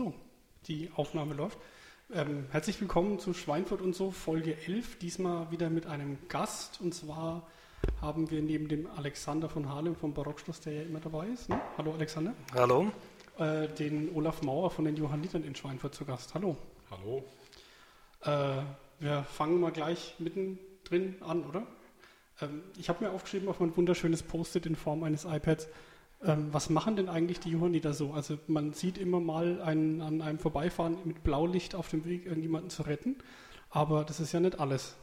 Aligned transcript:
So, 0.00 0.14
die 0.66 0.90
Aufnahme 0.96 1.34
läuft. 1.34 1.58
Ähm, 2.10 2.46
herzlich 2.52 2.80
willkommen 2.80 3.18
zu 3.18 3.34
Schweinfurt 3.34 3.82
und 3.82 3.94
so, 3.94 4.10
Folge 4.10 4.56
11. 4.56 4.96
Diesmal 4.96 5.50
wieder 5.50 5.68
mit 5.68 5.84
einem 5.84 6.16
Gast. 6.30 6.80
Und 6.80 6.94
zwar 6.94 7.46
haben 8.00 8.30
wir 8.30 8.40
neben 8.40 8.66
dem 8.66 8.86
Alexander 8.96 9.50
von 9.50 9.68
Harlem 9.68 9.94
vom 9.94 10.14
Barockschloss, 10.14 10.62
der 10.62 10.72
ja 10.72 10.82
immer 10.84 11.00
dabei 11.00 11.26
ist. 11.26 11.50
Ne? 11.50 11.60
Hallo 11.76 11.92
Alexander. 11.92 12.32
Hallo. 12.54 12.90
Äh, 13.36 13.68
den 13.68 14.10
Olaf 14.14 14.40
Mauer 14.40 14.70
von 14.70 14.86
den 14.86 14.96
Johannitern 14.96 15.44
in 15.44 15.54
Schweinfurt 15.54 15.94
zu 15.94 16.06
Gast. 16.06 16.32
Hallo. 16.32 16.56
Hallo. 16.90 17.22
Äh, 18.22 18.62
wir 19.00 19.24
fangen 19.24 19.60
mal 19.60 19.70
gleich 19.70 20.14
mittendrin 20.18 21.16
an, 21.20 21.44
oder? 21.44 21.66
Ähm, 22.40 22.62
ich 22.78 22.88
habe 22.88 23.04
mir 23.04 23.10
aufgeschrieben 23.10 23.50
auf 23.50 23.60
mein 23.60 23.76
wunderschönes 23.76 24.22
Post-it 24.22 24.64
in 24.64 24.76
Form 24.76 25.02
eines 25.02 25.26
iPads. 25.26 25.68
Ähm, 26.22 26.52
was 26.52 26.68
machen 26.70 26.96
denn 26.96 27.08
eigentlich 27.08 27.40
die 27.40 27.50
Johanniter 27.50 27.94
so? 27.94 28.12
Also 28.12 28.38
man 28.46 28.72
sieht 28.74 28.98
immer 28.98 29.20
mal 29.20 29.60
einen, 29.62 30.02
an 30.02 30.20
einem 30.22 30.38
Vorbeifahren 30.38 30.98
mit 31.04 31.22
Blaulicht 31.22 31.74
auf 31.74 31.88
dem 31.88 32.04
Weg, 32.04 32.26
irgendjemanden 32.26 32.70
zu 32.70 32.82
retten, 32.82 33.16
aber 33.70 34.04
das 34.04 34.20
ist 34.20 34.32
ja 34.32 34.40
nicht 34.40 34.58
alles. 34.60 34.96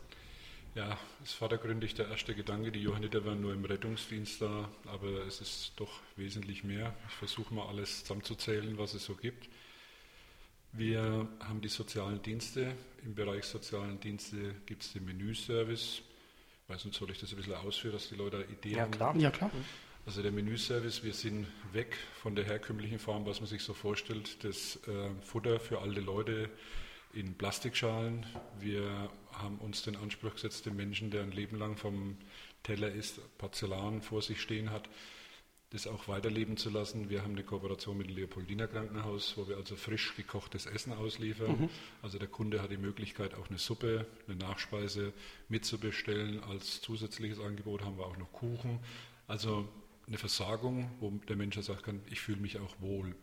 Ja, 0.75 0.97
ist 1.23 1.33
vordergründig 1.33 1.95
der 1.95 2.07
erste 2.07 2.33
Gedanke. 2.35 2.71
Die 2.71 2.81
Johanniter 2.83 3.25
waren 3.25 3.41
nur 3.41 3.53
im 3.53 3.65
Rettungsdienst 3.65 4.41
da, 4.41 4.69
aber 4.85 5.25
es 5.25 5.41
ist 5.41 5.73
doch 5.77 6.01
wesentlich 6.15 6.63
mehr. 6.63 6.95
Ich 7.09 7.15
versuche 7.15 7.53
mal 7.53 7.67
alles 7.67 8.01
zusammenzuzählen, 8.01 8.77
was 8.77 8.93
es 8.93 9.03
so 9.05 9.15
gibt. 9.15 9.49
Wir 10.71 11.27
haben 11.39 11.61
die 11.61 11.67
sozialen 11.69 12.21
Dienste. 12.21 12.75
Im 13.03 13.15
Bereich 13.15 13.45
sozialen 13.45 13.99
Dienste 13.99 14.55
gibt 14.65 14.83
es 14.83 14.93
den 14.93 15.05
Menüservice. 15.05 16.01
Ich 16.63 16.69
weiß 16.69 16.85
nicht, 16.85 16.97
soll 16.97 17.09
ich 17.11 17.19
das 17.19 17.31
ein 17.31 17.37
bisschen 17.37 17.55
ausführen, 17.55 17.93
dass 17.93 18.09
die 18.09 18.15
Leute 18.15 18.37
eine 18.37 18.45
Idee 18.45 18.75
Ja, 18.75 18.83
haben? 18.83 18.91
klar. 18.91 19.15
Ja, 19.17 19.31
klar. 19.31 19.51
Also 20.07 20.21
der 20.21 20.31
Menüservice, 20.31 21.03
wir 21.03 21.13
sind 21.13 21.47
weg 21.73 21.97
von 22.21 22.33
der 22.33 22.45
herkömmlichen 22.45 22.97
Form, 22.97 23.25
was 23.25 23.41
man 23.41 23.49
sich 23.49 23.61
so 23.61 23.73
vorstellt, 23.73 24.41
das 24.45 24.77
äh, 24.87 25.09
Futter 25.21 25.59
für 25.59 25.81
alte 25.81 25.99
Leute 25.99 26.49
in 27.13 27.33
Plastikschalen. 27.33 28.25
Wir 28.57 29.11
haben 29.33 29.57
uns 29.57 29.83
den 29.83 29.97
Anspruch 29.97 30.35
gesetzt, 30.35 30.65
den 30.65 30.77
Menschen, 30.77 31.11
der 31.11 31.23
ein 31.23 31.33
Leben 31.33 31.57
lang 31.57 31.75
vom 31.75 32.15
Teller 32.63 32.89
isst, 32.89 33.19
Porzellan 33.37 34.01
vor 34.01 34.21
sich 34.21 34.41
stehen 34.41 34.71
hat, 34.71 34.87
das 35.71 35.87
auch 35.87 36.07
weiterleben 36.07 36.55
zu 36.55 36.69
lassen. 36.69 37.09
Wir 37.09 37.21
haben 37.21 37.33
eine 37.33 37.43
Kooperation 37.43 37.97
mit 37.97 38.07
dem 38.07 38.15
Leopoldiner 38.15 38.69
Krankenhaus, 38.69 39.33
wo 39.35 39.49
wir 39.49 39.57
also 39.57 39.75
frisch 39.75 40.15
gekochtes 40.15 40.67
Essen 40.67 40.93
ausliefern. 40.93 41.69
Also 42.01 42.17
der 42.17 42.29
Kunde 42.29 42.61
hat 42.61 42.71
die 42.71 42.77
Möglichkeit, 42.77 43.35
auch 43.35 43.49
eine 43.49 43.57
Suppe, 43.57 44.05
eine 44.25 44.37
Nachspeise 44.37 45.11
mitzubestellen. 45.49 46.41
Als 46.45 46.79
zusätzliches 46.79 47.41
Angebot 47.41 47.83
haben 47.83 47.97
wir 47.97 48.05
auch 48.05 48.15
noch 48.15 48.31
Kuchen. 48.31 48.79
Also 49.27 49.67
eine 50.07 50.17
Versorgung, 50.17 50.89
wo 50.99 51.11
der 51.27 51.35
Mensch 51.35 51.55
ja 51.55 51.61
sagen 51.61 51.81
kann, 51.81 52.01
ich 52.09 52.21
fühle 52.21 52.39
mich 52.39 52.59
auch 52.59 52.79
wohl. 52.79 53.15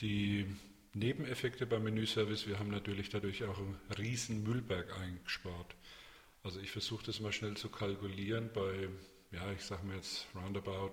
Die 0.00 0.46
Nebeneffekte 0.94 1.66
beim 1.66 1.84
Menüservice, 1.84 2.46
wir 2.46 2.58
haben 2.58 2.70
natürlich 2.70 3.10
dadurch 3.10 3.44
auch 3.44 3.58
einen 3.58 3.78
riesen 3.98 4.42
Müllberg 4.42 4.98
eingespart. 4.98 5.74
Also 6.42 6.60
ich 6.60 6.70
versuche 6.70 7.04
das 7.04 7.20
mal 7.20 7.32
schnell 7.32 7.56
zu 7.56 7.68
kalkulieren 7.68 8.50
bei, 8.54 8.88
ja, 9.32 9.52
ich 9.52 9.64
sage 9.64 9.86
mir 9.86 9.96
jetzt 9.96 10.26
roundabout 10.34 10.92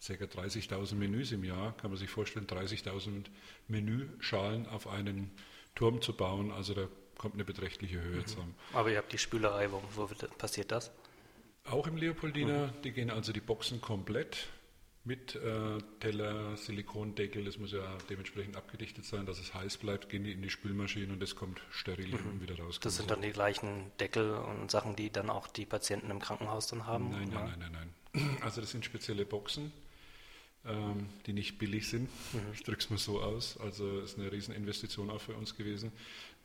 ca. 0.00 0.12
30.000 0.12 0.94
Menüs 0.94 1.32
im 1.32 1.42
Jahr, 1.42 1.76
kann 1.76 1.90
man 1.90 1.98
sich 1.98 2.10
vorstellen, 2.10 2.46
30.000 2.46 3.24
Menüschalen 3.66 4.66
auf 4.68 4.86
einen 4.86 5.30
Turm 5.74 6.00
zu 6.00 6.12
bauen, 6.12 6.52
also 6.52 6.74
da 6.74 6.88
kommt 7.16 7.34
eine 7.34 7.44
beträchtliche 7.44 8.00
Höhe 8.00 8.24
zusammen. 8.24 8.54
Aber 8.72 8.90
ihr 8.90 8.98
habt 8.98 9.12
die 9.12 9.18
Spülerei, 9.18 9.70
wo, 9.72 10.06
passiert 10.38 10.70
das? 10.70 10.92
Auch 11.70 11.86
im 11.86 11.96
Leopoldiner, 11.96 12.68
die 12.84 12.92
gehen 12.92 13.10
also 13.10 13.32
die 13.32 13.40
Boxen 13.40 13.80
komplett 13.80 14.48
mit 15.04 15.34
äh, 15.36 15.78
Teller, 16.00 16.56
Silikondeckel, 16.56 17.44
das 17.44 17.58
muss 17.58 17.72
ja 17.72 17.96
dementsprechend 18.10 18.56
abgedichtet 18.56 19.04
sein, 19.06 19.24
dass 19.24 19.40
es 19.40 19.54
heiß 19.54 19.78
bleibt, 19.78 20.10
gehen 20.10 20.24
die 20.24 20.32
in 20.32 20.42
die 20.42 20.50
Spülmaschine 20.50 21.12
und 21.12 21.20
das 21.20 21.34
kommt 21.34 21.62
steril 21.70 22.10
hinten 22.10 22.40
wieder 22.42 22.58
raus. 22.58 22.78
Das 22.80 22.96
sind 22.96 23.10
dann 23.10 23.22
die 23.22 23.30
gleichen 23.30 23.90
Deckel 24.00 24.34
und 24.34 24.70
Sachen, 24.70 24.96
die 24.96 25.10
dann 25.10 25.30
auch 25.30 25.46
die 25.46 25.64
Patienten 25.64 26.10
im 26.10 26.18
Krankenhaus 26.18 26.66
dann 26.66 26.86
haben? 26.86 27.10
Nein, 27.10 27.30
nein, 27.32 27.54
nein, 27.58 27.72
nein, 27.72 27.90
nein. 28.14 28.38
Also 28.42 28.60
das 28.60 28.70
sind 28.70 28.84
spezielle 28.84 29.24
Boxen, 29.24 29.72
ähm, 30.66 31.08
die 31.26 31.32
nicht 31.32 31.58
billig 31.58 31.88
sind. 31.88 32.08
Ich 32.52 32.62
drücke 32.62 32.80
es 32.80 32.90
mal 32.90 32.98
so 32.98 33.22
aus. 33.22 33.58
Also 33.58 34.00
es 34.00 34.12
ist 34.12 34.18
eine 34.18 34.30
Rieseninvestition 34.30 35.10
auch 35.10 35.20
für 35.20 35.34
uns 35.34 35.56
gewesen. 35.56 35.92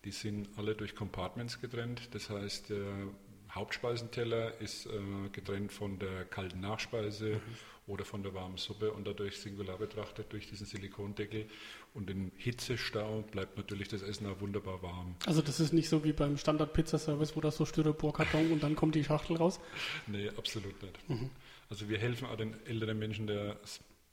Die 0.05 0.11
sind 0.11 0.47
alle 0.57 0.75
durch 0.75 0.95
Compartments 0.95 1.59
getrennt. 1.59 2.09
Das 2.11 2.29
heißt, 2.29 2.69
der 2.69 3.07
Hauptspeisenteller 3.53 4.59
ist 4.61 4.87
äh, 4.87 4.89
getrennt 5.31 5.71
von 5.71 5.99
der 5.99 6.25
kalten 6.25 6.59
Nachspeise 6.61 7.39
oder 7.85 8.05
von 8.05 8.23
der 8.23 8.33
warmen 8.33 8.57
Suppe 8.57 8.91
und 8.91 9.05
dadurch 9.05 9.37
singular 9.39 9.77
betrachtet 9.77 10.31
durch 10.31 10.47
diesen 10.47 10.65
Silikondeckel 10.65 11.45
und 11.93 12.09
den 12.09 12.31
Hitzestau 12.37 13.23
bleibt 13.31 13.57
natürlich 13.57 13.89
das 13.89 14.01
Essen 14.01 14.25
auch 14.27 14.39
wunderbar 14.39 14.81
warm. 14.81 15.15
Also 15.25 15.41
das 15.41 15.59
ist 15.59 15.73
nicht 15.73 15.89
so 15.89 16.03
wie 16.03 16.13
beim 16.13 16.37
Standard-Pizza-Service, 16.37 17.35
wo 17.35 17.41
das 17.41 17.57
so 17.57 17.65
Styroporkarton 17.65 18.51
und 18.51 18.63
dann 18.63 18.75
kommt 18.75 18.95
die 18.95 19.03
Schachtel 19.03 19.37
raus. 19.37 19.59
Nee, 20.07 20.29
absolut 20.29 20.81
nicht. 20.81 20.97
Also 21.69 21.89
wir 21.89 21.97
helfen 21.97 22.27
auch 22.27 22.37
den 22.37 22.55
älteren 22.65 22.97
Menschen, 22.97 23.27
der 23.27 23.57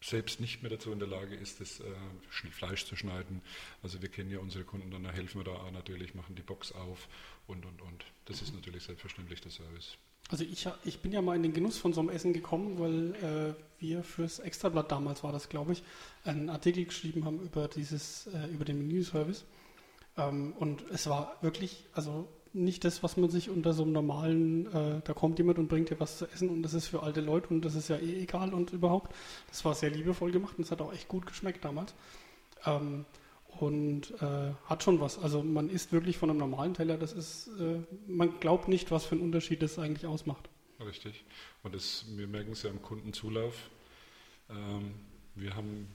selbst 0.02 0.40
nicht 0.40 0.62
mehr 0.62 0.70
dazu 0.70 0.92
in 0.92 0.98
der 0.98 1.08
Lage 1.08 1.34
ist, 1.34 1.60
das 1.60 1.80
äh, 1.80 1.84
Sch- 2.32 2.50
Fleisch 2.50 2.86
zu 2.86 2.96
schneiden. 2.96 3.42
Also 3.82 4.00
wir 4.00 4.08
kennen 4.08 4.30
ja 4.30 4.38
unsere 4.38 4.64
Kunden, 4.64 4.90
dann 4.90 5.04
helfen 5.04 5.40
wir 5.40 5.44
da 5.44 5.52
auch 5.52 5.70
natürlich, 5.70 6.14
machen 6.14 6.34
die 6.34 6.42
Box 6.42 6.72
auf 6.72 7.08
und, 7.46 7.66
und, 7.66 7.82
und. 7.82 8.04
Das 8.24 8.40
ist 8.40 8.54
natürlich 8.54 8.84
selbstverständlich 8.84 9.40
der 9.40 9.50
Service. 9.50 9.96
Also 10.30 10.44
ich, 10.44 10.66
ich 10.84 11.00
bin 11.00 11.12
ja 11.12 11.20
mal 11.22 11.34
in 11.36 11.42
den 11.42 11.52
Genuss 11.52 11.76
von 11.76 11.92
so 11.92 12.00
einem 12.00 12.08
Essen 12.08 12.32
gekommen, 12.32 12.78
weil 12.78 13.14
äh, 13.56 13.82
wir 13.82 14.04
fürs 14.04 14.38
Extrablatt 14.38 14.90
damals 14.90 15.24
war 15.24 15.32
das, 15.32 15.48
glaube 15.48 15.72
ich, 15.72 15.82
einen 16.24 16.48
Artikel 16.50 16.84
geschrieben 16.84 17.24
haben 17.24 17.40
über 17.40 17.68
dieses, 17.68 18.28
äh, 18.28 18.46
über 18.46 18.64
den 18.64 18.78
Menüservice. 18.78 19.44
Ähm, 20.16 20.52
und 20.54 20.82
es 20.90 21.08
war 21.08 21.36
wirklich, 21.42 21.84
also 21.92 22.28
nicht 22.52 22.84
das, 22.84 23.02
was 23.02 23.16
man 23.16 23.30
sich 23.30 23.50
unter 23.50 23.72
so 23.72 23.82
einem 23.82 23.92
normalen, 23.92 24.66
äh, 24.66 25.00
da 25.04 25.12
kommt 25.12 25.38
jemand 25.38 25.58
und 25.58 25.68
bringt 25.68 25.90
dir 25.90 26.00
was 26.00 26.18
zu 26.18 26.26
essen 26.26 26.48
und 26.48 26.62
das 26.62 26.74
ist 26.74 26.86
für 26.86 27.02
alte 27.02 27.20
Leute 27.20 27.48
und 27.48 27.64
das 27.64 27.74
ist 27.74 27.88
ja 27.88 27.96
eh 27.96 28.22
egal 28.22 28.52
und 28.52 28.72
überhaupt. 28.72 29.14
Das 29.48 29.64
war 29.64 29.74
sehr 29.74 29.90
liebevoll 29.90 30.32
gemacht 30.32 30.54
und 30.58 30.64
es 30.64 30.70
hat 30.70 30.80
auch 30.80 30.92
echt 30.92 31.08
gut 31.08 31.26
geschmeckt 31.26 31.64
damals. 31.64 31.94
Ähm, 32.66 33.04
und 33.58 34.12
äh, 34.22 34.52
hat 34.66 34.82
schon 34.82 35.00
was. 35.00 35.18
Also 35.18 35.42
man 35.42 35.68
isst 35.68 35.92
wirklich 35.92 36.18
von 36.18 36.30
einem 36.30 36.38
normalen 36.38 36.74
Teller, 36.74 36.96
das 36.96 37.12
ist, 37.12 37.48
äh, 37.58 37.80
man 38.06 38.38
glaubt 38.40 38.68
nicht, 38.68 38.90
was 38.90 39.04
für 39.04 39.16
einen 39.16 39.24
Unterschied 39.24 39.62
das 39.62 39.78
eigentlich 39.78 40.06
ausmacht. 40.06 40.48
Richtig. 40.84 41.24
Und 41.62 41.74
das, 41.74 42.04
wir 42.16 42.26
merken 42.26 42.52
es 42.52 42.62
ja 42.62 42.70
am 42.70 42.80
Kundenzulauf. 42.80 43.54
Ähm, 44.48 44.94
wir 45.34 45.54
haben 45.56 45.88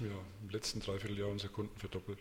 ja, 0.00 0.06
im 0.42 0.50
letzten 0.50 0.80
Dreivierteljahr 0.80 1.28
unsere 1.28 1.52
Kunden 1.52 1.76
verdoppelt. 1.78 2.18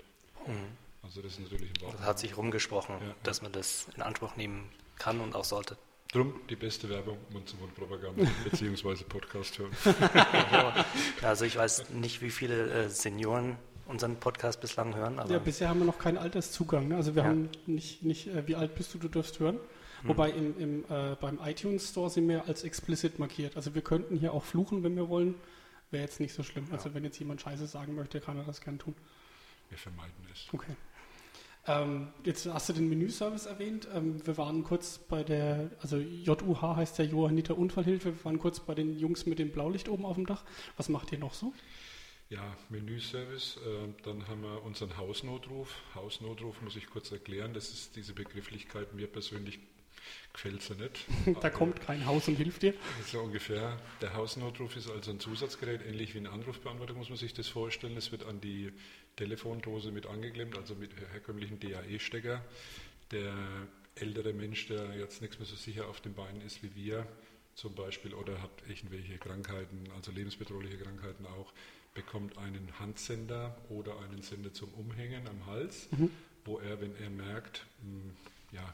Also 1.06 1.22
das 1.22 1.34
ist 1.34 1.40
natürlich 1.42 1.70
ein 1.70 1.74
Das 1.76 1.84
Wahnsinn. 1.94 2.06
hat 2.06 2.20
sich 2.20 2.38
rumgesprochen, 2.38 2.96
Ja, 3.00 3.08
ja. 3.08 3.16
dass 3.24 3.42
man 3.42 3.52
das 3.52 3.88
in 3.96 4.02
Anspruch 4.02 4.36
nehmen 4.36 4.70
kann 4.98 5.20
und 5.22 5.36
auch 5.36 5.46
sollte. 5.46 5.78
Drum 6.12 6.40
die 6.50 6.56
beste 6.56 6.90
Werbung, 6.90 7.18
Mund-zu-Mund-Propaganda 7.32 8.26
beziehungsweise 8.44 9.04
Podcast 9.06 9.58
hören. 9.60 9.72
Also 11.22 11.46
ich 11.46 11.58
weiß 11.58 11.90
nicht, 11.92 12.22
wie 12.22 12.30
viele 12.30 12.72
äh, 12.86 12.90
Senioren 12.90 13.58
unseren 13.88 14.16
Podcast 14.20 14.62
bislang 14.62 14.96
hören, 14.96 15.20
aber 15.20 15.32
Ja, 15.32 15.40
bisher 15.40 15.70
haben 15.70 15.80
wir 15.80 15.86
noch 15.86 16.00
keinen 16.00 16.18
Alterszugang. 16.18 16.88
Ne? 16.88 16.96
Also 16.96 17.16
wir 17.16 17.24
Ja. 17.24 17.30
haben 17.30 17.50
nicht, 17.68 18.04
nicht 18.04 18.28
äh, 18.28 18.48
wie 18.48 18.56
alt 18.56 18.76
bist 18.76 18.94
du, 18.94 18.98
du 18.98 19.08
darfst 19.08 19.40
hören. 19.40 19.60
Hm. 20.02 20.10
Wobei 20.10 20.32
im, 20.32 20.60
im, 20.60 20.86
äh, 20.90 21.16
beim 21.20 21.40
iTunes 21.44 21.90
Store 21.90 22.10
sind 22.10 22.28
wir 22.28 22.46
als 22.48 22.64
explicit 22.64 23.20
markiert. 23.20 23.56
Also 23.56 23.76
wir 23.76 23.82
könnten 23.84 24.18
hier 24.18 24.34
auch 24.34 24.44
fluchen, 24.44 24.84
wenn 24.84 24.96
wir 24.96 25.08
wollen. 25.10 25.36
Wäre 25.92 26.04
jetzt 26.04 26.20
nicht 26.20 26.34
so 26.34 26.42
schlimm. 26.44 26.68
Also 26.72 26.94
wenn 26.96 27.04
jetzt 27.04 27.20
jemand 27.20 27.42
Scheiße 27.42 27.68
sagen 27.68 27.94
möchte, 27.96 28.20
kann 28.20 28.38
er 28.38 28.44
das 28.44 28.60
gern 28.62 28.80
tun. 28.80 28.96
Wir 29.70 29.78
vermeiden 29.78 30.14
es. 30.34 30.48
Okay. 30.54 30.76
Ähm, 31.68 32.10
jetzt 32.24 32.46
hast 32.46 32.70
du 32.70 32.74
den 32.74 32.90
Menüservice 32.90 33.48
erwähnt. 33.48 33.88
Ähm, 33.94 34.26
wir 34.26 34.38
waren 34.38 34.64
kurz 34.64 35.00
bei 35.00 35.24
der, 35.24 35.72
also 35.82 35.98
JUH 35.98 36.76
heißt 36.76 37.00
ja 37.00 37.06
Johanniter 37.06 37.58
Unfallhilfe. 37.58 38.16
Wir 38.16 38.26
waren 38.26 38.38
kurz 38.38 38.60
bei 38.60 38.76
den 38.76 38.98
Jungs 38.98 39.26
mit 39.26 39.40
dem 39.40 39.52
Blaulicht 39.52 39.90
oben 39.90 40.06
auf 40.06 40.16
dem 40.16 40.26
Dach. 40.28 40.44
Was 40.78 40.90
macht 40.90 41.12
ihr 41.12 41.18
noch 41.18 41.34
so? 41.34 41.54
Ja, 42.30 42.56
Menüservice. 42.70 43.58
Äh, 43.58 43.94
dann 44.04 44.28
haben 44.28 44.42
wir 44.42 44.64
unseren 44.64 44.96
Hausnotruf. 44.98 45.76
Hausnotruf 45.96 46.62
muss 46.62 46.76
ich 46.76 46.88
kurz 46.88 47.12
erklären. 47.12 47.54
Das 47.54 47.70
ist 47.72 47.96
diese 47.96 48.14
Begrifflichkeit. 48.14 48.94
Mir 48.94 49.08
persönlich 49.08 49.60
gefällt 50.34 50.62
sie 50.62 50.76
nicht. 50.76 51.06
da 51.42 51.50
kommt 51.50 51.82
kein 51.82 52.06
Haus 52.06 52.28
und 52.28 52.36
hilft 52.36 52.62
dir. 52.62 52.74
So 53.06 53.22
ungefähr. 53.22 53.78
Der 54.02 54.14
Hausnotruf 54.14 54.76
ist 54.76 54.90
also 54.90 55.12
ein 55.12 55.20
Zusatzgerät, 55.20 55.82
ähnlich 55.86 56.14
wie 56.14 56.20
ein 56.20 56.28
Anrufbeantworter 56.28 56.94
muss 56.94 57.10
man 57.10 57.18
sich 57.18 57.34
das 57.34 57.48
vorstellen. 57.48 57.98
Es 57.98 58.12
wird 58.12 58.26
an 58.26 58.42
die 58.42 58.72
Telefondose 59.16 59.92
mit 59.92 60.06
angeklemmt, 60.08 60.58
also 60.58 60.76
mit 60.76 60.92
herkömmlichen 61.14 61.60
DAE-Stecker. 61.60 62.44
Der 63.12 63.34
ältere 63.96 64.34
Mensch, 64.34 64.68
der 64.68 64.96
jetzt 64.96 65.22
nichts 65.22 65.40
mehr 65.40 65.48
so 65.48 65.56
sicher 65.56 65.88
auf 65.88 66.02
den 66.02 66.14
Beinen 66.14 66.42
ist 66.42 66.64
wie 66.64 66.76
wir 66.76 67.08
zum 67.56 67.74
Beispiel 67.74 68.14
oder 68.14 68.42
hat 68.42 68.52
irgendwelche 68.68 69.18
Krankheiten, 69.18 69.88
also 69.96 70.12
lebensbedrohliche 70.12 70.78
Krankheiten 70.78 71.26
auch, 71.26 71.54
bekommt 71.94 72.38
einen 72.38 72.78
Handsender 72.78 73.56
oder 73.70 73.98
einen 74.02 74.22
Sender 74.22 74.54
zum 74.54 74.74
Umhängen 74.74 75.28
am 75.28 75.46
Hals, 75.46 75.88
wo 76.44 76.60
er, 76.60 76.82
wenn 76.82 76.96
er 76.98 77.10
merkt, 77.10 77.66
mh, 77.82 78.12
ja, 78.52 78.74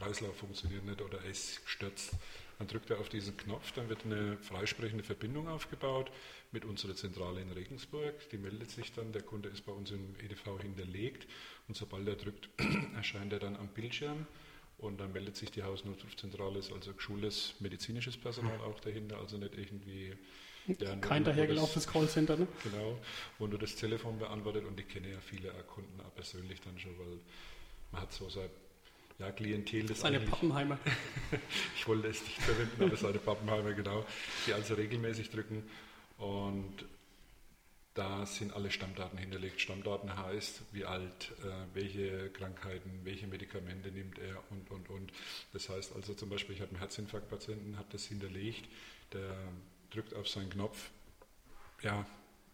Kreislauf 0.00 0.36
funktioniert 0.36 0.84
nicht 0.84 1.02
oder 1.02 1.18
es 1.26 1.60
stürzt. 1.66 2.12
Dann 2.58 2.68
drückt 2.68 2.90
er 2.90 2.98
auf 2.98 3.08
diesen 3.08 3.36
Knopf, 3.36 3.72
dann 3.72 3.88
wird 3.88 4.04
eine 4.04 4.36
freisprechende 4.38 5.04
Verbindung 5.04 5.48
aufgebaut 5.48 6.10
mit 6.52 6.64
unserer 6.64 6.94
Zentrale 6.94 7.40
in 7.40 7.50
Regensburg. 7.52 8.14
Die 8.30 8.38
meldet 8.38 8.70
sich 8.70 8.92
dann, 8.92 9.12
der 9.12 9.22
Kunde 9.22 9.48
ist 9.48 9.64
bei 9.64 9.72
uns 9.72 9.90
im 9.90 10.14
EDV 10.22 10.60
hinterlegt 10.60 11.26
und 11.68 11.76
sobald 11.76 12.06
er 12.08 12.16
drückt, 12.16 12.48
erscheint 12.96 13.32
er 13.32 13.38
dann 13.38 13.56
am 13.56 13.68
Bildschirm 13.68 14.26
und 14.78 15.00
dann 15.00 15.12
meldet 15.12 15.36
sich 15.36 15.50
die 15.50 15.62
Hausnotrufzentrale, 15.62 16.58
ist 16.58 16.72
also 16.72 16.92
geschultes 16.92 17.54
medizinisches 17.60 18.16
Personal 18.16 18.58
auch 18.60 18.80
dahinter, 18.80 19.18
also 19.18 19.36
nicht 19.36 19.56
irgendwie 19.56 20.14
ja, 20.78 20.96
Kein 20.96 21.24
dahergelaufenes 21.24 21.86
Callcenter, 21.86 22.36
ne? 22.36 22.46
Genau, 22.62 22.98
wo 23.38 23.46
nur 23.46 23.58
das 23.58 23.74
Telefon 23.76 24.18
beantwortet 24.18 24.64
und 24.66 24.78
ich 24.78 24.88
kenne 24.88 25.10
ja 25.10 25.20
viele 25.20 25.50
Kunden 25.64 26.00
auch 26.00 26.14
persönlich 26.14 26.60
dann 26.60 26.78
schon, 26.78 26.98
weil 26.98 27.18
man 27.92 28.02
hat 28.02 28.12
so 28.12 28.28
sein 28.28 28.50
ja, 29.20 29.30
Klientel 29.30 29.86
das 29.86 30.00
Seine 30.00 30.18
Pappenheimer. 30.18 30.78
ich 31.76 31.86
wollte 31.86 32.08
es 32.08 32.22
nicht 32.22 32.40
verwenden, 32.40 32.82
aber 32.82 32.96
seine 32.96 33.18
Pappenheimer, 33.18 33.72
genau, 33.74 34.04
die 34.46 34.54
also 34.54 34.74
regelmäßig 34.74 35.30
drücken 35.30 35.62
und 36.16 36.86
da 37.94 38.24
sind 38.24 38.54
alle 38.54 38.70
Stammdaten 38.70 39.18
hinterlegt. 39.18 39.60
Stammdaten 39.60 40.16
heißt, 40.16 40.62
wie 40.72 40.84
alt, 40.84 41.32
äh, 41.42 41.74
welche 41.74 42.30
Krankheiten, 42.30 43.00
welche 43.04 43.26
Medikamente 43.26 43.90
nimmt 43.90 44.18
er 44.18 44.42
und, 44.50 44.70
und, 44.70 44.88
und. 44.88 45.12
Das 45.52 45.68
heißt 45.68 45.94
also 45.96 46.14
zum 46.14 46.30
Beispiel, 46.30 46.54
ich 46.54 46.62
habe 46.62 46.70
einen 46.70 46.78
Herzinfarktpatienten, 46.78 47.76
habe 47.76 47.88
das 47.92 48.06
hinterlegt, 48.06 48.66
der 49.12 49.36
drückt 49.90 50.14
auf 50.14 50.28
seinen 50.28 50.50
Knopf, 50.50 50.90
ja, 51.82 52.06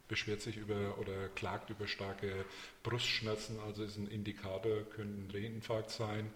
beschwert 0.07 0.41
sich 0.41 0.57
über 0.57 0.97
oder 0.97 1.29
klagt 1.29 1.69
über 1.69 1.87
starke 1.87 2.45
Brustschmerzen, 2.83 3.59
also 3.59 3.83
ist 3.83 3.97
ein 3.97 4.07
Indikator, 4.07 4.83
könnte 4.89 5.21
ein 5.21 5.31
Reherinfarkt 5.31 5.91
sein. 5.91 6.31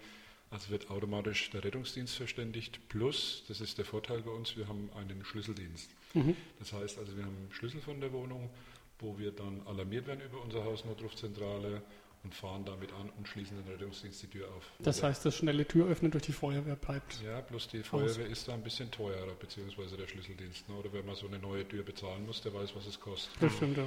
Also 0.52 0.70
wird 0.70 0.90
automatisch 0.90 1.48
der 1.50 1.64
Rettungsdienst 1.64 2.14
verständigt. 2.14 2.78
Plus, 2.90 3.42
das 3.48 3.62
ist 3.62 3.78
der 3.78 3.86
Vorteil 3.86 4.20
bei 4.20 4.30
uns, 4.30 4.54
wir 4.56 4.68
haben 4.68 4.90
einen 4.94 5.24
Schlüsseldienst. 5.24 5.90
Mhm. 6.12 6.36
Das 6.58 6.74
heißt 6.74 6.98
also, 6.98 7.16
wir 7.16 7.24
haben 7.24 7.36
einen 7.36 7.52
Schlüssel 7.52 7.80
von 7.80 8.00
der 8.00 8.12
Wohnung, 8.12 8.50
wo 8.98 9.18
wir 9.18 9.32
dann 9.32 9.66
alarmiert 9.66 10.06
werden 10.06 10.20
über 10.20 10.42
unsere 10.42 10.62
Hausnotrufzentrale 10.64 11.82
und 12.22 12.34
fahren 12.34 12.64
damit 12.66 12.92
an 12.92 13.10
und 13.16 13.26
schließen 13.26 13.56
den 13.56 13.66
Rettungsdienst 13.72 14.22
die 14.22 14.26
Tür 14.28 14.48
auf. 14.54 14.70
Das 14.78 15.02
heißt, 15.02 15.24
das 15.24 15.36
schnelle 15.36 15.66
Türöffnen 15.66 16.10
durch 16.10 16.24
die 16.24 16.32
Feuerwehr 16.32 16.76
bleibt. 16.76 17.20
Ja, 17.22 17.40
bloß 17.40 17.68
die 17.68 17.82
Feuerwehr 17.82 18.26
aus. 18.26 18.32
ist 18.32 18.46
da 18.46 18.52
ein 18.52 18.62
bisschen 18.62 18.90
teurer, 18.90 19.34
beziehungsweise 19.40 19.96
der 19.96 20.06
Schlüsseldienst. 20.06 20.68
Ne? 20.68 20.76
Oder 20.76 20.92
wenn 20.92 21.06
man 21.06 21.16
so 21.16 21.26
eine 21.26 21.38
neue 21.38 21.66
Tür 21.66 21.82
bezahlen 21.82 22.26
muss, 22.26 22.42
der 22.42 22.52
weiß, 22.52 22.76
was 22.76 22.86
es 22.86 23.00
kostet. 23.00 23.32
Das 23.40 23.56
stimmt, 23.56 23.78
ja. 23.78 23.86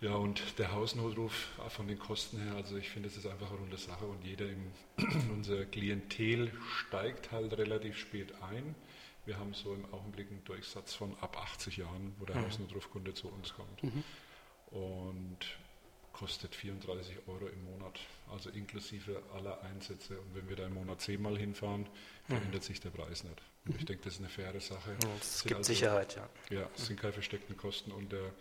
Ja, 0.00 0.14
und 0.14 0.58
der 0.58 0.72
Hausnotruf 0.72 1.48
von 1.70 1.88
den 1.88 1.98
Kosten 1.98 2.40
her, 2.40 2.54
also 2.54 2.76
ich 2.76 2.88
finde, 2.88 3.08
das 3.08 3.18
ist 3.18 3.26
einfach 3.26 3.50
eine 3.50 3.58
runde 3.58 3.78
Sache 3.78 4.04
und 4.04 4.24
jeder 4.24 4.46
im 4.48 4.70
unser 5.32 5.64
Klientel 5.64 6.52
steigt 6.76 7.32
halt 7.32 7.52
relativ 7.58 7.98
spät 7.98 8.32
ein. 8.42 8.76
Wir 9.26 9.38
haben 9.38 9.54
so 9.54 9.74
im 9.74 9.84
Augenblick 9.92 10.30
einen 10.30 10.44
Durchsatz 10.44 10.94
von 10.94 11.16
ab 11.20 11.36
80 11.36 11.76
Jahren, 11.78 12.14
wo 12.18 12.24
der 12.24 12.36
mhm. 12.36 12.46
Hausnotrufkunde 12.46 13.12
zu 13.12 13.28
uns 13.28 13.52
kommt. 13.54 13.82
Mhm. 13.82 14.04
Und 14.70 15.38
kostet 16.12 16.54
34 16.54 17.16
Euro 17.28 17.46
im 17.46 17.64
Monat, 17.64 18.00
also 18.30 18.50
inklusive 18.50 19.22
aller 19.34 19.62
Einsätze. 19.62 20.18
Und 20.18 20.34
wenn 20.34 20.48
wir 20.48 20.56
da 20.56 20.66
im 20.66 20.74
Monat 20.74 21.00
zehnmal 21.00 21.36
hinfahren, 21.36 21.86
verändert 22.26 22.62
mhm. 22.62 22.66
sich 22.66 22.80
der 22.80 22.90
Preis 22.90 23.22
nicht. 23.22 23.40
Und 23.66 23.76
ich 23.76 23.82
mhm. 23.82 23.86
denke, 23.86 24.04
das 24.04 24.14
ist 24.14 24.20
eine 24.20 24.28
faire 24.28 24.60
Sache. 24.60 24.96
es 25.20 25.42
gibt 25.42 25.56
also, 25.56 25.72
Sicherheit, 25.72 26.16
ja. 26.16 26.28
Ja, 26.50 26.70
es 26.74 26.86
sind 26.86 27.00
keine 27.00 27.12
versteckten 27.12 27.56
Kosten 27.56 27.92
und 27.92 28.10
der, 28.10 28.32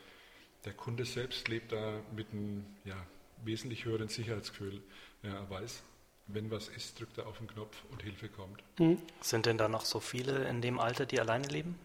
der 0.67 0.73
Kunde 0.73 1.05
selbst 1.05 1.47
lebt 1.47 1.71
da 1.71 2.01
mit 2.13 2.27
einem 2.33 2.65
ja, 2.83 2.97
wesentlich 3.45 3.85
höheren 3.85 4.09
Sicherheitsgefühl. 4.09 4.81
Ja, 5.23 5.35
er 5.35 5.49
weiß, 5.49 5.81
wenn 6.27 6.51
was 6.51 6.67
ist, 6.67 6.99
drückt 6.99 7.17
er 7.17 7.25
auf 7.25 7.37
den 7.37 7.47
Knopf 7.47 7.77
und 7.89 8.03
Hilfe 8.03 8.27
kommt. 8.27 8.61
Mhm. 8.77 9.01
Sind 9.21 9.45
denn 9.45 9.57
da 9.57 9.69
noch 9.69 9.85
so 9.85 10.01
viele 10.01 10.45
in 10.49 10.61
dem 10.61 10.77
Alter, 10.77 11.05
die 11.05 11.21
alleine 11.21 11.47
leben? 11.47 11.79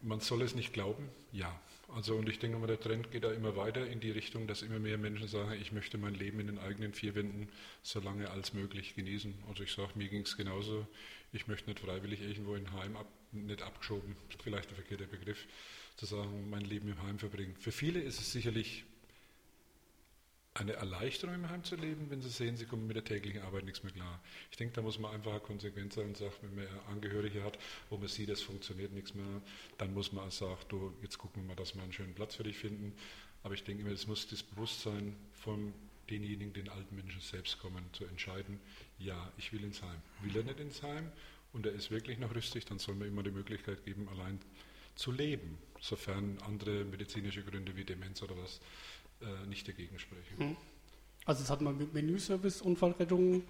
Man 0.00 0.20
soll 0.20 0.42
es 0.42 0.54
nicht 0.54 0.72
glauben, 0.72 1.08
ja. 1.32 1.52
Also 1.92 2.14
und 2.14 2.28
ich 2.28 2.38
denke 2.38 2.56
mal, 2.56 2.68
der 2.68 2.78
Trend 2.78 3.10
geht 3.10 3.24
da 3.24 3.32
immer 3.32 3.56
weiter 3.56 3.84
in 3.84 3.98
die 3.98 4.12
Richtung, 4.12 4.46
dass 4.46 4.62
immer 4.62 4.78
mehr 4.78 4.96
Menschen 4.96 5.26
sagen, 5.26 5.52
ich 5.60 5.72
möchte 5.72 5.98
mein 5.98 6.14
Leben 6.14 6.38
in 6.38 6.46
den 6.46 6.58
eigenen 6.60 6.94
vier 6.94 7.16
Wänden 7.16 7.48
so 7.82 7.98
lange 7.98 8.30
als 8.30 8.54
möglich 8.54 8.94
genießen. 8.94 9.34
Also 9.48 9.64
ich 9.64 9.72
sage, 9.72 9.90
mir 9.96 10.08
ging 10.08 10.22
es 10.22 10.36
genauso. 10.36 10.86
Ich 11.32 11.48
möchte 11.48 11.68
nicht 11.68 11.80
freiwillig 11.80 12.20
irgendwo 12.20 12.54
in 12.54 12.72
Heim 12.72 12.96
ab, 12.96 13.06
nicht 13.32 13.62
abgeschoben, 13.62 14.14
vielleicht 14.40 14.70
der 14.70 14.76
verkehrte 14.76 15.06
Begriff, 15.08 15.46
zu 15.96 16.06
sagen, 16.06 16.50
mein 16.50 16.62
Leben 16.62 16.88
im 16.88 17.02
Heim 17.02 17.18
verbringen. 17.18 17.54
Für 17.56 17.72
viele 17.72 18.00
ist 18.00 18.20
es 18.20 18.32
sicherlich 18.32 18.84
eine 20.54 20.74
Erleichterung 20.74 21.34
im 21.34 21.48
Heim 21.48 21.64
zu 21.64 21.76
leben, 21.76 22.10
wenn 22.10 22.20
sie 22.20 22.28
sehen, 22.28 22.56
sie 22.56 22.66
kommen 22.66 22.86
mit 22.86 22.96
der 22.96 23.04
täglichen 23.04 23.40
Arbeit 23.42 23.64
nichts 23.64 23.82
mehr 23.82 23.92
klar. 23.92 24.20
Ich 24.50 24.58
denke, 24.58 24.74
da 24.74 24.82
muss 24.82 24.98
man 24.98 25.12
einfach 25.12 25.42
konsequent 25.42 25.94
sein 25.94 26.08
und 26.08 26.16
sagen, 26.18 26.32
wenn 26.42 26.54
man 26.54 26.66
Angehörige 26.90 27.42
hat, 27.42 27.58
wo 27.88 27.96
man 27.96 28.08
sieht, 28.08 28.28
es 28.28 28.42
funktioniert 28.42 28.92
nichts 28.92 29.14
mehr, 29.14 29.40
dann 29.78 29.94
muss 29.94 30.12
man 30.12 30.28
auch 30.28 30.32
sagen, 30.32 30.60
du, 30.68 30.92
jetzt 31.00 31.16
gucken 31.16 31.42
wir 31.42 31.48
mal, 31.48 31.56
dass 31.56 31.74
wir 31.74 31.82
einen 31.82 31.92
schönen 31.92 32.14
Platz 32.14 32.34
für 32.34 32.42
dich 32.42 32.58
finden. 32.58 32.92
Aber 33.42 33.54
ich 33.54 33.64
denke 33.64 33.82
immer, 33.82 33.92
es 33.92 34.06
muss 34.06 34.28
das 34.28 34.42
Bewusstsein 34.42 35.16
von 35.32 35.72
denjenigen, 36.10 36.52
den 36.52 36.68
alten 36.68 36.96
Menschen 36.96 37.20
selbst 37.20 37.58
kommen, 37.58 37.84
zu 37.92 38.04
entscheiden, 38.04 38.60
ja, 38.98 39.32
ich 39.38 39.52
will 39.52 39.64
ins 39.64 39.82
Heim. 39.82 40.02
Will 40.20 40.36
er 40.36 40.44
nicht 40.44 40.60
ins 40.60 40.82
Heim 40.82 41.10
und 41.54 41.64
er 41.64 41.72
ist 41.72 41.90
wirklich 41.90 42.18
noch 42.18 42.34
rüstig, 42.34 42.66
dann 42.66 42.78
soll 42.78 42.94
man 42.94 43.08
immer 43.08 43.22
die 43.22 43.30
Möglichkeit 43.30 43.84
geben, 43.84 44.08
allein 44.08 44.38
zu 44.94 45.10
leben, 45.10 45.56
sofern 45.82 46.38
andere 46.46 46.84
medizinische 46.84 47.42
Gründe 47.42 47.76
wie 47.76 47.84
Demenz 47.84 48.22
oder 48.22 48.36
was 48.38 48.60
äh, 49.20 49.46
nicht 49.48 49.68
dagegen 49.68 49.98
sprechen. 49.98 50.38
Hm. 50.38 50.56
Also 51.26 51.42
das 51.42 51.50
hat 51.50 51.60
man 51.60 51.76
mit 51.76 51.92
Menüservice, 51.92 52.62
Unfallrettung, 52.62 53.42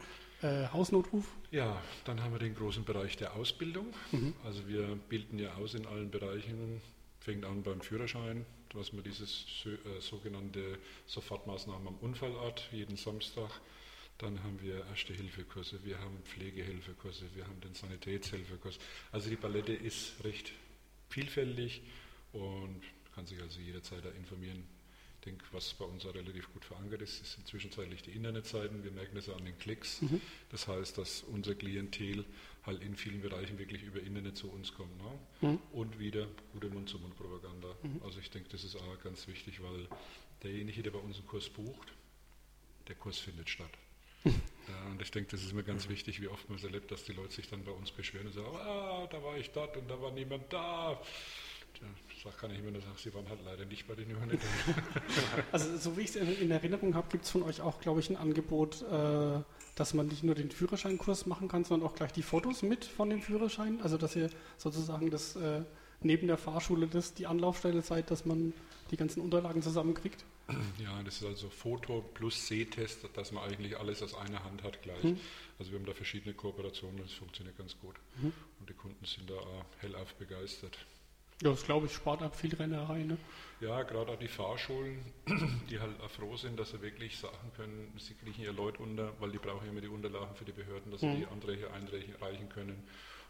äh, 0.43 0.67
Hausnotruf? 0.73 1.25
Ja, 1.51 1.81
dann 2.05 2.23
haben 2.23 2.33
wir 2.33 2.39
den 2.39 2.55
großen 2.55 2.85
Bereich 2.85 3.17
der 3.17 3.35
Ausbildung. 3.35 3.87
Mhm. 4.11 4.35
Also 4.45 4.67
wir 4.67 4.99
bilden 5.09 5.39
ja 5.39 5.55
aus 5.55 5.75
in 5.75 5.87
allen 5.87 6.11
Bereichen, 6.11 6.81
fängt 7.21 7.45
an 7.45 7.63
beim 7.63 7.81
Führerschein, 7.81 8.45
was 8.75 8.93
man 8.93 9.05
dieses 9.05 9.47
äh, 9.65 10.01
sogenannte 10.01 10.79
Sofortmaßnahmen 11.07 11.87
am 11.87 11.97
Unfallort 12.01 12.69
jeden 12.73 12.97
Samstag. 12.97 13.51
Dann 14.19 14.43
haben 14.43 14.61
wir 14.61 14.85
Erste-Hilfe-Kurse, 14.91 15.85
wir 15.85 15.99
haben 15.99 16.19
Pflegehilfekurse, 16.25 17.25
wir 17.35 17.47
haben 17.47 17.61
den 17.61 17.75
Sanitätshilfekurs. 17.75 18.79
Also 19.11 19.31
die 19.31 19.37
Palette 19.37 19.73
ist 19.73 20.23
recht 20.23 20.53
vielfältig 21.09 21.83
und 22.33 22.81
kann 23.15 23.27
sich 23.27 23.41
also 23.41 23.61
jederzeit 23.61 24.05
da 24.05 24.11
informieren, 24.11 24.65
denke, 25.25 25.45
was 25.53 25.75
bei 25.75 25.85
uns 25.85 26.05
auch 26.07 26.15
relativ 26.15 26.53
gut 26.53 26.65
verankert 26.65 27.03
ist, 27.03 27.23
ist 27.23 27.47
zwischenzeitlich 27.47 28.03
die 28.03 28.11
Internetseiten. 28.11 28.83
Wir 28.83 28.91
merken 28.91 29.15
das 29.15 29.29
an 29.29 29.45
den 29.45 29.57
Klicks. 29.59 30.03
Mhm. 30.03 30.21
Das 30.51 30.67
heißt, 30.69 30.99
dass 30.99 31.23
unser 31.23 31.55
Klientel 31.55 32.25
halt 32.65 32.83
in 32.83 32.97
vielen 32.97 33.21
Bereichen 33.21 33.59
wirklich 33.59 33.83
über 33.83 34.01
Internet 34.01 34.37
zu 34.37 34.51
uns 34.51 34.75
kommt. 34.75 34.97
Ne? 34.99 35.49
Mhm. 35.49 35.59
Und 35.73 35.99
wieder 35.99 36.27
gute 36.53 36.69
Mund-zu-Mund-Propaganda. 36.69 37.69
Mhm. 37.83 38.01
Also 38.05 38.19
ich 38.21 38.31
denke, 38.31 38.49
das 38.51 38.65
ist 38.65 38.77
auch 38.77 39.03
ganz 39.03 39.27
wichtig, 39.29 39.63
weil 39.63 39.87
derjenige, 40.43 40.83
der 40.83 40.91
bei 40.91 40.99
uns 40.99 41.17
einen 41.19 41.27
Kurs 41.27 41.49
bucht, 41.49 41.93
der 42.89 42.97
Kurs 42.97 43.19
findet 43.19 43.49
statt. 43.49 43.73
Ja, 44.69 44.93
und 44.93 45.03
ich 45.03 45.11
denke, 45.11 45.33
das 45.33 45.43
ist 45.43 45.53
mir 45.55 45.65
ganz 45.65 45.89
wichtig, 45.89 46.23
wie 46.23 46.29
oft 46.29 46.49
man 46.49 46.57
es 46.57 46.63
erlebt, 46.63 46.93
dass 46.93 47.03
die 47.03 47.13
Leute 47.13 47.33
sich 47.33 47.49
dann 47.49 47.65
bei 47.65 47.73
uns 47.73 47.91
beschweren 47.91 48.29
und 48.29 48.33
sagen, 48.33 48.57
ah, 48.57 49.09
da 49.11 49.21
war 49.21 49.37
ich 49.37 49.51
dort 49.51 49.77
und 49.77 49.89
da 49.91 50.01
war 50.01 50.13
niemand 50.13 50.53
da. 50.53 51.03
Ja, 52.25 52.31
kann 52.31 52.53
ich 52.53 52.61
immer 52.61 52.71
nur 52.71 52.81
sagen, 52.81 52.95
Sie 52.97 53.13
waren 53.15 53.29
halt 53.29 53.41
leider 53.45 53.65
nicht 53.65 53.87
bei 53.89 53.95
den 53.95 54.11
Johannitern. 54.11 54.49
also 55.53 55.77
so 55.77 55.97
wie 55.97 56.03
ich 56.03 56.15
es 56.15 56.17
in, 56.17 56.51
Erinnerung 56.51 56.95
habe, 56.95 57.09
gibt 57.11 57.25
es 57.25 57.31
von 57.31 57.43
euch 57.43 57.61
auch, 57.61 57.81
glaube 57.81 58.01
ich, 58.01 58.11
ein 58.11 58.17
Angebot, 58.17 58.83
äh, 58.83 59.41
dass 59.75 59.95
man 59.95 60.07
nicht 60.07 60.23
nur 60.23 60.37
den 60.37 60.51
Führerscheinkurs 60.51 61.27
machen 61.27 61.49
kann, 61.49 61.65
sondern 61.65 61.89
auch 61.89 61.95
gleich 61.95 62.13
die 62.13 62.23
Fotos 62.23 62.63
mit 62.63 62.85
von 62.85 63.11
dem 63.11 63.21
Führerschein. 63.21 63.81
Also 63.83 63.99
dass 63.99 64.15
ihr 64.15 64.31
sozusagen 64.57 65.11
das 65.11 65.35
äh, 65.35 65.63
neben 66.01 66.29
der 66.29 66.39
Fahrschule 66.39 66.87
das 66.87 67.15
die 67.15 67.27
Anlaufstelle 67.27 67.83
seid, 67.83 68.11
dass 68.11 68.25
man 68.25 68.53
die 68.91 68.97
ganzen 68.97 69.21
Unterlagen 69.21 69.63
zusammenkriegt. 69.63 70.25
Ja, 70.79 71.03
das 71.03 71.17
ist 71.17 71.25
also 71.25 71.49
Foto 71.49 72.03
plus 72.15 72.47
Sehtest, 72.47 73.09
dass 73.15 73.33
man 73.33 73.45
eigentlich 73.45 73.79
alles 73.79 74.03
aus 74.03 74.15
einer 74.15 74.45
Hand 74.45 74.63
hat 74.63 74.83
gleich. 74.83 75.03
Mhm. 75.03 75.19
Also 75.59 75.73
wir 75.73 75.79
haben 75.79 75.87
da 75.87 75.95
verschiedene 75.95 76.35
Kooperationen 76.35 77.01
und 77.01 77.07
es 77.07 77.15
funktioniert 77.15 77.57
ganz 77.57 77.79
gut. 77.79 77.95
Mhm. 78.21 78.33
Und 78.61 78.69
die 78.69 78.75
Kunden 78.75 79.05
sind 79.05 79.31
da 79.31 79.37
hellauf 79.81 80.15
begeistert. 80.15 80.77
Ja, 81.43 81.51
das 81.51 81.65
glaube 81.65 81.87
ich, 81.87 81.93
spart 81.93 82.23
ab 82.23 82.37
viel 82.37 82.55
Rennerei. 82.55 83.03
Ne? 83.03 83.19
Ja, 83.61 83.83
gerade 83.83 84.13
auch 84.13 84.19
die 84.19 84.29
Fahrschulen, 84.29 85.05
die 85.71 85.81
halt 85.81 85.97
froh 86.17 86.37
sind, 86.37 86.59
dass 86.59 86.71
sie 86.71 86.81
wirklich 86.81 87.19
sagen 87.19 87.51
können, 87.57 87.93
sie 87.99 88.15
kriegen 88.15 88.43
ihr 88.43 88.53
Leute 88.53 88.81
unter, 88.81 89.13
weil 89.21 89.33
die 89.33 89.39
brauchen 89.39 89.69
immer 89.69 89.81
die 89.81 89.89
Unterlagen 89.89 90.37
für 90.37 90.45
die 90.45 90.53
Behörden, 90.53 90.93
dass 90.93 91.01
sie 91.01 91.09
mhm. 91.09 91.17
die 91.17 91.27
Anträge 91.27 91.73
einreichen 91.73 92.49
können. 92.49 92.81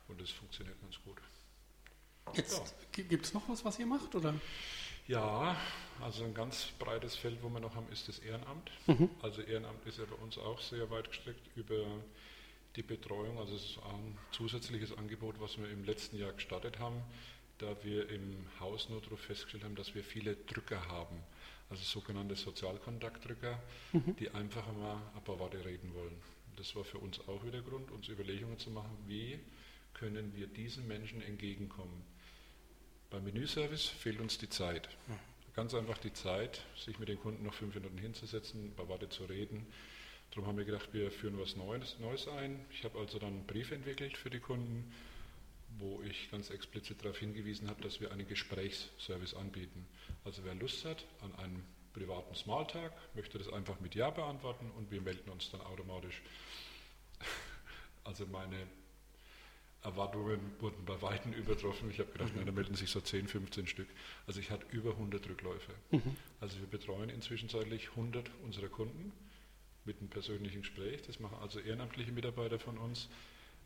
Und 0.09 0.21
das 0.21 0.31
funktioniert 0.31 0.79
ganz 0.83 0.97
gut. 1.05 1.17
Jetzt 2.35 2.75
ja. 2.97 3.03
gibt 3.05 3.25
es 3.25 3.33
noch 3.33 3.49
was, 3.49 3.65
was 3.65 3.79
ihr 3.79 3.87
macht, 3.87 4.15
oder? 4.15 4.35
Ja, 5.09 5.57
also 6.03 6.25
ein 6.25 6.35
ganz 6.35 6.67
breites 6.79 7.17
Feld, 7.17 7.43
wo 7.43 7.49
wir 7.49 7.61
noch 7.61 7.75
haben, 7.75 7.87
ist 7.91 8.09
das 8.09 8.19
Ehrenamt. 8.19 8.71
Mhm. 8.87 9.09
Also 9.23 9.41
Ehrenamt 9.41 9.85
ist 9.87 9.99
ja 9.99 10.05
bei 10.05 10.23
uns 10.23 10.37
auch 10.37 10.61
sehr 10.61 10.91
weit 10.91 11.09
gestreckt 11.09 11.49
über 11.57 11.85
die 12.77 12.83
Betreuung. 12.83 13.39
Also 13.39 13.55
es 13.55 13.65
ist 13.65 13.79
ein 13.79 14.19
zusätzliches 14.33 14.97
Angebot, 14.97 15.37
was 15.41 15.59
wir 15.59 15.69
im 15.71 15.85
letzten 15.85 16.19
Jahr 16.19 16.33
gestartet 16.33 16.79
haben 16.79 17.03
da 17.63 17.77
wir 17.85 18.09
im 18.11 18.37
Hausnotruf 18.59 19.21
festgestellt 19.21 19.65
haben, 19.65 19.77
dass 19.77 19.95
wir 19.95 20.03
viele 20.03 20.35
Drücker 20.35 20.89
haben, 20.89 21.17
also 21.71 21.83
sogenannte 21.85 22.35
Sozialkontaktdrücker, 22.35 23.63
mhm. 23.93 24.17
die 24.17 24.31
einfach 24.31 24.67
mal 24.73 25.01
ein 25.15 25.23
paar 25.25 25.39
Worte 25.39 25.65
reden 25.65 25.95
wollen. 25.95 26.17
Das 26.57 26.75
war 26.75 26.85
für 26.85 26.99
uns 26.99 27.21
auch 27.29 27.45
wieder 27.45 27.63
Grund, 27.63 27.91
uns 27.93 28.09
Überlegungen 28.09 28.59
zu 28.59 28.71
machen, 28.71 28.97
wie 29.07 29.39
können 29.95 30.35
wir 30.35 30.49
diesen 30.49 30.89
Menschen 30.89 31.23
entgegenkommen. 31.23 32.03
Beim 33.11 33.25
Menüservice 33.25 33.87
fehlt 33.87 34.21
uns 34.21 34.39
die 34.39 34.49
Zeit. 34.49 34.89
Mhm. 35.07 35.19
Ganz 35.55 35.75
einfach 35.75 35.99
die 35.99 36.13
Zeit, 36.13 36.63
sich 36.77 36.99
mit 36.99 37.09
den 37.09 37.21
Kunden 37.21 37.45
noch 37.45 37.55
fünf 37.55 37.75
Minuten 37.75 37.99
hinzusetzen, 37.99 38.67
ein 38.67 38.75
paar 38.75 38.89
Worte 38.89 39.09
zu 39.09 39.25
reden. 39.25 39.67
Darum 40.31 40.47
haben 40.47 40.59
wir 40.59 40.65
gedacht, 40.65 40.89
wir 40.93 41.11
führen 41.11 41.39
was 41.39 41.57
Neues, 41.57 41.99
Neues 42.01 42.27
ein. 42.27 42.65
Ich 42.71 42.85
habe 42.85 42.99
also 42.99 43.19
dann 43.19 43.35
einen 43.35 43.47
Brief 43.47 43.71
entwickelt 43.71 44.17
für 44.17 44.31
die 44.31 44.41
Kunden, 44.41 44.91
wo 45.79 46.03
ich 46.03 46.31
ganz 46.31 46.51
explizit 46.51 47.05
darauf 47.05 47.19
hingewiesen 47.19 47.69
habe, 47.69 47.83
dass 47.83 48.01
wir 48.01 48.13
einen 48.13 48.27
Gesprächsservice 48.27 49.35
anbieten. 49.35 49.87
Also 50.25 50.45
wer 50.45 50.55
Lust 50.55 50.85
hat 50.85 51.05
an 51.23 51.35
einem 51.37 51.63
privaten 51.93 52.35
Smalltalk, 52.35 52.93
möchte 53.15 53.39
das 53.39 53.53
einfach 53.53 53.81
mit 53.81 53.95
Ja 53.95 54.11
beantworten 54.11 54.71
und 54.77 54.91
wir 54.91 55.01
melden 55.01 55.31
uns 55.31 55.51
dann 55.51 55.61
automatisch. 55.61 56.23
Also 58.05 58.27
meine 58.27 58.67
Erwartungen 59.85 60.41
wurden 60.61 60.85
bei 60.85 61.01
Weitem 61.03 61.33
übertroffen. 61.33 61.89
Ich 61.91 62.01
habe 62.01 62.11
gedacht, 62.11 62.33
nein, 62.35 62.47
da 62.47 62.53
melden 62.53 62.75
sich 62.75 62.91
so 62.91 63.01
10, 63.01 63.29
15 63.29 63.67
Stück. 63.69 63.89
Also 64.27 64.41
ich 64.41 64.51
hatte 64.51 64.67
über 64.71 64.91
100 64.91 65.29
Rückläufe. 65.29 65.73
Mhm. 65.93 66.17
Also 66.41 66.59
wir 66.59 66.67
betreuen 66.67 67.11
inzwischen 67.11 67.49
100 67.49 68.31
unserer 68.45 68.69
Kunden 68.69 69.13
mit 69.85 69.99
einem 69.99 70.09
persönlichen 70.09 70.63
Gespräch. 70.63 71.03
Das 71.03 71.21
machen 71.21 71.39
also 71.41 71.59
ehrenamtliche 71.59 72.13
Mitarbeiter 72.13 72.59
von 72.59 72.79
uns. 72.79 73.09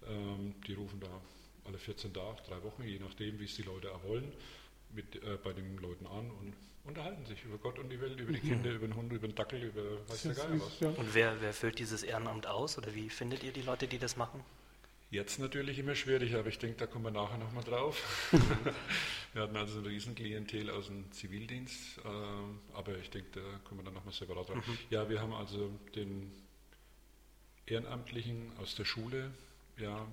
Ähm, 0.06 0.54
die 0.66 0.74
rufen 0.74 1.00
da 1.00 1.20
alle 1.66 1.78
14 1.78 2.12
Tage, 2.12 2.42
drei 2.46 2.62
Wochen, 2.62 2.82
je 2.82 2.98
nachdem, 2.98 3.38
wie 3.38 3.44
es 3.44 3.56
die 3.56 3.62
Leute 3.62 3.92
auch 3.92 4.02
wollen, 4.04 4.32
mit, 4.90 5.16
äh, 5.16 5.38
bei 5.42 5.52
den 5.52 5.76
Leuten 5.78 6.06
an 6.06 6.30
und 6.30 6.54
unterhalten 6.84 7.26
sich 7.26 7.44
über 7.44 7.58
Gott 7.58 7.78
und 7.78 7.90
die 7.90 8.00
Welt, 8.00 8.18
über 8.20 8.32
die 8.32 8.44
mhm. 8.44 8.48
Kinder, 8.48 8.70
über 8.72 8.86
den 8.86 8.96
Hund, 8.96 9.12
über 9.12 9.26
den 9.26 9.34
Dackel, 9.34 9.62
über 9.62 10.08
weiß 10.08 10.22
der 10.22 10.34
Geier 10.34 10.60
was. 10.60 10.80
Ja. 10.80 10.88
Und 10.90 11.14
wer, 11.14 11.40
wer 11.40 11.52
füllt 11.52 11.78
dieses 11.78 12.02
Ehrenamt 12.02 12.46
aus 12.46 12.78
oder 12.78 12.94
wie 12.94 13.10
findet 13.10 13.42
ihr 13.42 13.52
die 13.52 13.62
Leute, 13.62 13.88
die 13.88 13.98
das 13.98 14.16
machen? 14.16 14.42
Jetzt 15.10 15.38
natürlich 15.38 15.78
immer 15.78 15.94
schwierig, 15.94 16.34
aber 16.34 16.48
ich 16.48 16.58
denke, 16.58 16.78
da 16.78 16.86
kommen 16.86 17.04
wir 17.04 17.12
nachher 17.12 17.38
nochmal 17.38 17.62
drauf. 17.62 18.28
wir 19.32 19.42
hatten 19.42 19.56
also 19.56 19.78
ein 19.78 19.86
Riesenklientel 19.86 20.68
aus 20.68 20.86
dem 20.86 21.10
Zivildienst, 21.12 21.98
äh, 21.98 22.74
aber 22.74 22.98
ich 22.98 23.10
denke, 23.10 23.40
da 23.40 23.58
kommen 23.64 23.80
wir 23.80 23.84
dann 23.84 23.94
nochmal 23.94 24.12
separat 24.12 24.48
drauf. 24.48 24.66
Mhm. 24.66 24.78
Ja, 24.90 25.08
wir 25.08 25.20
haben 25.20 25.32
also 25.32 25.70
den 25.94 26.32
Ehrenamtlichen 27.66 28.52
aus 28.60 28.74
der 28.74 28.84
Schule, 28.84 29.30
ja, 29.78 30.06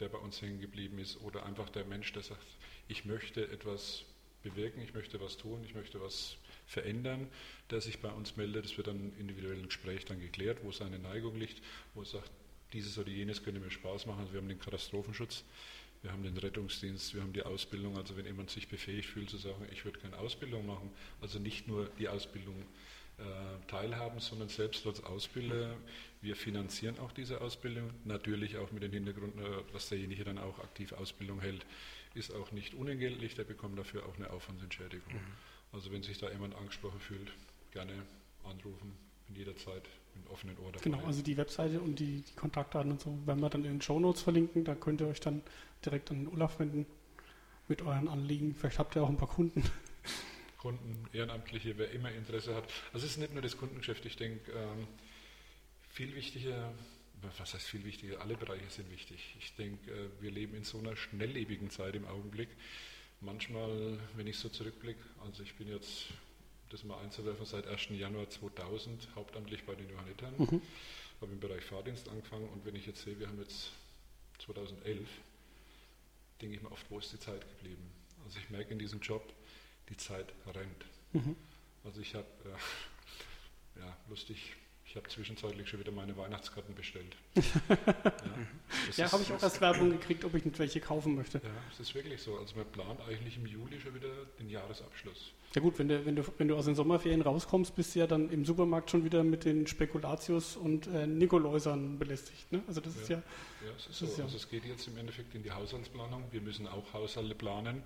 der 0.00 0.08
bei 0.08 0.18
uns 0.18 0.40
hängen 0.42 0.60
geblieben 0.60 0.98
ist, 0.98 1.20
oder 1.22 1.44
einfach 1.44 1.70
der 1.70 1.84
Mensch, 1.84 2.12
der 2.12 2.22
sagt, 2.22 2.46
ich 2.88 3.04
möchte 3.04 3.48
etwas 3.50 4.04
bewirken, 4.42 4.80
ich 4.82 4.94
möchte 4.94 5.20
was 5.20 5.36
tun, 5.36 5.62
ich 5.64 5.74
möchte 5.74 6.00
was 6.00 6.36
verändern, 6.66 7.28
der 7.70 7.80
sich 7.80 8.00
bei 8.00 8.10
uns 8.10 8.36
meldet. 8.36 8.64
Das 8.64 8.76
wird 8.76 8.86
dann 8.86 9.12
im 9.12 9.18
individuellen 9.18 9.66
Gespräch 9.66 10.04
dann 10.04 10.20
geklärt, 10.20 10.58
wo 10.62 10.72
seine 10.72 10.98
Neigung 10.98 11.36
liegt, 11.36 11.62
wo 11.94 12.02
er 12.02 12.06
sagt, 12.06 12.30
dieses 12.72 12.98
oder 12.98 13.08
jenes 13.08 13.42
könnte 13.42 13.60
mir 13.60 13.70
Spaß 13.70 14.06
machen. 14.06 14.20
Also 14.20 14.32
wir 14.32 14.40
haben 14.40 14.48
den 14.48 14.58
Katastrophenschutz, 14.58 15.44
wir 16.02 16.12
haben 16.12 16.22
den 16.22 16.36
Rettungsdienst, 16.36 17.14
wir 17.14 17.22
haben 17.22 17.32
die 17.32 17.42
Ausbildung. 17.42 17.96
Also 17.96 18.16
wenn 18.16 18.26
jemand 18.26 18.50
sich 18.50 18.68
befähigt 18.68 19.08
fühlt 19.08 19.30
zu 19.30 19.36
sagen, 19.36 19.66
ich 19.72 19.84
würde 19.84 19.98
keine 19.98 20.18
Ausbildung 20.18 20.66
machen, 20.66 20.90
also 21.20 21.38
nicht 21.38 21.66
nur 21.68 21.88
die 21.98 22.08
Ausbildung 22.08 22.64
teilhaben, 23.66 24.20
sondern 24.20 24.48
selbst 24.48 24.86
als 24.86 25.02
Ausbilder, 25.04 25.74
wir 26.20 26.36
finanzieren 26.36 26.98
auch 26.98 27.12
diese 27.12 27.40
Ausbildung, 27.40 27.90
natürlich 28.04 28.58
auch 28.58 28.72
mit 28.72 28.82
dem 28.82 28.92
Hintergrund, 28.92 29.36
äh, 29.38 29.72
dass 29.72 29.88
derjenige 29.88 30.24
dann 30.24 30.38
auch 30.38 30.58
aktiv 30.58 30.92
Ausbildung 30.92 31.40
hält, 31.40 31.64
ist 32.14 32.34
auch 32.34 32.52
nicht 32.52 32.74
unentgeltlich, 32.74 33.34
der 33.34 33.44
bekommt 33.44 33.78
dafür 33.78 34.06
auch 34.06 34.16
eine 34.16 34.30
Aufwandsentschädigung. 34.30 35.12
Mhm. 35.12 35.20
Also 35.72 35.92
wenn 35.92 36.02
sich 36.02 36.18
da 36.18 36.30
jemand 36.30 36.54
angesprochen 36.56 37.00
fühlt, 37.00 37.32
gerne 37.72 37.92
anrufen, 38.44 38.92
in 39.28 39.36
jeder 39.36 39.56
Zeit 39.56 39.82
mit 40.14 40.30
offenen 40.30 40.56
Ohr 40.58 40.72
dabei. 40.72 40.84
Genau, 40.84 41.04
also 41.04 41.22
die 41.22 41.36
Webseite 41.36 41.80
und 41.80 41.98
die, 41.98 42.22
die 42.22 42.34
Kontaktdaten 42.34 42.92
und 42.92 43.00
so 43.00 43.18
werden 43.26 43.40
wir 43.40 43.50
dann 43.50 43.64
in 43.64 43.72
den 43.72 43.82
Show 43.82 44.00
Notes 44.00 44.22
verlinken. 44.22 44.64
Da 44.64 44.74
könnt 44.74 45.00
ihr 45.00 45.08
euch 45.08 45.20
dann 45.20 45.42
direkt 45.84 46.10
an 46.10 46.24
den 46.24 46.28
Olaf 46.28 46.58
wenden 46.58 46.86
mit 47.68 47.82
euren 47.82 48.08
Anliegen. 48.08 48.54
Vielleicht 48.54 48.78
habt 48.78 48.96
ihr 48.96 49.02
auch 49.02 49.08
ein 49.08 49.16
paar 49.16 49.28
Kunden. 49.28 49.62
Kunden, 50.66 51.08
Ehrenamtliche, 51.12 51.78
wer 51.78 51.92
immer 51.92 52.10
Interesse 52.10 52.56
hat. 52.56 52.64
Also 52.92 53.06
es 53.06 53.12
ist 53.12 53.18
nicht 53.18 53.32
nur 53.32 53.40
das 53.40 53.56
Kundengeschäft. 53.56 54.04
Ich 54.04 54.16
denke, 54.16 54.50
ähm, 54.50 54.88
viel 55.90 56.12
wichtiger, 56.16 56.74
was 57.38 57.54
heißt 57.54 57.68
viel 57.68 57.84
wichtiger? 57.84 58.20
Alle 58.20 58.36
Bereiche 58.36 58.68
sind 58.68 58.90
wichtig. 58.90 59.36
Ich 59.38 59.54
denke, 59.54 59.88
äh, 59.92 60.08
wir 60.20 60.32
leben 60.32 60.56
in 60.56 60.64
so 60.64 60.78
einer 60.78 60.96
schnelllebigen 60.96 61.70
Zeit 61.70 61.94
im 61.94 62.04
Augenblick. 62.04 62.48
Manchmal, 63.20 63.96
wenn 64.16 64.26
ich 64.26 64.38
so 64.38 64.48
zurückblicke, 64.48 64.98
also 65.24 65.44
ich 65.44 65.54
bin 65.54 65.68
jetzt 65.68 66.06
das 66.70 66.82
mal 66.82 66.98
einzuwerfen, 66.98 67.46
seit 67.46 67.68
1. 67.68 67.90
Januar 67.90 68.28
2000 68.28 69.06
hauptamtlich 69.14 69.62
bei 69.62 69.76
den 69.76 69.88
Johannitern. 69.88 70.34
Mhm. 70.36 70.62
Habe 71.20 71.30
im 71.30 71.38
Bereich 71.38 71.62
Fahrdienst 71.62 72.08
angefangen 72.08 72.48
und 72.48 72.66
wenn 72.66 72.74
ich 72.74 72.86
jetzt 72.86 73.02
sehe, 73.02 73.16
wir 73.20 73.28
haben 73.28 73.38
jetzt 73.38 73.70
2011, 74.44 75.08
denke 76.42 76.56
ich 76.56 76.62
mir 76.62 76.72
oft, 76.72 76.90
wo 76.90 76.98
ist 76.98 77.12
die 77.12 77.20
Zeit 77.20 77.42
geblieben? 77.56 77.88
Also 78.24 78.40
ich 78.40 78.50
merke 78.50 78.72
in 78.72 78.80
diesem 78.80 78.98
Job, 78.98 79.32
die 79.88 79.96
Zeit 79.96 80.32
rennt. 80.46 80.84
Mhm. 81.12 81.36
Also 81.84 82.00
ich 82.00 82.14
habe, 82.14 82.26
äh, 82.44 83.80
ja, 83.80 83.96
lustig, 84.08 84.56
ich 84.88 84.94
habe 84.94 85.08
zwischenzeitlich 85.08 85.68
schon 85.68 85.80
wieder 85.80 85.90
meine 85.90 86.16
Weihnachtskarten 86.16 86.74
bestellt. 86.74 87.16
ja, 87.34 87.44
ja 88.96 89.12
habe 89.12 89.22
ich 89.22 89.32
auch 89.32 89.42
als 89.42 89.60
Werbung 89.60 89.90
gekriegt, 89.90 90.24
ob 90.24 90.34
ich 90.34 90.44
nicht 90.44 90.58
welche 90.58 90.80
kaufen 90.80 91.16
möchte. 91.16 91.38
Ja, 91.38 91.50
es 91.72 91.80
ist 91.80 91.94
wirklich 91.94 92.22
so. 92.22 92.38
Also 92.38 92.56
man 92.56 92.66
plant 92.66 93.00
eigentlich 93.08 93.36
im 93.36 93.46
Juli 93.46 93.80
schon 93.80 93.94
wieder 93.94 94.08
den 94.38 94.48
Jahresabschluss. 94.48 95.32
Ja 95.54 95.60
gut, 95.60 95.78
wenn 95.78 95.88
du, 95.88 96.06
wenn, 96.06 96.16
du, 96.16 96.22
wenn 96.38 96.48
du 96.48 96.56
aus 96.56 96.66
den 96.66 96.76
Sommerferien 96.76 97.20
rauskommst, 97.20 97.74
bist 97.74 97.94
du 97.94 97.98
ja 97.98 98.06
dann 98.06 98.30
im 98.30 98.44
Supermarkt 98.44 98.90
schon 98.90 99.04
wieder 99.04 99.24
mit 99.24 99.44
den 99.44 99.66
Spekulatius 99.66 100.56
und 100.56 100.86
äh, 100.86 101.06
Nikoläusern 101.06 101.98
belästigt. 101.98 102.50
Ne? 102.52 102.62
Also 102.68 102.80
das 102.80 102.94
ja, 102.94 103.02
ist 103.02 103.08
ja... 103.08 103.16
Ja, 103.16 103.72
es 103.76 103.86
ist 103.88 103.98
so. 103.98 104.06
Ist 104.06 104.18
ja 104.18 104.24
also 104.24 104.36
es 104.36 104.48
geht 104.48 104.64
jetzt 104.64 104.86
im 104.86 104.96
Endeffekt 104.98 105.34
in 105.34 105.42
die 105.42 105.50
Haushaltsplanung. 105.50 106.24
Wir 106.30 106.40
müssen 106.40 106.68
auch 106.68 106.92
Haushalte 106.92 107.34
planen. 107.34 107.82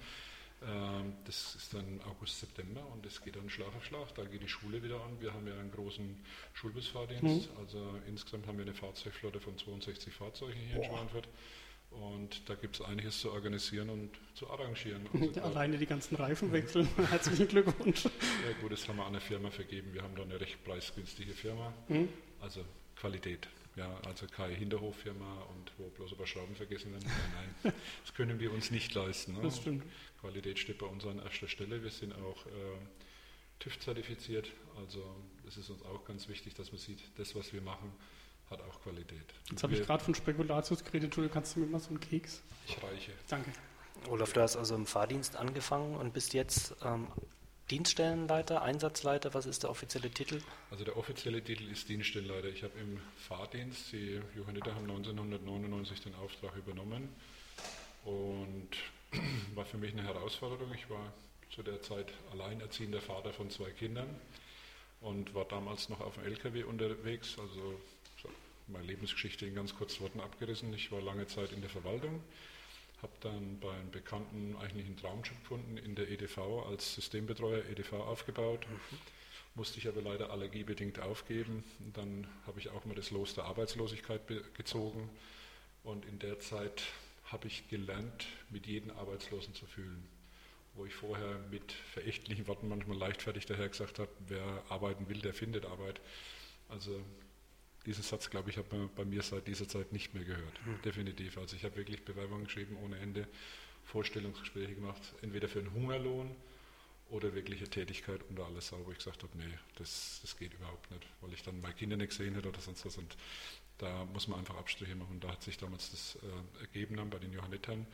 Ähm, 0.63 1.15
das 1.25 1.55
ist 1.55 1.73
dann 1.73 2.01
August, 2.05 2.41
September 2.41 2.87
und 2.93 3.07
es 3.07 3.23
geht 3.23 3.37
dann 3.37 3.49
Schlag 3.49 3.75
auf 3.75 3.85
Schlag. 3.85 4.15
Da 4.15 4.25
geht 4.25 4.43
die 4.43 4.49
Schule 4.49 4.83
wieder 4.83 4.97
an. 5.03 5.21
Wir 5.21 5.33
haben 5.33 5.47
ja 5.47 5.55
einen 5.55 5.71
großen 5.71 6.17
Schulbusfahrdienst. 6.53 7.51
Mhm. 7.51 7.59
Also 7.59 7.95
insgesamt 8.07 8.47
haben 8.47 8.59
wir 8.59 8.65
eine 8.65 8.75
Fahrzeugflotte 8.75 9.41
von 9.41 9.57
62 9.57 10.13
Fahrzeugen 10.13 10.61
hier 10.61 10.77
Boah. 10.77 10.85
in 10.85 10.91
Schweinfurt. 10.91 11.29
Und 11.91 12.49
da 12.49 12.55
gibt 12.55 12.77
es 12.77 12.87
einiges 12.87 13.21
zu 13.21 13.33
organisieren 13.33 13.91
und 13.91 14.11
zu 14.35 14.49
arrangieren. 14.49 15.09
Also 15.21 15.41
Alleine 15.41 15.77
die 15.77 15.87
ganzen 15.87 16.15
Reifen 16.17 16.53
wechseln. 16.53 16.89
Herzlichen 17.11 17.49
Glückwunsch. 17.49 18.05
Ja 18.05 18.53
gut, 18.61 18.73
das 18.73 18.87
haben 18.87 18.97
wir 18.97 19.03
an 19.03 19.09
eine 19.09 19.21
Firma 19.21 19.51
vergeben. 19.51 19.93
Wir 19.93 20.03
haben 20.03 20.15
da 20.15 20.23
eine 20.23 20.41
recht 20.41 20.63
preisgünstige 20.65 21.33
Firma. 21.33 21.73
Mhm. 21.89 22.09
Also 22.41 22.65
Qualität. 22.97 23.49
Ja, 23.81 23.99
also 24.07 24.27
keine 24.27 24.53
Hinterhoffirma 24.53 25.43
und 25.57 25.73
wo 25.79 25.89
bloß 25.89 26.13
aber 26.13 26.27
Schrauben 26.27 26.55
vergessen 26.55 26.93
werden. 26.93 27.07
Nein, 27.07 27.55
nein, 27.63 27.73
das 28.05 28.15
können 28.15 28.39
wir 28.39 28.53
uns 28.53 28.71
nicht 28.71 28.95
leisten. 28.95 29.33
Ne? 29.33 29.41
Das 29.43 29.57
stimmt. 29.57 29.85
Qualität 30.21 30.59
steht 30.59 30.77
bei 30.77 30.87
uns 30.87 31.07
an 31.07 31.19
erster 31.19 31.49
Stelle. 31.49 31.83
Wir 31.83 31.91
sind 31.91 32.13
auch 32.13 32.45
äh, 32.45 32.51
TÜV-zertifiziert. 33.61 34.53
Also 34.77 35.03
das 35.47 35.57
ist 35.57 35.71
uns 35.71 35.83
auch 35.83 36.05
ganz 36.05 36.29
wichtig, 36.29 36.53
dass 36.53 36.73
man 36.73 36.79
sieht, 36.79 37.01
das, 37.17 37.35
was 37.35 37.55
wir 37.55 37.63
machen, 37.63 37.91
hat 38.51 38.61
auch 38.61 38.83
Qualität. 38.83 39.25
Jetzt 39.51 39.63
habe 39.63 39.73
ich 39.73 39.83
gerade 39.83 40.05
von 40.05 40.15
Spekulatius 40.15 40.85
geredet. 40.85 41.05
Entschuldigung, 41.05 41.33
kannst 41.33 41.57
du 41.57 41.61
mir 41.61 41.67
mal 41.67 41.81
so 41.81 41.89
einen 41.89 42.01
Keks? 42.01 42.43
Ich 42.69 42.83
reiche. 42.83 43.13
Danke. 43.29 43.51
Olaf, 44.11 44.35
du 44.35 44.43
hast 44.43 44.57
also 44.57 44.75
im 44.75 44.85
Fahrdienst 44.85 45.37
angefangen 45.37 45.97
und 45.97 46.13
bist 46.13 46.35
jetzt 46.35 46.75
ähm, 46.85 47.07
Dienststellenleiter, 47.71 48.63
Einsatzleiter. 48.63 49.33
Was 49.33 49.47
ist 49.47 49.63
der 49.63 49.71
offizielle 49.71 50.11
Titel? 50.11 50.41
Also 50.71 50.85
der 50.85 50.97
offizielle 50.97 51.43
Titel 51.43 51.71
ist 51.71 51.89
Dienststellenleiter. 51.89 52.49
Ich 52.49 52.65
habe 52.65 52.77
im 52.81 53.01
Fahrdienst, 53.29 53.93
die 53.93 54.21
Johanniter 54.37 54.75
haben 54.75 54.91
1999 54.91 56.01
den 56.03 56.15
Auftrag 56.17 56.57
übernommen 56.57 57.09
und 58.05 58.71
war 59.55 59.65
für 59.65 59.79
mich 59.79 59.93
eine 59.93 60.03
Herausforderung. 60.03 60.73
Ich 60.75 60.91
war 60.91 61.13
zu 61.55 61.63
der 61.63 61.81
Zeit 61.83 62.13
alleinerziehender 62.33 63.01
Vater 63.01 63.33
von 63.33 63.51
zwei 63.51 63.71
Kindern 63.71 64.09
und 65.01 65.35
war 65.35 65.45
damals 65.45 65.89
noch 65.89 66.01
auf 66.01 66.15
dem 66.15 66.25
LKW 66.25 66.65
unterwegs, 66.65 67.37
also 67.39 67.81
meine 68.67 68.87
Lebensgeschichte 68.87 69.47
in 69.47 69.55
ganz 69.55 69.75
kurzen 69.75 70.01
Worten 70.03 70.21
abgerissen. 70.21 70.73
Ich 70.75 70.93
war 70.93 71.01
lange 71.01 71.27
Zeit 71.27 71.53
in 71.53 71.61
der 71.61 71.71
Verwaltung, 71.71 72.23
habe 73.03 73.13
dann 73.21 73.59
bei 73.61 73.71
einem 73.71 73.91
Bekannten 73.91 74.57
eigentlich 74.61 74.87
einen 74.87 74.97
Traumjob 74.97 75.39
gefunden 75.41 75.77
in 75.77 75.95
der 75.95 76.09
EDV 76.11 76.67
als 76.69 76.95
Systembetreuer 76.95 77.65
EDV 77.71 77.95
aufgebaut. 77.95 78.67
Mhm. 78.69 78.99
Musste 79.55 79.79
ich 79.79 79.89
aber 79.89 80.03
leider 80.03 80.31
allergiebedingt 80.31 81.01
aufgeben. 81.01 81.65
Und 81.81 81.97
dann 81.97 82.27
habe 82.47 82.61
ich 82.61 82.71
auch 82.71 82.85
mal 82.85 82.95
das 82.95 83.11
Los 83.11 83.35
der 83.35 83.45
Arbeitslosigkeit 83.45 84.23
gezogen. 84.55 85.09
Und 85.83 86.05
in 86.05 86.19
der 86.19 86.39
Zeit 86.41 86.83
habe 87.25 87.49
ich 87.49 87.69
gelernt, 87.69 88.27
mit 88.51 88.67
jedem 88.67 88.91
Arbeitslosen 88.91 89.55
zu 89.55 89.67
fühlen. 89.67 90.07
Wo 90.75 90.85
ich 90.85 90.95
vorher 90.95 91.39
mit 91.51 91.73
verächtlichen 91.73 92.47
Worten 92.47 92.69
manchmal 92.69 92.97
leichtfertig 92.97 93.47
daher 93.47 93.69
gesagt 93.69 93.99
habe, 93.99 94.11
wer 94.29 94.63
arbeiten 94.69 95.09
will, 95.09 95.21
der 95.21 95.35
findet 95.35 95.67
Arbeit. 95.67 96.01
Also 96.69 97.01
diesen 97.87 98.03
Satz, 98.03 98.31
glaube 98.31 98.51
ich, 98.51 98.59
hat 98.59 98.71
man 98.73 98.91
bei 98.95 99.05
mir 99.05 99.23
seit 99.23 99.47
dieser 99.47 99.67
Zeit 99.67 99.93
nicht 99.93 100.15
mehr 100.15 100.25
gehört. 100.25 100.67
Mhm. 100.67 100.83
Definitiv. 100.83 101.39
Also 101.39 101.57
ich 101.57 101.65
habe 101.65 101.77
wirklich 101.77 102.05
Bewerbungen 102.05 102.45
geschrieben 102.45 102.77
ohne 102.83 102.99
Ende, 102.99 103.27
Vorstellungsgespräche 103.85 104.75
gemacht, 104.75 105.03
entweder 105.23 105.49
für 105.49 105.61
einen 105.61 105.73
Hungerlohn 105.73 106.35
oder 107.09 107.35
wirkliche 107.35 107.69
Tätigkeit 107.69 108.21
unter 108.29 108.47
alles 108.47 108.69
sau, 108.69 108.79
wo 108.85 108.93
ich 108.93 108.99
gesagt 108.99 109.23
habe, 109.23 109.37
nee, 109.37 109.59
das, 109.77 110.21
das 110.23 110.37
geht 110.37 110.55
überhaupt 110.55 110.91
nicht, 110.91 111.07
weil 111.21 111.33
ich 111.33 111.43
dann 111.43 111.61
meine 111.61 111.75
Kinder 111.75 111.97
nicht 111.97 112.11
gesehen 112.11 112.35
hätte 112.35 112.49
oder 112.49 112.61
sonst 112.61 112.85
was. 112.87 112.99
Und 112.99 113.17
da 113.79 114.05
muss 114.07 114.29
man 114.29 114.39
einfach 114.39 114.57
Abstriche 114.57 114.95
machen. 114.95 115.13
Und 115.13 115.25
da 115.25 115.33
hat 115.33 115.43
sich 115.43 115.59
damals 115.59 115.91
das 115.91 116.19
äh, 116.23 116.61
ergeben 116.61 116.97
dann 116.97 117.11
bei 117.11 117.19
den 117.19 117.33
Johannitern. 117.33 117.87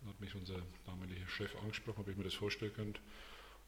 Da 0.00 0.08
hat 0.08 0.20
mich 0.20 0.34
unser 0.34 0.56
damaliger 0.86 1.28
Chef 1.28 1.54
angesprochen, 1.56 2.00
ob 2.00 2.08
ich 2.08 2.16
mir 2.16 2.24
das 2.24 2.34
vorstellen 2.34 2.72
könnte. 2.74 3.00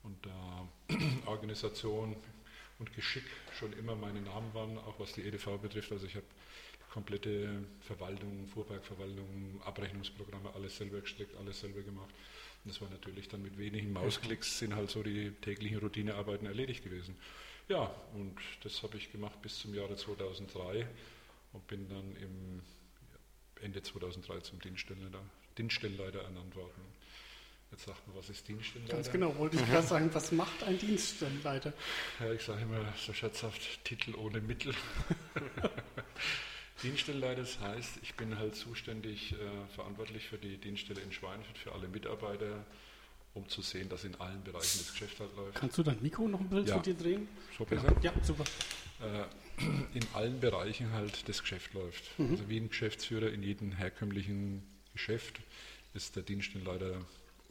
Und 0.02 0.26
da 0.26 0.68
äh, 0.88 0.96
Organisation 1.26 2.16
und 2.82 2.92
Geschick 2.96 3.22
schon 3.58 3.72
immer 3.74 3.94
meine 3.94 4.20
Namen 4.20 4.52
waren, 4.54 4.76
auch 4.78 4.98
was 4.98 5.12
die 5.12 5.22
EDV 5.22 5.58
betrifft. 5.58 5.92
Also 5.92 6.04
ich 6.04 6.16
habe 6.16 6.26
komplette 6.90 7.62
Verwaltung, 7.80 8.48
Fuhrparkverwaltung, 8.48 9.62
Abrechnungsprogramme, 9.64 10.52
alles 10.54 10.76
selber 10.76 11.00
gestrickt, 11.00 11.36
alles 11.36 11.60
selber 11.60 11.80
gemacht. 11.82 12.12
Und 12.64 12.72
das 12.72 12.80
war 12.80 12.90
natürlich 12.90 13.28
dann 13.28 13.42
mit 13.42 13.56
wenigen 13.56 13.92
Mausklicks 13.92 14.58
sind 14.58 14.74
halt 14.74 14.90
so 14.90 15.02
die 15.02 15.30
täglichen 15.42 15.78
Routinearbeiten 15.78 16.46
erledigt 16.46 16.82
gewesen. 16.82 17.16
Ja, 17.68 17.94
und 18.14 18.36
das 18.64 18.82
habe 18.82 18.96
ich 18.96 19.12
gemacht 19.12 19.40
bis 19.42 19.60
zum 19.60 19.74
Jahre 19.74 19.94
2003 19.94 20.86
und 21.52 21.66
bin 21.68 21.88
dann 21.88 22.16
im 22.16 22.62
Ende 23.60 23.80
2003 23.80 24.40
zum 24.40 24.60
Dienststellenleiter, 24.60 25.22
Dienststellenleiter 25.56 26.22
ernannt 26.22 26.56
worden. 26.56 26.82
Jetzt 27.72 27.86
sagt 27.86 28.06
man, 28.06 28.16
was 28.16 28.28
ist 28.28 28.46
Dienststellenleiter? 28.46 28.96
Ganz 28.96 29.10
genau, 29.10 29.36
wollte 29.38 29.56
ich 29.56 29.64
gerade 29.66 29.86
sagen, 29.86 30.10
was 30.12 30.30
macht 30.30 30.62
ein 30.64 30.78
Dienststellenleiter? 30.78 31.72
Ja, 32.20 32.30
ich 32.32 32.42
sage 32.42 32.60
immer 32.62 32.84
so 32.98 33.14
scherzhaft, 33.14 33.82
Titel 33.84 34.14
ohne 34.14 34.40
Mittel. 34.42 34.74
Dienststellenleiter, 36.82 37.40
das 37.42 37.58
heißt, 37.60 37.98
ich 38.02 38.14
bin 38.14 38.38
halt 38.38 38.56
zuständig, 38.56 39.32
äh, 39.32 39.36
verantwortlich 39.74 40.28
für 40.28 40.36
die 40.36 40.58
Dienststelle 40.58 41.00
in 41.00 41.12
Schweinfurt, 41.12 41.56
für 41.56 41.72
alle 41.72 41.88
Mitarbeiter, 41.88 42.64
um 43.34 43.48
zu 43.48 43.62
sehen, 43.62 43.88
dass 43.88 44.04
in 44.04 44.14
allen 44.16 44.42
Bereichen 44.44 44.78
das 44.78 44.92
Geschäft 44.92 45.20
halt 45.20 45.34
läuft. 45.34 45.54
Kannst 45.54 45.78
du 45.78 45.82
dein 45.82 46.02
Mikro 46.02 46.28
noch 46.28 46.40
ein 46.40 46.50
Bild 46.50 46.68
Ja. 46.68 46.76
zu 46.76 46.82
dir 46.82 46.94
drehen? 46.94 47.26
So 47.56 47.64
besser? 47.64 47.94
Ja, 48.02 48.12
super. 48.22 48.44
Äh, 49.00 49.24
in 49.94 50.06
allen 50.12 50.40
Bereichen 50.40 50.92
halt 50.92 51.26
das 51.28 51.40
Geschäft 51.40 51.72
läuft. 51.72 52.18
Mhm. 52.18 52.32
Also 52.32 52.48
wie 52.50 52.58
ein 52.58 52.68
Geschäftsführer 52.68 53.30
in 53.30 53.42
jedem 53.42 53.72
herkömmlichen 53.72 54.62
Geschäft 54.92 55.40
ist 55.94 56.16
der 56.16 56.22
Dienststellenleiter 56.22 57.00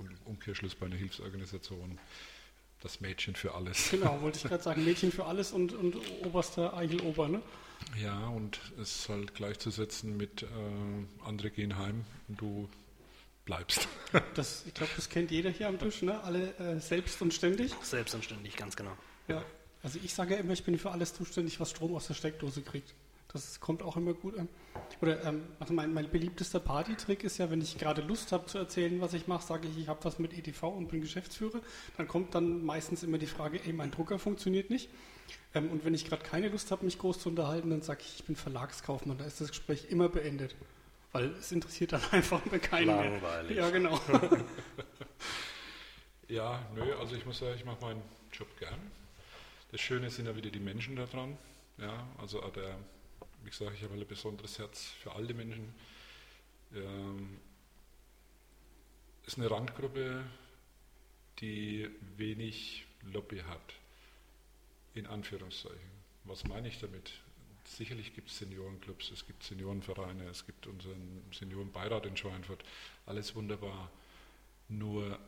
im 0.02 0.18
Umkehrschluss 0.26 0.76
bei 0.76 0.86
einer 0.86 0.96
Hilfsorganisation 0.96 2.00
das 2.82 3.00
Mädchen 3.00 3.36
für 3.36 3.54
alles. 3.54 3.92
Genau, 3.92 4.22
wollte 4.22 4.38
ich 4.38 4.44
gerade 4.50 4.64
sagen, 4.64 4.84
Mädchen 4.84 5.12
für 5.12 5.26
alles 5.26 5.52
und, 5.52 5.74
und 5.74 5.96
oberster 6.26 6.76
Eichelober, 6.76 7.28
ne? 7.28 7.42
Ja, 8.02 8.28
und 8.28 8.60
es 8.80 9.02
ist 9.02 9.10
halt 9.10 9.34
gleichzusetzen 9.34 10.16
mit 10.16 10.44
äh, 10.44 10.46
andere 11.26 11.50
gehen 11.50 11.78
heim 11.78 12.06
und 12.28 12.42
du 12.42 12.70
bleibst. 13.46 13.88
Das, 14.36 14.66
ich 14.66 14.74
glaube, 14.74 14.92
das 14.96 15.10
kennt 15.10 15.32
jeder 15.32 15.50
hier 15.50 15.68
am 15.68 15.80
Tisch, 15.80 16.02
ne? 16.02 16.22
Alle 16.24 16.54
äh, 16.58 16.80
selbst 16.80 17.22
und 17.22 17.34
ständig. 17.34 17.74
Selbstständig, 17.82 18.58
ganz 18.58 18.76
genau. 18.76 18.92
Ja. 19.28 19.44
Also 19.84 20.00
ich 20.04 20.14
sage 20.14 20.36
ja 20.36 20.40
immer, 20.40 20.54
ich 20.54 20.64
bin 20.64 20.78
für 20.78 20.92
alles 20.92 21.14
zuständig, 21.14 21.60
was 21.60 21.72
Strom 21.72 21.96
aus 21.96 22.08
der 22.08 22.14
Steckdose 22.14 22.62
kriegt. 22.62 22.94
Das 23.34 23.60
kommt 23.60 23.82
auch 23.82 23.96
immer 23.98 24.14
gut 24.14 24.38
an. 24.38 24.50
Oder 25.02 25.24
ähm, 25.26 25.44
also 25.60 25.74
mein, 25.74 25.94
mein 25.94 26.10
beliebtester 26.10 26.60
Partytrick 26.60 27.24
ist 27.24 27.38
ja, 27.38 27.50
wenn 27.50 27.62
ich 27.62 27.78
gerade 27.78 28.02
Lust 28.02 28.32
habe 28.32 28.46
zu 28.46 28.58
erzählen, 28.58 29.00
was 29.02 29.14
ich 29.14 29.28
mache, 29.28 29.46
sage 29.46 29.68
ich, 29.68 29.78
ich 29.78 29.88
habe 29.88 30.04
was 30.04 30.20
mit 30.20 30.38
EDV 30.38 30.64
und 30.64 30.88
bin 30.90 31.02
Geschäftsführer. 31.02 31.62
Dann 31.98 32.08
kommt 32.08 32.36
dann 32.36 32.64
meistens 32.64 33.04
immer 33.04 33.18
die 33.18 33.28
Frage, 33.28 33.64
ey, 33.64 33.74
mein 33.74 33.92
Drucker 33.92 34.20
funktioniert 34.20 34.70
nicht. 34.70 34.90
Ähm, 35.54 35.70
und 35.72 35.86
wenn 35.86 35.94
ich 35.94 36.06
gerade 36.06 36.24
keine 36.24 36.50
Lust 36.50 36.72
habe, 36.72 36.86
mich 36.86 37.00
groß 37.00 37.20
zu 37.20 37.30
unterhalten, 37.30 37.70
dann 37.70 37.82
sage 37.82 38.02
ich, 38.02 38.20
ich 38.20 38.26
bin 38.26 38.36
Verlagskaufmann. 38.36 39.18
Da 39.18 39.26
ist 39.26 39.40
das 39.40 39.50
Gespräch 39.50 39.86
immer 39.90 40.10
beendet. 40.10 40.56
Weil 41.14 41.32
es 41.40 41.52
interessiert 41.52 41.94
dann 41.94 42.02
einfach 42.12 42.44
mehr 42.46 42.60
keinen 42.60 42.88
Langweilig. 42.88 43.56
mehr. 43.56 43.66
Ja, 43.66 43.70
genau. 43.70 44.00
Ja, 46.32 46.66
nö, 46.74 46.94
also 46.98 47.14
ich 47.18 47.26
muss 47.26 47.40
sagen, 47.40 47.56
ich 47.58 47.66
mache 47.66 47.82
meinen 47.82 48.02
Job 48.32 48.48
gern. 48.58 48.80
Das 49.70 49.82
Schöne 49.82 50.10
sind 50.10 50.28
ja 50.28 50.36
wieder 50.36 50.50
die 50.50 50.62
Menschen 50.62 50.96
da 50.96 51.06
dran. 51.06 51.38
Ja, 51.78 52.08
also 52.18 52.40
der, 52.52 52.78
wie 53.44 53.50
gesagt, 53.50 53.76
ich 53.76 53.84
habe 53.84 53.94
ein 53.94 54.08
besonderes 54.08 54.60
Herz 54.60 54.92
für 55.02 55.12
all 55.14 55.26
die 55.26 55.34
Menschen. 55.34 55.74
Ähm, 56.74 57.40
ist 59.26 59.38
eine 59.38 59.50
Randgruppe, 59.50 60.24
die 61.40 61.90
wenig 62.18 62.86
Lobby 63.04 63.40
hat, 63.40 63.74
in 64.94 65.08
Anführungszeichen. 65.08 65.92
Was 66.24 66.46
meine 66.46 66.68
ich 66.68 66.80
damit? 66.80 67.12
Sicherlich 67.66 68.14
gibt 68.16 68.30
es 68.30 68.40
Seniorenclubs, 68.40 69.12
es 69.12 69.26
gibt 69.26 69.44
Seniorenvereine, 69.44 70.26
es 70.26 70.46
gibt 70.46 70.68
unseren 70.68 71.24
Seniorenbeirat 71.32 72.06
in 72.06 72.18
Schweinfurt, 72.18 72.64
alles 73.06 73.36
wunderbar. 73.36 73.92
Nur 74.68 75.20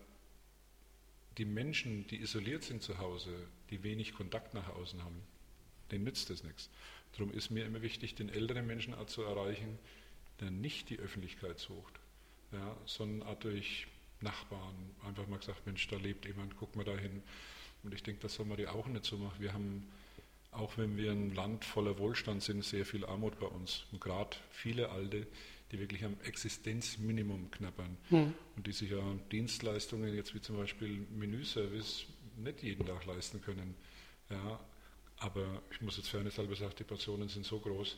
die 1.38 1.46
Menschen, 1.46 2.08
die 2.08 2.22
isoliert 2.22 2.64
sind 2.64 2.84
zu 2.84 2.98
Hause, 2.98 3.48
die 3.70 3.84
wenig 3.84 4.14
Kontakt 4.14 4.54
nach 4.54 4.70
außen 4.70 5.04
haben, 5.04 5.22
denen 5.92 6.04
nützt 6.04 6.30
das 6.30 6.44
nichts. 6.44 6.70
Darum 7.14 7.32
ist 7.32 7.50
mir 7.52 7.66
immer 7.66 7.82
wichtig, 7.82 8.16
den 8.16 8.30
älteren 8.30 8.66
Menschen 8.66 8.94
auch 8.94 9.06
zu 9.06 9.22
erreichen, 9.24 9.78
der 10.40 10.52
nicht 10.52 10.90
die 10.90 10.98
Öffentlichkeit 11.00 11.60
sucht, 11.60 12.00
ja, 12.52 12.76
sondern 12.86 13.28
auch 13.28 13.40
durch 13.40 13.88
Nachbarn 14.22 14.76
einfach 15.06 15.28
mal 15.28 15.38
gesagt, 15.40 15.66
Mensch, 15.66 15.88
da 15.88 15.98
lebt 15.98 16.26
jemand, 16.26 16.56
guck 16.58 16.76
mal 16.76 16.84
dahin. 16.86 17.22
Und 17.84 17.94
ich 17.94 18.02
denke, 18.04 18.22
das 18.22 18.36
soll 18.36 18.46
man 18.46 18.58
die 18.58 18.68
auch 18.68 18.88
nicht 18.88 19.06
so 19.06 19.18
machen. 19.18 19.36
Wir 19.40 19.54
haben, 19.54 19.86
auch 20.52 20.78
wenn 20.78 20.98
wir 20.98 21.12
ein 21.12 21.36
Land 21.36 21.66
voller 21.66 21.98
Wohlstand 22.00 22.42
sind, 22.42 22.64
sehr 22.64 22.86
viel 22.86 23.06
Armut 23.06 23.40
bei 23.40 23.48
uns. 23.48 23.86
Und 23.92 24.00
gerade 24.02 24.38
viele 24.52 24.90
Alte, 24.90 25.28
die 25.72 25.80
wirklich 25.80 26.04
am 26.06 26.16
Existenzminimum 26.24 27.52
knabbern 27.52 27.98
Hm. 28.10 28.34
und 28.56 28.68
die 28.68 28.72
sich 28.72 28.92
ja 28.92 29.02
Dienstleistungen, 29.32 30.16
jetzt 30.16 30.34
wie 30.34 30.42
zum 30.42 30.56
Beispiel 30.58 31.06
Menüservice, 31.12 32.06
nicht 32.38 32.64
jeden 32.64 32.86
Tag 32.86 33.06
leisten 33.06 33.42
können. 33.42 33.76
Ja, 34.30 34.60
aber 35.20 35.62
ich 35.72 35.82
muss 35.82 35.98
jetzt 35.98 36.10
fairnesshalber 36.10 36.56
sagen, 36.56 36.74
die 36.78 36.84
Portionen 36.84 37.30
sind 37.30 37.46
so 37.46 37.60
groß, 37.60 37.98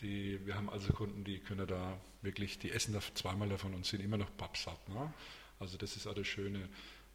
die, 0.00 0.44
wir 0.44 0.54
haben 0.54 0.68
also 0.70 0.92
Kunden, 0.92 1.24
die 1.24 1.38
können 1.38 1.66
da 1.66 1.98
wirklich, 2.22 2.58
die 2.58 2.70
essen 2.70 2.94
da 2.94 3.00
zweimal 3.14 3.48
davon 3.48 3.74
und 3.74 3.86
sind 3.86 4.02
immer 4.02 4.16
noch 4.16 4.34
pappsatt. 4.36 4.88
Ne? 4.88 5.12
Also 5.60 5.76
das 5.76 5.96
ist 5.96 6.06
auch 6.06 6.14
das 6.14 6.26
Schöne. 6.26 6.68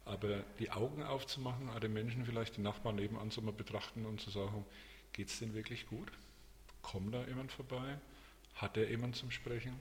Aber 0.04 0.42
die 0.58 0.70
Augen 0.70 1.02
aufzumachen, 1.02 1.68
den 1.80 1.92
Menschen 1.92 2.24
vielleicht, 2.24 2.56
die 2.56 2.62
Nachbarn 2.62 2.96
nebenan 2.96 3.30
zu 3.30 3.42
mal 3.42 3.52
betrachten 3.52 4.06
und 4.06 4.20
zu 4.20 4.30
sagen, 4.30 4.64
geht 5.12 5.28
es 5.28 5.38
denen 5.38 5.54
wirklich 5.54 5.86
gut? 5.86 6.10
Kommt 6.82 7.14
da 7.14 7.24
jemand 7.26 7.52
vorbei? 7.52 7.98
Hat 8.54 8.76
er 8.76 8.90
jemand 8.90 9.16
zum 9.16 9.30
Sprechen? 9.30 9.78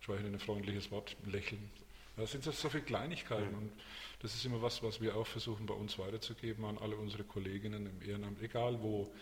Schweige 0.00 0.26
ein 0.26 0.38
freundliches 0.38 0.90
Wort, 0.90 1.16
ein 1.24 1.30
Lächeln. 1.30 1.70
Das 2.16 2.30
sind 2.32 2.44
so, 2.44 2.52
so 2.52 2.68
viele 2.68 2.84
Kleinigkeiten 2.84 3.54
und 3.54 3.72
das 4.20 4.34
ist 4.34 4.44
immer 4.44 4.62
was, 4.62 4.82
was 4.82 5.00
wir 5.00 5.16
auch 5.16 5.26
versuchen 5.26 5.66
bei 5.66 5.74
uns 5.74 5.98
weiterzugeben 5.98 6.64
an 6.64 6.78
alle 6.78 6.96
unsere 6.96 7.24
Kolleginnen 7.24 7.86
im 7.86 8.02
Ehrenamt, 8.08 8.40
egal 8.40 8.80
wo, 8.80 9.12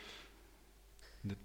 nicht, 1.23 1.39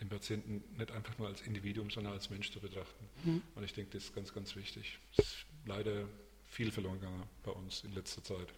den 0.00 0.08
Patienten 0.08 0.62
nicht 0.76 0.90
einfach 0.90 1.16
nur 1.18 1.28
als 1.28 1.40
Individuum, 1.42 1.90
sondern 1.90 2.12
als 2.12 2.28
Mensch 2.30 2.52
zu 2.52 2.60
betrachten. 2.60 3.08
Mhm. 3.24 3.42
Und 3.54 3.64
ich 3.64 3.72
denke, 3.72 3.92
das 3.92 4.04
ist 4.04 4.14
ganz, 4.14 4.34
ganz 4.34 4.54
wichtig. 4.56 4.98
Das 5.16 5.26
ist 5.26 5.46
leider 5.64 6.06
viel 6.46 6.70
verloren 6.70 7.00
gegangen 7.00 7.22
bei 7.42 7.50
uns 7.52 7.82
in 7.84 7.94
letzter 7.94 8.22
Zeit. 8.22 8.48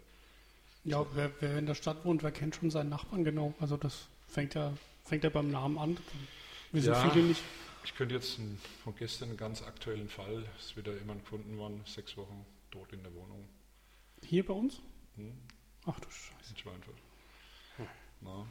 Ja, 0.85 1.07
wer, 1.15 1.31
wer 1.41 1.59
in 1.59 1.67
der 1.67 1.75
Stadt 1.75 2.05
wohnt, 2.05 2.23
wer 2.23 2.31
kennt 2.33 2.57
schon 2.57 2.71
seinen 2.71 2.91
Nachbarn 2.91 3.25
genau. 3.25 3.55
Also 3.61 3.77
das 3.77 4.09
fängt 4.29 4.55
ja, 4.55 4.73
fängt 5.05 5.25
ja 5.25 5.31
beim 5.31 5.51
Namen 5.51 5.79
an. 5.79 5.97
Wir 6.73 6.83
sind 6.83 6.93
Ja. 6.93 7.11
viele 7.11 7.25
nicht. 7.27 7.43
Ich 7.87 7.94
könnte 7.94 8.16
jetzt 8.16 8.38
einen, 8.38 8.59
von 8.83 8.94
gestern 8.96 9.29
einen 9.31 9.38
ganz 9.38 9.62
aktuellen 9.62 10.09
Fall, 10.09 10.44
es 10.59 10.66
ist 10.66 10.77
wieder 10.77 10.92
jemand 10.99 11.22
gefunden 11.22 11.57
worden, 11.57 11.81
sechs 11.87 12.16
Wochen 12.16 12.44
tot 12.72 12.92
in 12.92 13.01
der 13.03 13.14
Wohnung 13.14 13.49
Hier 14.22 14.44
bei 14.44 14.53
uns? 14.53 14.81
hm, 15.14 15.33
Ach 15.87 15.99
du 16.01 16.11
Scheiße. 16.11 16.51
in 16.51 16.57
Schweinfurt. 16.59 16.96
Na, 18.20 18.46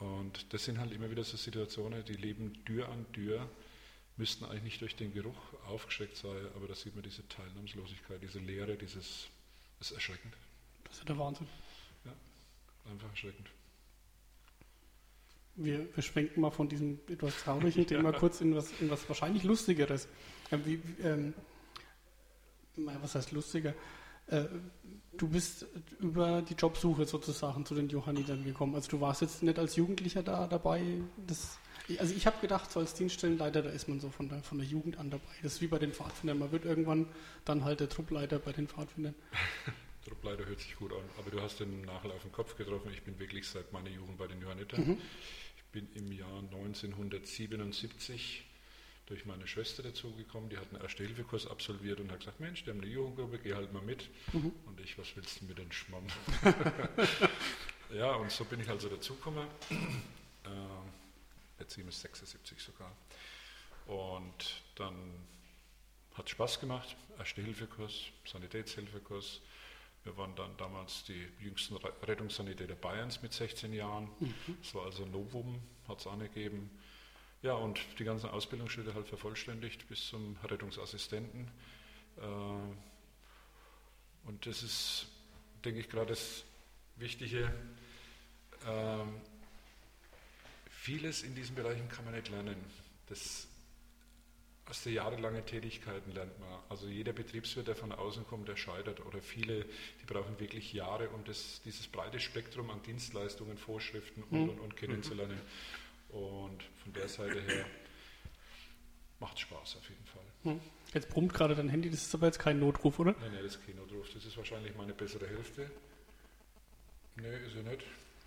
und 0.00 0.52
das 0.54 0.64
sind 0.64 0.78
halt 0.78 0.90
immer 0.92 1.10
wieder 1.10 1.22
so 1.22 1.36
Situationen, 1.36 2.02
die 2.06 2.14
leben 2.14 2.64
Tür 2.64 2.88
an 2.88 3.04
Tür, 3.12 3.46
müssten 4.16 4.46
eigentlich 4.46 4.62
nicht 4.64 4.80
durch 4.80 4.96
den 4.96 5.12
Geruch 5.12 5.36
aufgeschreckt 5.66 6.16
sein, 6.16 6.46
aber 6.56 6.66
da 6.66 6.74
sieht 6.74 6.94
man 6.94 7.04
diese 7.04 7.26
Teilnahmslosigkeit, 7.28 8.22
diese 8.22 8.38
Leere, 8.38 8.76
dieses, 8.76 9.28
das 9.78 9.90
ist 9.90 9.96
erschreckend, 9.96 10.34
Das 10.84 10.94
ist 10.94 11.00
ja 11.00 11.04
der 11.06 11.18
Wahnsinn. 11.18 11.46
einfach 12.90 13.10
erschreckend. 13.10 13.48
Wir, 15.58 15.88
wir 15.94 16.02
schwenken 16.02 16.40
mal 16.40 16.50
von 16.50 16.68
diesem 16.68 17.00
etwas 17.08 17.36
traurigen 17.42 17.86
Thema 17.86 18.12
kurz 18.12 18.40
in 18.40 18.54
was, 18.54 18.72
in 18.80 18.90
was 18.90 19.08
wahrscheinlich 19.08 19.44
Lustigeres. 19.44 20.08
Wie, 20.50 20.80
ähm, 21.02 21.34
was 22.76 23.14
heißt 23.14 23.32
lustiger? 23.32 23.74
Äh, 24.28 24.44
du 25.16 25.28
bist 25.28 25.66
über 26.00 26.42
die 26.42 26.54
Jobsuche 26.54 27.06
sozusagen 27.06 27.64
zu 27.66 27.74
den 27.74 27.88
Johannitern 27.88 28.44
gekommen. 28.44 28.74
Also 28.74 28.90
du 28.90 29.00
warst 29.00 29.22
jetzt 29.22 29.42
nicht 29.42 29.58
als 29.58 29.76
Jugendlicher 29.76 30.22
da 30.22 30.46
dabei. 30.46 30.82
Das, 31.26 31.58
also 31.98 32.14
ich 32.14 32.26
habe 32.26 32.38
gedacht, 32.40 32.70
so 32.70 32.80
als 32.80 32.94
Dienststellenleiter, 32.94 33.62
da 33.62 33.70
ist 33.70 33.88
man 33.88 34.00
so 34.00 34.10
von 34.10 34.28
der, 34.28 34.42
von 34.42 34.58
der 34.58 34.66
Jugend 34.66 34.98
an 34.98 35.10
dabei. 35.10 35.32
Das 35.42 35.54
ist 35.54 35.60
wie 35.60 35.66
bei 35.66 35.78
den 35.78 35.92
Pfadfindern. 35.92 36.38
Man 36.38 36.52
wird 36.52 36.64
irgendwann 36.64 37.06
dann 37.44 37.64
halt 37.64 37.80
der 37.80 37.88
Truppleiter 37.88 38.38
bei 38.38 38.52
den 38.52 38.68
Pfadfindern. 38.68 39.14
Truppleiter 40.06 40.46
hört 40.46 40.60
sich 40.60 40.76
gut 40.76 40.92
an, 40.92 41.02
aber 41.18 41.30
du 41.30 41.40
hast 41.40 41.60
den 41.60 41.82
Nagel 41.82 42.12
auf 42.12 42.22
den 42.22 42.32
Kopf 42.32 42.56
getroffen. 42.56 42.90
Ich 42.92 43.02
bin 43.02 43.18
wirklich 43.18 43.46
seit 43.46 43.72
meiner 43.72 43.90
Jugend 43.90 44.16
bei 44.16 44.26
den 44.26 44.40
Johannitern. 44.40 44.86
Mhm. 44.86 44.98
Ich 45.68 45.72
bin 45.72 45.88
im 45.96 46.10
Jahr 46.12 46.38
1977 46.38 48.42
durch 49.04 49.26
meine 49.26 49.46
Schwester 49.46 49.82
dazugekommen, 49.82 50.48
die 50.48 50.56
hat 50.56 50.72
einen 50.72 50.80
Erste-Hilfe-Kurs 50.80 51.46
absolviert 51.46 52.00
und 52.00 52.10
hat 52.10 52.20
gesagt, 52.20 52.40
Mensch, 52.40 52.64
die 52.64 52.70
haben 52.70 52.80
eine 52.80 52.90
Jugendgruppe, 52.90 53.38
geh 53.38 53.52
halt 53.52 53.70
mal 53.74 53.82
mit. 53.82 54.08
Mhm. 54.32 54.50
Und 54.64 54.80
ich, 54.80 54.96
was 54.96 55.14
willst 55.14 55.42
du 55.42 55.44
mit 55.44 55.58
den 55.58 55.70
Schmamm? 55.70 56.06
ja, 57.92 58.14
und 58.14 58.30
so 58.30 58.46
bin 58.46 58.60
ich 58.60 58.68
also 58.70 58.88
dazugekommen. 58.88 59.46
Äh, 60.44 60.48
jetzt 61.60 61.74
76 61.74 62.58
sogar. 62.58 62.90
Und 63.86 64.62
dann 64.74 64.96
hat 66.14 66.24
es 66.24 66.30
Spaß 66.30 66.60
gemacht, 66.60 66.96
Erste-Hilfe-Kurs, 67.18 68.04
Sanitätshilfekurs. 68.24 69.42
Wir 70.08 70.16
waren 70.16 70.34
dann 70.36 70.56
damals 70.56 71.04
die 71.04 71.28
jüngsten 71.38 71.76
Rettungssanitäter 71.76 72.74
Bayerns 72.74 73.20
mit 73.20 73.34
16 73.34 73.74
Jahren. 73.74 74.08
Mhm. 74.18 74.34
Das 74.62 74.74
war 74.74 74.86
also 74.86 75.04
Novum, 75.04 75.60
hat 75.86 76.00
es 76.00 76.06
angegeben. 76.06 76.70
Ja, 77.42 77.52
und 77.52 77.78
die 77.98 78.04
ganzen 78.04 78.30
Ausbildungsschritte 78.30 78.94
halt 78.94 79.06
vervollständigt 79.06 79.86
bis 79.86 80.08
zum 80.08 80.38
Rettungsassistenten. 80.44 81.50
Äh, 82.16 82.22
und 84.26 84.46
das 84.46 84.62
ist, 84.62 85.08
denke 85.62 85.80
ich, 85.80 85.90
gerade 85.90 86.06
das 86.06 86.42
Wichtige. 86.96 87.52
Ähm, 88.66 89.20
vieles 90.70 91.22
in 91.22 91.34
diesen 91.34 91.54
Bereichen 91.54 91.86
kann 91.90 92.06
man 92.06 92.14
nicht 92.14 92.30
lernen. 92.30 92.56
Das 93.08 93.46
aus 94.68 94.82
der 94.82 94.92
jahrelangen 94.92 95.44
Tätigkeiten 95.46 96.12
lernt 96.12 96.38
man. 96.40 96.48
Also 96.68 96.88
jeder 96.88 97.12
Betriebswirt, 97.12 97.68
der 97.68 97.76
von 97.76 97.92
außen 97.92 98.26
kommt, 98.26 98.48
der 98.48 98.56
scheitert. 98.56 99.04
Oder 99.04 99.20
viele, 99.20 99.64
die 100.00 100.06
brauchen 100.06 100.38
wirklich 100.38 100.72
Jahre, 100.72 101.08
um 101.10 101.24
das, 101.24 101.62
dieses 101.64 101.86
breite 101.86 102.20
Spektrum 102.20 102.70
an 102.70 102.82
Dienstleistungen, 102.82 103.56
Vorschriften 103.56 104.22
und, 104.24 104.32
mhm. 104.32 104.48
und, 104.50 104.60
und 104.60 104.76
kennenzulernen. 104.76 105.38
Mhm. 106.10 106.16
Und 106.16 106.62
von 106.82 106.92
der 106.92 107.08
Seite 107.08 107.40
her 107.40 107.66
macht 109.20 109.38
Spaß 109.38 109.76
auf 109.76 109.88
jeden 109.88 110.06
Fall. 110.06 110.22
Hm. 110.44 110.60
Jetzt 110.94 111.08
brummt 111.10 111.34
gerade 111.34 111.54
dein 111.54 111.68
Handy, 111.68 111.90
das 111.90 112.02
ist 112.02 112.14
aber 112.14 112.26
jetzt 112.26 112.38
kein 112.38 112.58
Notruf, 112.58 112.98
oder? 112.98 113.12
Nein, 113.20 113.32
nein, 113.32 113.42
das 113.42 113.56
ist 113.56 113.66
kein 113.66 113.76
Notruf. 113.76 114.08
Das 114.14 114.24
ist 114.24 114.36
wahrscheinlich 114.36 114.74
meine 114.76 114.94
bessere 114.94 115.26
Hälfte. 115.26 115.70
Nee, 117.16 117.36
ist 117.46 117.56
er 117.56 117.64
nicht. 117.64 117.84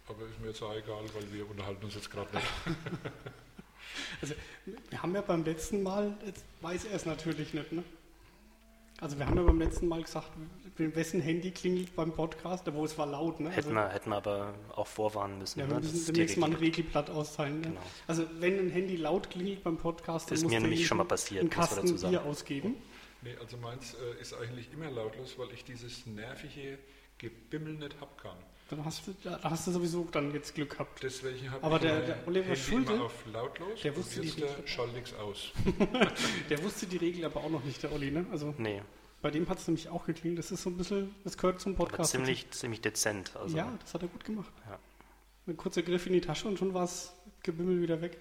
Aber 0.08 0.26
ist 0.26 0.40
mir 0.40 0.48
jetzt 0.48 0.62
auch 0.62 0.76
egal, 0.76 1.04
weil 1.14 1.32
wir 1.32 1.50
unterhalten 1.50 1.86
uns 1.86 1.96
jetzt 1.96 2.12
gerade 2.12 2.36
nicht. 2.36 2.48
also, 4.22 4.34
wir 4.90 5.02
haben 5.02 5.16
ja 5.16 5.22
beim 5.22 5.44
letzten 5.46 5.84
Mal, 5.84 6.16
jetzt 6.26 6.44
weiß 6.62 6.86
er 6.86 6.96
es 6.96 7.06
natürlich 7.06 7.54
nicht, 7.54 7.72
ne? 7.72 7.84
Also 9.02 9.18
wir 9.18 9.26
haben 9.26 9.36
ja 9.36 9.42
beim 9.42 9.58
letzten 9.58 9.88
Mal 9.88 10.04
gesagt, 10.04 10.30
wessen 10.78 11.22
Handy 11.22 11.50
klingelt 11.50 11.96
beim 11.96 12.14
Podcast, 12.14 12.72
wo 12.72 12.86
es 12.86 13.00
war 13.00 13.08
laut. 13.08 13.40
Ne? 13.40 13.50
Hätten, 13.50 13.70
also, 13.70 13.74
wir, 13.74 13.90
hätten 13.90 14.10
wir 14.12 14.18
aber 14.18 14.54
auch 14.76 14.86
vorwarnen 14.86 15.40
müssen. 15.40 15.60
Ja, 15.60 15.68
wir 15.68 15.74
ne? 15.74 15.82
müssen 15.82 16.06
demnächst 16.06 16.38
mal 16.38 16.52
ein 16.52 16.56
Regelblatt 16.56 17.10
austeilen. 17.10 17.62
Ne? 17.62 17.68
Genau. 17.70 17.82
Also 18.06 18.28
wenn 18.40 18.60
ein 18.60 18.70
Handy 18.70 18.98
laut 18.98 19.32
klingelt 19.32 19.64
beim 19.64 19.78
Podcast, 19.78 20.30
dann 20.30 20.36
ist 20.36 20.44
muss 20.44 20.52
mir 20.52 20.60
nämlich 20.60 20.86
schon 20.86 21.00
mal 21.00 21.06
passiert, 21.06 21.42
einen 21.42 21.50
Kasten 21.50 21.96
Bier 22.00 22.24
ausgeben. 22.24 22.76
Nee, 23.24 23.36
also 23.40 23.58
meins 23.58 23.96
äh, 23.96 24.22
ist 24.22 24.36
eigentlich 24.36 24.72
immer 24.72 24.92
lautlos, 24.92 25.38
weil 25.40 25.52
ich 25.52 25.64
dieses 25.64 26.06
nervige 26.06 26.78
Gebimmel 27.18 27.74
nicht 27.74 28.00
haben 28.00 28.18
kann. 28.22 28.38
Dann 28.72 28.86
hast 28.86 29.06
du, 29.06 29.14
da 29.22 29.38
hast 29.44 29.68
du 29.68 29.72
sowieso 29.72 30.08
dann 30.14 30.34
jetzt 30.34 30.56
Glück 30.56 30.72
gehabt. 30.72 31.04
Deswegen 31.04 31.52
habe 31.52 31.62
Aber 31.62 31.76
ich 31.76 31.82
der, 31.82 32.00
der 32.00 32.26
Oliver 32.26 32.46
Handy 32.46 32.62
Schulte, 32.62 32.94
immer 32.94 33.04
auf 33.04 33.26
lautlos 33.26 33.82
der 33.82 33.98
wusste 33.98 34.22
die 34.22 34.30
Regel. 34.30 34.50
schall 34.66 34.88
nichts 34.94 35.14
aus. 35.14 35.52
der 36.50 36.64
wusste 36.64 36.86
die 36.86 36.96
Regel 36.96 37.26
aber 37.26 37.44
auch 37.44 37.50
noch 37.50 37.66
nicht, 37.66 37.84
der 37.84 37.92
Olli, 37.92 38.12
ne? 38.12 38.26
Also 38.32 38.56
nee. 38.58 38.82
Bei 39.22 39.30
dem 39.30 39.48
hat 39.50 39.60
es 39.60 39.68
nämlich 39.68 39.90
auch 39.90 40.06
geklingelt. 40.06 40.40
Das 40.40 40.52
ist 40.52 40.64
so 40.64 40.70
ein 40.70 40.78
bisschen, 40.78 41.14
das 41.26 41.38
gehört 41.38 41.60
zum 41.60 41.76
Podcast. 41.76 42.16
Aber 42.16 42.24
ziemlich, 42.24 42.50
ziemlich 42.52 42.80
dezent. 42.80 43.36
Also. 43.36 43.58
Ja, 43.58 43.78
das 43.82 43.94
hat 43.94 44.04
er 44.04 44.08
gut 44.08 44.24
gemacht. 44.24 44.52
Ja. 44.66 44.80
Ein 45.48 45.58
kurzer 45.58 45.82
Griff 45.82 46.08
in 46.08 46.14
die 46.14 46.22
Tasche 46.22 46.48
und 46.48 46.58
schon 46.58 46.74
war 46.74 46.82
das 46.84 47.14
Gebimmel 47.44 47.82
wieder 47.82 48.02
weg. 48.02 48.18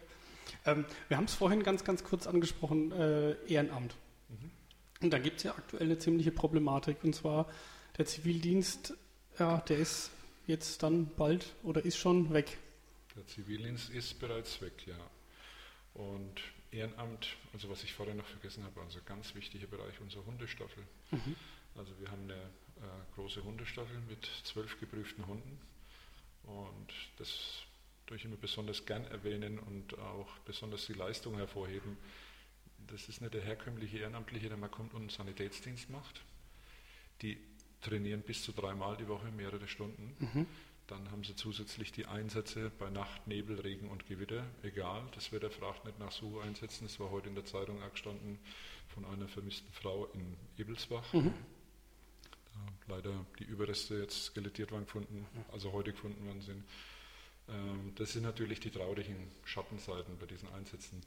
Ähm, 0.67 0.85
wir 1.07 1.17
haben 1.17 1.27
es 1.27 1.35
vorhin 1.35 1.63
ganz, 1.63 1.85
ganz 1.85 2.03
kurz 2.03 2.27
angesprochen, 2.27 2.91
äh, 2.91 3.35
Ehrenamt. 3.47 3.95
Mhm. 4.29 4.51
Und 5.01 5.13
da 5.13 5.21
gibt 5.21 5.37
es 5.37 5.45
ja 5.45 5.53
aktuell 5.53 5.85
eine 5.85 5.99
ziemliche 5.99 6.33
Problematik. 6.33 7.05
Und 7.05 7.15
zwar 7.15 7.47
der 7.99 8.07
Zivildienst, 8.07 8.95
ja, 9.39 9.59
der 9.59 9.79
ist 9.79 10.11
jetzt 10.47 10.83
dann 10.83 11.09
bald 11.17 11.55
oder 11.63 11.85
ist 11.85 11.97
schon 11.97 12.33
weg? 12.33 12.59
Der 13.17 13.27
Zivildienst 13.27 13.91
ist 13.91 14.19
bereits 14.19 14.61
weg, 14.61 14.87
ja. 14.87 14.99
Und 15.95 16.41
Ehrenamt, 16.71 17.37
also 17.53 17.69
was 17.69 17.83
ich 17.83 17.93
vorher 17.93 18.15
noch 18.15 18.27
vergessen 18.27 18.65
habe, 18.65 18.81
also 18.81 19.01
ganz 19.05 19.35
wichtiger 19.35 19.67
Bereich, 19.67 20.01
unsere 20.01 20.25
Hundestaffel. 20.25 20.85
Mhm. 21.11 21.37
Also 21.75 21.99
wir 21.99 22.11
haben 22.11 22.23
eine 22.25 22.35
äh, 22.35 23.15
große 23.15 23.43
Hundestaffel 23.43 23.99
mit 24.09 24.29
zwölf 24.45 24.79
geprüften 24.79 25.27
Hunden 25.27 25.59
und 26.45 26.93
das 27.19 27.63
durch 28.07 28.25
immer 28.25 28.37
besonders 28.37 28.87
gern 28.87 29.05
erwähnen 29.07 29.59
und 29.59 29.99
auch 29.99 30.39
besonders 30.41 30.87
die 30.87 30.95
Leistung 30.95 31.37
hervorheben. 31.37 31.97
Das 32.89 33.09
ist 33.09 33.21
nicht 33.21 33.35
der 33.35 33.43
herkömmliche 33.43 33.99
Ehrenamtliche, 33.99 34.49
der 34.49 34.57
mal 34.57 34.69
kommt 34.69 34.95
und 34.95 35.01
einen 35.01 35.11
Sanitätsdienst 35.11 35.91
macht. 35.91 36.23
Die 37.23 37.39
trainieren 37.81 38.23
bis 38.23 38.43
zu 38.43 38.53
dreimal 38.53 38.97
die 38.97 39.09
Woche 39.09 39.31
mehrere 39.33 39.69
Stunden. 39.69 40.15
Mhm. 40.19 40.47
Dann 40.87 41.11
haben 41.13 41.23
sie 41.23 41.37
zusätzlich 41.37 41.93
die 41.93 42.07
Einsätze 42.07 42.73
bei 42.79 42.91
Nacht, 42.91 43.27
Nebel, 43.29 43.61
Regen 43.61 43.89
und 43.89 44.07
Gewitter. 44.07 44.45
Egal, 44.63 45.05
das 45.15 45.31
Wetter 45.31 45.51
fragt 45.51 45.85
nicht 45.85 46.01
nach 46.01 46.11
Sucheinsätzen. 46.11 46.87
Es 46.87 46.99
war 46.99 47.11
heute 47.11 47.29
in 47.29 47.37
der 47.37 47.45
Zeitung 47.45 47.79
gestanden 47.93 48.41
von 48.89 49.05
einer 49.05 49.29
vermissten 49.29 49.73
Frau 49.73 50.07
in 50.07 50.37
Ebelsbach. 50.59 51.13
Mhm. 51.13 51.33
Da 52.87 52.97
leider 52.97 53.25
die 53.39 53.45
Überreste 53.45 54.01
jetzt 54.01 54.27
skelettiert 54.27 54.73
waren 54.73 54.85
gefunden, 54.85 55.27
also 55.53 55.73
heute 55.73 55.93
gefunden 55.93 56.27
worden 56.27 56.41
sind. 56.41 56.65
Ähm, 57.49 57.93
das 57.95 58.13
sind 58.13 58.25
natürlich 58.25 58.59
die 58.59 58.71
traurigen 58.71 59.31
Schattenseiten 59.45 60.19
bei 60.19 60.27
diesen 60.27 60.49
Einsätzen. 60.55 61.01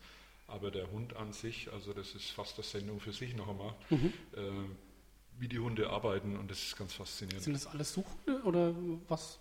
Aber 0.48 0.72
der 0.72 0.90
Hund 0.92 1.16
an 1.18 1.34
sich, 1.34 1.72
also 1.74 1.94
das 1.94 2.16
ist 2.16 2.32
fast 2.32 2.56
eine 2.56 2.64
Sendung 2.64 3.02
für 3.02 3.14
sich 3.14 3.36
noch 3.36 3.50
einmal. 3.50 3.76
Mhm. 3.90 4.14
Ähm, 4.36 4.76
wie 5.40 5.48
die 5.48 5.60
Hunde 5.60 5.90
arbeiten 5.90 6.38
und 6.38 6.50
das 6.50 6.64
ist 6.64 6.78
ganz 6.78 6.94
faszinierend. 6.94 7.44
Sind 7.44 7.54
das 7.54 7.68
alles 7.68 7.94
Suchhunde 7.94 8.42
oder 8.44 8.74
was? 9.08 9.40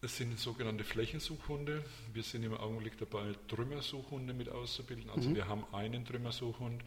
Es 0.00 0.16
sind 0.16 0.38
sogenannte 0.38 0.82
Flächensuchhunde. 0.82 1.84
Wir 2.12 2.22
sind 2.22 2.42
im 2.42 2.54
Augenblick 2.54 2.98
dabei, 2.98 3.34
Trümmersuchhunde 3.46 4.34
mit 4.34 4.48
auszubilden. 4.48 5.10
Also 5.10 5.30
mhm. 5.30 5.36
wir 5.36 5.46
haben 5.46 5.64
einen 5.72 6.04
Trümmersuchhund 6.04 6.82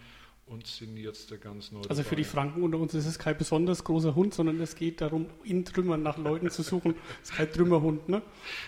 und 0.48 0.68
sind 0.68 0.98
jetzt 0.98 1.32
der 1.32 1.38
ganz 1.38 1.72
neue. 1.72 1.84
Also 1.90 2.02
dabei. 2.02 2.10
für 2.10 2.16
die 2.16 2.24
Franken 2.24 2.64
unter 2.64 2.78
uns 2.78 2.94
ist 2.94 3.06
es 3.06 3.18
kein 3.18 3.38
besonders 3.38 3.84
großer 3.84 4.16
Hund, 4.16 4.34
sondern 4.34 4.60
es 4.60 4.76
geht 4.76 5.02
darum, 5.02 5.28
in 5.44 5.66
Trümmern 5.66 6.04
nach 6.04 6.18
Leuten 6.18 6.50
zu 6.50 6.62
suchen. 6.62 6.96
Es 7.24 7.30
ist 7.30 7.36
kein 7.36 7.52
Trümmerhund, 7.52 8.10
ne? 8.10 8.22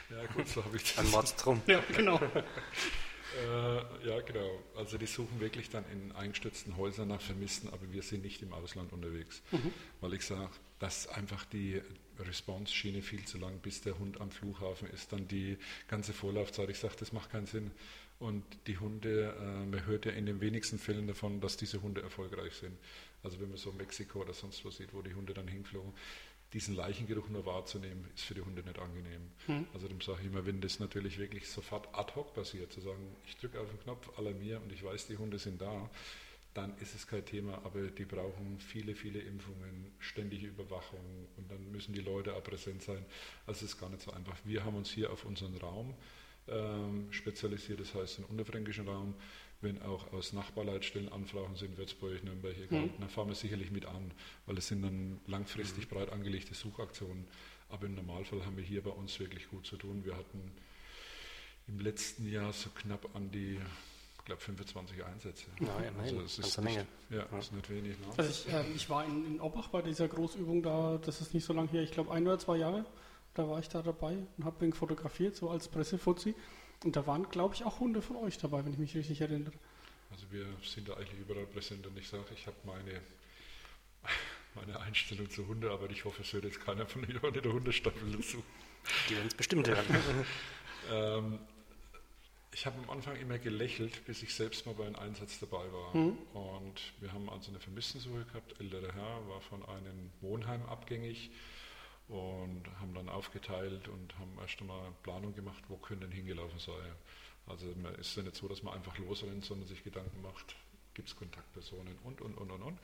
Ja, 0.09 0.25
gut, 0.33 0.47
so 0.47 0.63
habe 0.63 0.77
ich 0.77 0.83
das. 0.83 0.99
Ein 0.99 1.11
Mordstrom. 1.11 1.61
Ja, 1.67 1.81
genau. 1.95 2.19
Äh, 3.37 4.07
ja, 4.07 4.21
genau. 4.21 4.63
Also 4.75 4.97
die 4.97 5.05
suchen 5.05 5.39
wirklich 5.39 5.69
dann 5.69 5.85
in 5.91 6.11
eingestürzten 6.13 6.77
Häusern 6.77 7.09
nach 7.09 7.21
Vermissten, 7.21 7.69
aber 7.69 7.91
wir 7.91 8.01
sind 8.01 8.23
nicht 8.23 8.41
im 8.41 8.53
Ausland 8.53 8.93
unterwegs. 8.93 9.41
Mhm. 9.51 9.73
Weil 10.01 10.13
ich 10.13 10.25
sage, 10.25 10.49
dass 10.79 11.07
einfach 11.07 11.45
die 11.45 11.81
Response-Schiene 12.19 13.01
viel 13.01 13.25
zu 13.25 13.37
lang, 13.37 13.59
bis 13.59 13.81
der 13.81 13.99
Hund 13.99 14.19
am 14.21 14.31
Flughafen 14.31 14.89
ist, 14.89 15.11
dann 15.11 15.27
die 15.27 15.57
ganze 15.87 16.13
Vorlaufzeit. 16.13 16.69
Ich 16.69 16.79
sage, 16.79 16.95
das 16.99 17.13
macht 17.13 17.31
keinen 17.31 17.45
Sinn. 17.45 17.71
Und 18.19 18.43
die 18.65 18.79
Hunde, 18.79 19.35
äh, 19.39 19.65
man 19.65 19.85
hört 19.85 20.05
ja 20.05 20.11
in 20.11 20.25
den 20.25 20.41
wenigsten 20.41 20.79
Fällen 20.79 21.05
davon, 21.05 21.39
dass 21.39 21.57
diese 21.57 21.81
Hunde 21.83 22.01
erfolgreich 22.01 22.53
sind. 22.53 22.75
Also 23.23 23.39
wenn 23.39 23.49
man 23.49 23.57
so 23.57 23.71
Mexiko 23.71 24.21
oder 24.21 24.33
sonst 24.33 24.63
wo 24.65 24.71
sieht, 24.71 24.93
wo 24.93 25.01
die 25.01 25.13
Hunde 25.13 25.33
dann 25.33 25.47
hinflogen, 25.47 25.93
diesen 26.53 26.75
Leichengeruch 26.75 27.27
nur 27.29 27.45
wahrzunehmen, 27.45 28.09
ist 28.15 28.23
für 28.23 28.33
die 28.33 28.41
Hunde 28.41 28.63
nicht 28.63 28.79
angenehm. 28.79 29.31
Hm. 29.47 29.67
Also 29.73 29.87
dem 29.87 29.99
sage 30.01 30.19
ich 30.21 30.27
immer, 30.27 30.45
wenn 30.45 30.61
das 30.61 30.79
natürlich 30.79 31.17
wirklich 31.17 31.49
sofort 31.49 31.89
ad 31.93 32.13
hoc 32.15 32.33
passiert, 32.33 32.71
zu 32.71 32.81
sagen, 32.81 33.15
ich 33.25 33.35
drücke 33.37 33.59
auf 33.59 33.69
den 33.69 33.79
Knopf, 33.81 34.17
alarmiere 34.17 34.59
und 34.59 34.71
ich 34.71 34.83
weiß, 34.83 35.07
die 35.07 35.17
Hunde 35.17 35.39
sind 35.39 35.61
da, 35.61 35.89
dann 36.53 36.75
ist 36.79 36.95
es 36.95 37.05
kein 37.05 37.23
Thema, 37.25 37.61
aber 37.65 37.81
die 37.81 38.05
brauchen 38.05 38.59
viele, 38.59 38.95
viele 38.95 39.19
Impfungen, 39.19 39.91
ständige 39.99 40.47
Überwachung 40.47 41.27
und 41.37 41.51
dann 41.51 41.71
müssen 41.71 41.93
die 41.93 42.01
Leute 42.01 42.33
auch 42.33 42.43
präsent 42.43 42.81
sein. 42.81 43.05
Also 43.45 43.65
es 43.65 43.73
ist 43.73 43.79
gar 43.79 43.89
nicht 43.89 44.01
so 44.01 44.11
einfach. 44.11 44.35
Wir 44.43 44.63
haben 44.63 44.75
uns 44.75 44.89
hier 44.89 45.11
auf 45.11 45.25
unseren 45.25 45.55
Raum 45.57 45.93
ähm, 46.47 47.07
spezialisiert, 47.11 47.79
das 47.79 47.93
heißt 47.93 48.19
den 48.19 48.25
unterfränkischen 48.25 48.87
Raum, 48.87 49.13
wenn 49.61 49.81
auch 49.81 50.11
aus 50.13 50.33
Nachbarleitstellen 50.33 51.11
Anfragen 51.11 51.55
sind, 51.55 51.77
Würzburg, 51.77 52.23
Nürnberg, 52.23 52.55
egal, 52.57 52.81
mhm. 52.81 52.91
dann 52.99 53.09
fahren 53.09 53.27
wir 53.27 53.35
sicherlich 53.35 53.71
mit 53.71 53.85
an, 53.85 54.11
weil 54.45 54.57
es 54.57 54.67
sind 54.67 54.83
dann 54.83 55.19
langfristig 55.25 55.89
mhm. 55.89 55.95
breit 55.95 56.11
angelegte 56.11 56.53
Suchaktionen. 56.53 57.25
Aber 57.69 57.85
im 57.87 57.95
Normalfall 57.95 58.45
haben 58.45 58.55
wir 58.55 58.63
hier 58.63 58.83
bei 58.83 58.91
uns 58.91 59.19
wirklich 59.19 59.49
gut 59.49 59.65
zu 59.65 59.77
tun. 59.77 60.05
Wir 60.05 60.15
hatten 60.15 60.51
im 61.67 61.79
letzten 61.79 62.29
Jahr 62.31 62.53
so 62.53 62.69
knapp 62.69 63.13
an 63.15 63.29
die, 63.31 63.59
ich 64.19 64.25
glaube, 64.25 64.41
25 64.41 65.03
Einsätze. 65.03 65.45
Ja, 65.59 65.67
ja 65.67 65.91
also 65.99 66.21
das 66.21 66.39
ist 66.39 66.61
nicht, 66.61 66.85
ja, 67.09 67.17
ja. 67.17 67.37
ist 67.37 67.51
nicht 67.51 67.69
wenig. 67.69 67.99
Ne? 67.99 68.05
Also 68.15 68.29
ich, 68.29 68.53
äh, 68.53 68.63
ich 68.73 68.89
war 68.89 69.05
in, 69.05 69.25
in 69.25 69.41
Obbach 69.41 69.67
bei 69.69 69.81
dieser 69.81 70.07
Großübung 70.07 70.61
da, 70.61 70.99
das 71.03 71.19
ist 71.19 71.33
nicht 71.33 71.45
so 71.45 71.53
lange 71.53 71.69
her, 71.69 71.81
ich 71.81 71.91
glaube 71.91 72.11
ein 72.11 72.25
oder 72.25 72.39
zwei 72.39 72.57
Jahre. 72.57 72.85
Da 73.33 73.47
war 73.47 73.59
ich 73.59 73.69
da 73.69 73.81
dabei 73.81 74.17
und 74.37 74.45
habe 74.45 74.65
ihn 74.65 74.73
fotografiert, 74.73 75.35
so 75.35 75.49
als 75.49 75.67
Pressefuzzi. 75.67 76.33
Und 76.83 76.95
da 76.95 77.07
waren, 77.07 77.29
glaube 77.29 77.55
ich, 77.55 77.63
auch 77.63 77.79
Hunde 77.79 78.01
von 78.01 78.17
euch 78.17 78.37
dabei, 78.37 78.63
wenn 78.63 78.73
ich 78.73 78.79
mich 78.79 78.95
richtig 78.95 79.21
erinnere. 79.21 79.53
Also 80.11 80.25
wir 80.31 80.45
sind 80.63 80.87
da 80.87 80.93
eigentlich 80.93 81.19
überall 81.19 81.45
präsent 81.47 81.85
und 81.87 81.97
ich 81.97 82.07
sage, 82.07 82.25
ich 82.33 82.47
habe 82.47 82.55
meine, 82.63 83.01
meine 84.55 84.79
Einstellung 84.79 85.29
zu 85.29 85.47
Hunde, 85.47 85.71
aber 85.71 85.89
ich 85.89 86.05
hoffe, 86.05 86.21
es 86.21 86.31
hört 86.33 86.45
jetzt 86.45 86.61
keiner 86.61 86.85
von 86.85 87.03
euch 87.03 87.09
in 87.09 87.41
der 87.41 87.53
Hundestaffel 87.53 88.11
dazu. 88.11 88.43
Die 89.09 89.15
werden 89.15 89.27
es 89.27 89.35
bestimmt 89.35 89.67
hören. 89.67 89.85
ähm, 90.91 91.39
Ich 92.53 92.65
habe 92.65 92.77
am 92.83 92.89
Anfang 92.89 93.15
immer 93.17 93.37
gelächelt, 93.37 94.05
bis 94.05 94.23
ich 94.23 94.33
selbst 94.33 94.65
mal 94.65 94.73
bei 94.73 94.85
einem 94.85 94.95
Einsatz 94.95 95.39
dabei 95.39 95.71
war. 95.71 95.95
Mhm. 95.95 96.17
Und 96.33 96.93
wir 96.99 97.11
haben 97.11 97.29
also 97.29 97.51
eine 97.51 97.59
Vermisstensuche 97.59 98.25
gehabt. 98.25 98.59
Älterer 98.59 98.93
Herr 98.93 99.27
war 99.27 99.41
von 99.41 99.63
einem 99.65 100.11
Wohnheim 100.21 100.63
abgängig 100.67 101.31
und 102.07 102.63
haben 102.79 102.93
dann 102.93 103.09
aufgeteilt 103.09 103.87
und 103.87 104.17
haben 104.17 104.37
erst 104.39 104.59
einmal 104.61 104.93
Planung 105.03 105.35
gemacht, 105.35 105.63
wo 105.67 105.77
können 105.77 106.01
denn 106.01 106.11
hingelaufen 106.11 106.59
sein. 106.59 106.93
Also 107.47 107.65
man 107.81 107.95
ist 107.95 108.15
ja 108.15 108.23
nicht 108.23 108.35
so, 108.35 108.47
dass 108.47 108.63
man 108.63 108.73
einfach 108.73 108.97
losrennt, 108.97 109.45
sondern 109.45 109.67
sich 109.67 109.83
Gedanken 109.83 110.21
macht, 110.21 110.55
gibt 110.93 111.09
es 111.09 111.15
Kontaktpersonen 111.15 111.97
und, 112.03 112.21
und, 112.21 112.37
und, 112.37 112.51
und, 112.51 112.61
und. 112.61 112.79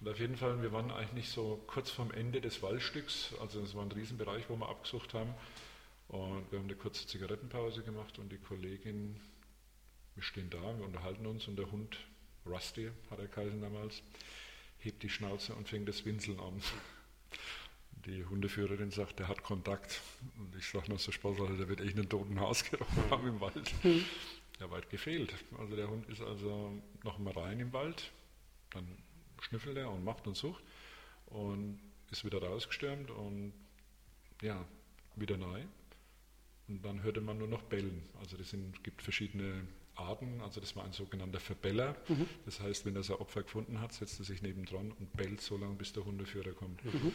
Und 0.00 0.08
auf 0.08 0.18
jeden 0.18 0.36
Fall, 0.36 0.60
wir 0.60 0.72
waren 0.72 0.90
eigentlich 0.90 1.28
so 1.28 1.62
kurz 1.66 1.90
vorm 1.90 2.10
Ende 2.10 2.40
des 2.40 2.62
Waldstücks, 2.62 3.34
also 3.40 3.60
es 3.60 3.74
war 3.74 3.82
ein 3.82 3.92
Riesenbereich, 3.92 4.48
wo 4.48 4.56
wir 4.56 4.68
abgesucht 4.68 5.14
haben. 5.14 5.34
Und 6.08 6.50
wir 6.50 6.58
haben 6.58 6.66
eine 6.66 6.76
kurze 6.76 7.06
Zigarettenpause 7.06 7.82
gemacht 7.82 8.18
und 8.18 8.30
die 8.30 8.38
Kollegin, 8.38 9.20
wir 10.14 10.22
stehen 10.22 10.50
da, 10.50 10.60
wir 10.60 10.84
unterhalten 10.84 11.26
uns 11.26 11.48
und 11.48 11.56
der 11.56 11.70
Hund, 11.70 11.96
Rusty 12.46 12.90
hat 13.10 13.18
er 13.18 13.26
geheißen 13.26 13.60
damals, 13.60 14.02
hebt 14.78 15.02
die 15.02 15.08
Schnauze 15.08 15.54
und 15.54 15.68
fängt 15.68 15.88
das 15.88 16.04
Winseln 16.04 16.38
an. 16.38 16.60
Die 18.06 18.24
Hundeführerin 18.24 18.90
sagt, 18.90 19.18
der 19.18 19.28
hat 19.28 19.42
Kontakt. 19.42 20.02
Und 20.36 20.54
ich 20.56 20.66
sage 20.66 20.90
noch 20.90 20.98
so 20.98 21.10
spaßhalber, 21.12 21.56
der 21.56 21.68
wird 21.68 21.80
echt 21.80 21.96
einen 21.96 22.08
toten 22.08 22.38
Haus 22.40 22.68
gerochen 22.70 23.10
haben 23.10 23.28
im 23.28 23.40
Wald. 23.40 23.72
Ja, 24.60 24.70
weit 24.70 24.90
gefehlt. 24.90 25.34
Also 25.58 25.74
der 25.74 25.88
Hund 25.88 26.08
ist 26.08 26.20
also 26.20 26.72
noch 27.02 27.18
mal 27.18 27.32
rein 27.32 27.60
im 27.60 27.72
Wald, 27.72 28.12
dann 28.70 28.86
schnüffelt 29.40 29.76
er 29.76 29.90
und 29.90 30.04
macht 30.04 30.26
und 30.26 30.36
sucht 30.36 30.62
und 31.26 31.80
ist 32.10 32.24
wieder 32.24 32.42
rausgestürmt 32.42 33.10
und 33.10 33.52
ja, 34.42 34.64
wieder 35.16 35.36
neu. 35.36 35.62
Und 36.68 36.84
dann 36.84 37.02
hörte 37.02 37.20
man 37.20 37.38
nur 37.38 37.48
noch 37.48 37.62
bellen. 37.62 38.02
Also 38.20 38.36
es 38.36 38.54
gibt 38.82 39.02
verschiedene 39.02 39.66
Arten. 39.96 40.40
Also 40.40 40.60
das 40.60 40.76
war 40.76 40.84
ein 40.84 40.92
sogenannter 40.92 41.40
Verbeller. 41.40 41.96
Mhm. 42.08 42.26
Das 42.44 42.60
heißt, 42.60 42.86
wenn 42.86 42.96
er 42.96 43.02
sein 43.02 43.16
Opfer 43.16 43.42
gefunden 43.42 43.80
hat, 43.80 43.92
setzt 43.92 44.18
er 44.18 44.24
sich 44.24 44.42
nebendran 44.42 44.92
und 44.92 45.12
bellt 45.14 45.40
so 45.40 45.56
lange, 45.56 45.74
bis 45.74 45.92
der 45.92 46.04
Hundeführer 46.04 46.52
kommt. 46.52 46.84
Mhm. 46.84 47.12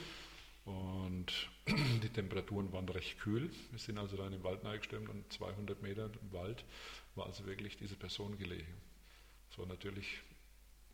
Und 0.70 1.50
die 2.04 2.10
Temperaturen 2.10 2.72
waren 2.72 2.88
recht 2.90 3.20
kühl. 3.20 3.50
Wir 3.72 3.80
sind 3.80 3.98
also 3.98 4.18
da 4.18 4.26
in 4.26 4.34
den 4.34 4.44
Wald 4.44 4.64
reingestürmt 4.64 5.10
und 5.10 5.32
200 5.34 5.82
Meter 5.82 6.06
im 6.06 6.32
Wald 6.32 6.64
war 7.16 7.26
also 7.26 7.46
wirklich 7.46 7.78
diese 7.78 7.96
Person 7.96 8.38
gelegen. 8.38 8.74
Das 9.50 9.58
war 9.58 9.66
natürlich 9.66 10.22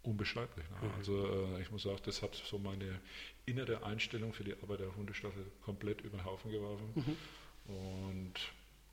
unbeschreiblich. 0.03 0.65
Ne? 0.69 0.87
Mhm. 0.87 0.93
Also 0.97 1.27
äh, 1.27 1.61
ich 1.61 1.71
muss 1.71 1.83
sagen, 1.83 1.99
das 2.05 2.21
hat 2.21 2.35
so 2.35 2.57
meine 2.57 2.99
innere 3.45 3.83
Einstellung 3.83 4.33
für 4.33 4.43
die 4.43 4.53
Arbeit 4.53 4.79
der 4.79 4.95
Hundestaffel 4.95 5.45
komplett 5.63 6.01
über 6.01 6.17
den 6.17 6.25
Haufen 6.25 6.51
geworfen. 6.51 6.89
Mhm. 6.95 7.73
Und 7.73 8.33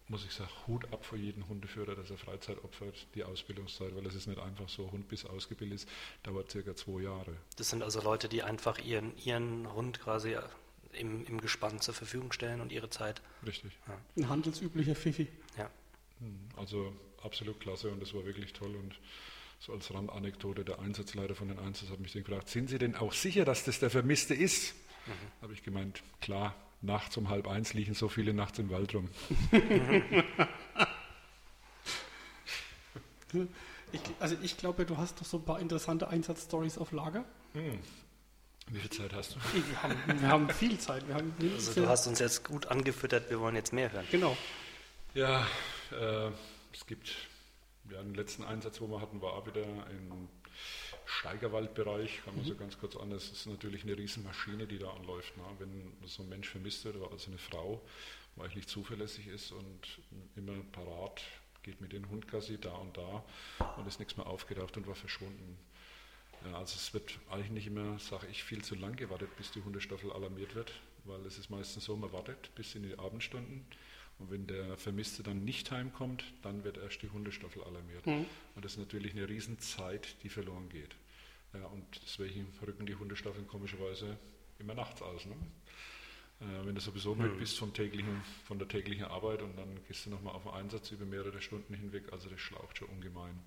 muss 0.09 0.25
ich 0.25 0.33
sagen, 0.33 0.51
Hut 0.67 0.93
ab 0.93 1.05
vor 1.05 1.17
jedem 1.17 1.49
Hundeführer, 1.49 1.95
dass 1.95 2.11
er 2.11 2.19
Freizeit 2.19 2.63
opfert, 2.65 3.07
die 3.15 3.23
Ausbildungszeit, 3.23 3.95
weil 3.95 4.05
es 4.07 4.15
ist 4.15 4.27
nicht 4.27 4.41
einfach 4.41 4.69
so, 4.69 4.91
Hund 4.91 5.09
bis 5.09 5.25
ausgebildet 5.25 5.81
ist, 5.81 5.89
dauert 6.25 6.51
circa 6.51 6.75
zwei 6.75 7.03
Jahre. 7.03 7.37
Das 7.57 7.71
sind 7.71 7.83
also 7.83 8.03
Leute, 8.03 8.29
die 8.29 8.43
einfach 8.43 8.79
ihren, 8.79 9.17
ihren 9.19 9.73
Hund 9.73 10.01
quasi 10.01 10.37
im, 10.93 11.25
im 11.27 11.41
Gespann 11.41 11.81
zur 11.81 11.95
Verfügung 11.95 12.33
stellen 12.33 12.61
und 12.61 12.73
ihre 12.73 12.91
Zeit. 12.91 13.23
Richtig. 13.47 13.73
Ja. 13.89 13.99
Ein 14.17 14.29
handelsüblicher 14.29 14.95
Fifi. 14.95 15.29
Ja. 15.57 15.71
Hm, 16.21 16.39
also 16.57 16.93
absolut 17.23 17.61
klasse 17.61 17.91
und 17.91 18.01
das 18.01 18.15
war 18.15 18.25
wirklich 18.25 18.53
toll 18.53 18.75
und 18.77 18.99
so 19.61 19.73
als 19.73 19.95
Randanekdote, 19.95 20.65
der 20.65 20.81
Einsatzleiter 20.81 21.37
von 21.37 21.47
den 21.49 21.59
Einsatz 21.61 21.91
hat 21.91 22.01
mich 22.01 22.13
dann 22.13 22.25
gefragt, 22.25 22.49
sind 22.49 22.69
Sie 22.69 22.79
denn 22.79 22.97
auch 22.97 23.13
sicher, 23.13 23.45
dass 23.45 23.63
das 23.65 23.79
der 23.79 23.91
Vermisste 23.91 24.35
ist? 24.35 24.75
Mhm. 25.07 25.13
Habe 25.41 25.53
ich 25.53 25.63
gemeint, 25.63 26.03
klar, 26.21 26.57
nachts 26.81 27.17
um 27.17 27.29
halb 27.29 27.47
eins 27.47 27.73
liegen 27.73 27.95
so 27.95 28.09
viele 28.09 28.35
nachts 28.35 28.59
im 28.59 28.71
Wald 28.71 28.93
rum. 28.93 29.09
ich, 33.93 34.01
also 34.19 34.37
ich 34.43 34.57
glaube, 34.57 34.85
du 34.85 34.97
hast 34.97 35.21
doch 35.21 35.27
so 35.27 35.37
ein 35.39 35.45
paar 35.45 35.61
interessante 35.61 36.09
Einsatzstories 36.09 36.77
auf 36.77 36.91
Lager. 36.91 37.25
Hm. 37.53 37.79
Wie 38.71 38.79
viel 38.79 38.91
Zeit 38.91 39.13
hast 39.13 39.35
du? 39.35 39.39
Wir 39.53 39.83
haben, 39.83 40.21
wir 40.21 40.29
haben 40.29 40.49
viel 40.51 40.79
Zeit. 40.79 41.05
Haben 41.13 41.35
also 41.41 41.81
du 41.81 41.89
hast 41.89 42.07
uns 42.07 42.19
jetzt 42.21 42.45
gut 42.45 42.67
angefüttert, 42.67 43.29
wir 43.29 43.41
wollen 43.41 43.57
jetzt 43.57 43.73
mehr 43.73 43.93
hören. 43.93 44.07
Genau. 44.11 44.37
Ja, 45.15 45.47
äh, 45.91 46.31
es 46.73 46.87
gibt, 46.87 47.13
ja, 47.91 48.03
den 48.03 48.15
letzten 48.15 48.45
Einsatz, 48.45 48.81
wo 48.81 48.87
wir 48.87 49.01
hatten, 49.01 49.21
war 49.21 49.35
auch 49.35 49.47
wieder 49.47 49.65
im 49.65 50.29
Steigerwaldbereich, 51.05 52.23
kann 52.25 52.37
man 52.37 52.45
mhm. 52.45 52.49
so 52.49 52.55
ganz 52.55 52.79
kurz 52.79 52.97
an. 52.97 53.11
Das 53.11 53.31
ist 53.31 53.47
natürlich 53.47 53.83
eine 53.83 53.97
Riesenmaschine, 53.97 54.67
die 54.67 54.79
da 54.79 54.91
anläuft. 54.91 55.37
Ne? 55.37 55.43
Wenn 55.59 55.93
so 56.07 56.23
ein 56.23 56.29
Mensch 56.29 56.49
vermisst 56.49 56.85
wird, 56.85 56.97
also 57.11 57.31
eine 57.31 57.39
Frau, 57.39 57.83
weil 58.37 58.49
ich 58.49 58.57
nicht 58.57 58.69
zuverlässig 58.69 59.27
ist 59.27 59.53
und 59.53 60.01
immer 60.37 60.55
parat, 60.73 61.21
geht 61.63 61.81
mit 61.81 61.93
dem 61.93 62.09
Hund 62.09 62.27
quasi 62.29 62.59
da 62.59 62.73
und 62.73 62.97
da 62.97 63.25
und 63.77 63.87
ist 63.87 63.99
nichts 63.99 64.17
mehr 64.17 64.27
aufgetaucht 64.27 64.77
und 64.77 64.87
war 64.87 64.95
verschwunden. 64.95 65.59
Ja, 66.45 66.59
also 66.59 66.75
es 66.77 66.93
wird 66.93 67.19
eigentlich 67.31 67.51
nicht 67.51 67.67
immer, 67.67 67.99
sage 67.99 68.27
ich, 68.31 68.43
viel 68.43 68.63
zu 68.63 68.75
lang 68.75 68.97
gewartet, 68.97 69.37
bis 69.37 69.53
die 69.53 69.63
Hundestaffel 69.63 70.13
alarmiert 70.13 70.55
wird, 70.55 70.73
weil 71.05 71.25
es 71.27 71.39
ist 71.39 71.51
meistens 71.51 71.85
so, 71.85 71.97
man 71.97 72.13
wartet 72.13 72.55
bis 72.55 72.75
in 72.75 72.83
die 72.83 72.99
Abendstunden 72.99 73.65
und 74.19 74.31
wenn 74.31 74.47
der 74.47 74.77
Vermisste 74.77 75.23
dann 75.23 75.45
nicht 75.45 75.71
heimkommt, 75.71 76.25
dann 76.43 76.65
wird 76.65 76.79
erst 76.79 77.03
die 77.03 77.11
Hundestaffel 77.11 77.63
alarmiert. 77.65 78.07
Mhm. 78.07 78.27
Und 78.55 78.65
das 78.65 78.73
ist 78.73 78.79
natürlich 78.79 79.13
eine 79.13 79.29
Riesenzeit, 79.29 80.17
die 80.23 80.29
verloren 80.29 80.69
geht. 80.69 80.97
Ja, 81.55 81.67
und 81.67 81.85
deswegen 82.03 82.47
rücken 82.67 82.87
die 82.87 82.95
Hundestaffeln 82.95 83.47
komischerweise 83.47 84.17
immer 84.59 84.75
nachts 84.75 85.03
aus. 85.03 85.27
Ne? 85.27 85.35
Äh, 86.41 86.67
wenn 86.67 86.75
du 86.75 86.81
sowieso 86.81 87.15
mhm. 87.15 87.23
mit 87.23 87.39
bist 87.39 87.59
vom 87.59 87.75
täglichen, 87.75 88.23
von 88.45 88.59
der 88.59 88.69
täglichen 88.69 89.05
Arbeit 89.05 89.43
und 89.43 89.57
dann 89.57 89.81
gehst 89.87 90.07
du 90.07 90.11
nochmal 90.11 90.35
auf 90.35 90.45
den 90.45 90.53
Einsatz 90.53 90.91
über 90.91 91.05
mehrere 91.05 91.41
Stunden 91.43 91.75
hinweg, 91.75 92.13
also 92.13 92.29
das 92.29 92.41
schlaucht 92.41 92.79
schon 92.79 92.89
ungemein. 92.89 93.39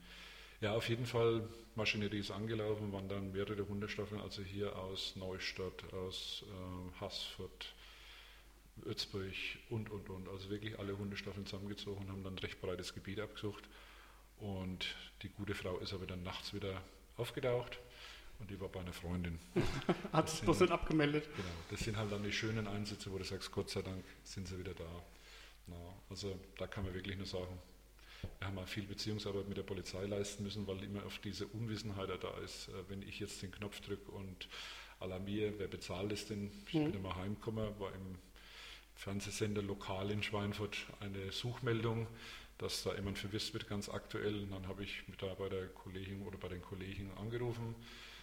Ja, 0.61 0.73
auf 0.73 0.87
jeden 0.89 1.05
Fall, 1.05 1.47
Maschinerie 1.75 2.19
ist 2.19 2.31
angelaufen, 2.31 2.91
waren 2.93 3.09
dann 3.09 3.31
mehrere 3.31 3.67
Hundestaffeln, 3.67 4.21
also 4.21 4.41
hier 4.41 4.75
aus 4.77 5.15
Neustadt, 5.15 5.93
aus 5.93 6.43
äh, 6.47 7.01
Haßfurt, 7.01 7.73
Ötzburg 8.85 9.33
und, 9.69 9.89
und, 9.89 10.09
und. 10.09 10.29
Also 10.29 10.49
wirklich 10.49 10.79
alle 10.79 10.97
Hundestaffeln 10.97 11.45
zusammengezogen 11.45 12.03
und 12.03 12.09
haben 12.09 12.23
dann 12.23 12.35
ein 12.35 12.39
recht 12.39 12.61
breites 12.61 12.93
Gebiet 12.93 13.19
abgesucht. 13.19 13.63
Und 14.39 14.95
die 15.21 15.29
gute 15.29 15.55
Frau 15.55 15.77
ist 15.77 15.93
aber 15.93 16.05
dann 16.05 16.23
nachts 16.23 16.53
wieder 16.53 16.81
aufgetaucht 17.17 17.79
und 18.39 18.49
die 18.49 18.59
war 18.59 18.69
bei 18.69 18.81
einer 18.81 18.93
Freundin. 18.93 19.39
Hat 20.11 20.27
es 20.27 20.41
bloß 20.41 20.61
nicht 20.61 20.71
abgemeldet. 20.71 21.25
Genau, 21.35 21.47
das 21.69 21.79
sind 21.81 21.97
halt 21.97 22.11
dann 22.11 22.23
die 22.23 22.33
schönen 22.33 22.67
Einsätze, 22.67 23.11
wo 23.11 23.17
du 23.17 23.23
sagst, 23.23 23.51
Gott 23.51 23.69
sei 23.69 23.81
Dank 23.81 24.03
sind 24.23 24.47
sie 24.47 24.57
wieder 24.59 24.73
da. 24.73 25.03
Na, 25.67 25.75
also 26.09 26.37
da 26.57 26.67
kann 26.67 26.83
man 26.83 26.93
wirklich 26.93 27.17
nur 27.17 27.25
sagen, 27.25 27.57
wir 28.39 28.47
haben 28.47 28.57
auch 28.57 28.67
viel 28.67 28.85
Beziehungsarbeit 28.85 29.47
mit 29.47 29.57
der 29.57 29.63
Polizei 29.63 30.05
leisten 30.05 30.43
müssen, 30.43 30.67
weil 30.67 30.83
immer 30.83 31.05
auf 31.05 31.19
diese 31.19 31.47
Unwissenheit 31.47 32.09
da 32.21 32.37
ist. 32.43 32.69
Äh, 32.69 32.89
wenn 32.89 33.01
ich 33.01 33.19
jetzt 33.19 33.41
den 33.41 33.51
Knopf 33.51 33.81
drücke 33.81 34.11
und 34.11 34.47
alarmiere, 34.99 35.53
wer 35.57 35.67
bezahlt 35.67 36.11
es 36.11 36.27
denn? 36.27 36.51
Ich 36.67 36.73
mhm. 36.73 36.91
bin 36.91 36.93
immer 36.95 37.15
heimgekommen, 37.15 37.79
war 37.79 37.93
im 37.93 38.17
Fernsehsender 38.95 39.61
lokal 39.61 40.11
in 40.11 40.23
Schweinfurt 40.23 40.77
eine 40.99 41.31
Suchmeldung, 41.31 42.07
dass 42.57 42.83
da 42.83 42.95
jemand 42.95 43.19
verwisst 43.19 43.53
wird, 43.53 43.67
ganz 43.67 43.89
aktuell. 43.89 44.43
Und 44.43 44.51
dann 44.51 44.67
habe 44.67 44.83
ich 44.83 45.07
mit 45.07 45.21
da 45.21 45.33
bei 45.33 45.49
der 45.49 45.67
Kollegin 45.67 46.21
oder 46.21 46.37
bei 46.37 46.47
den 46.47 46.61
Kollegen 46.61 47.11
angerufen, 47.17 47.75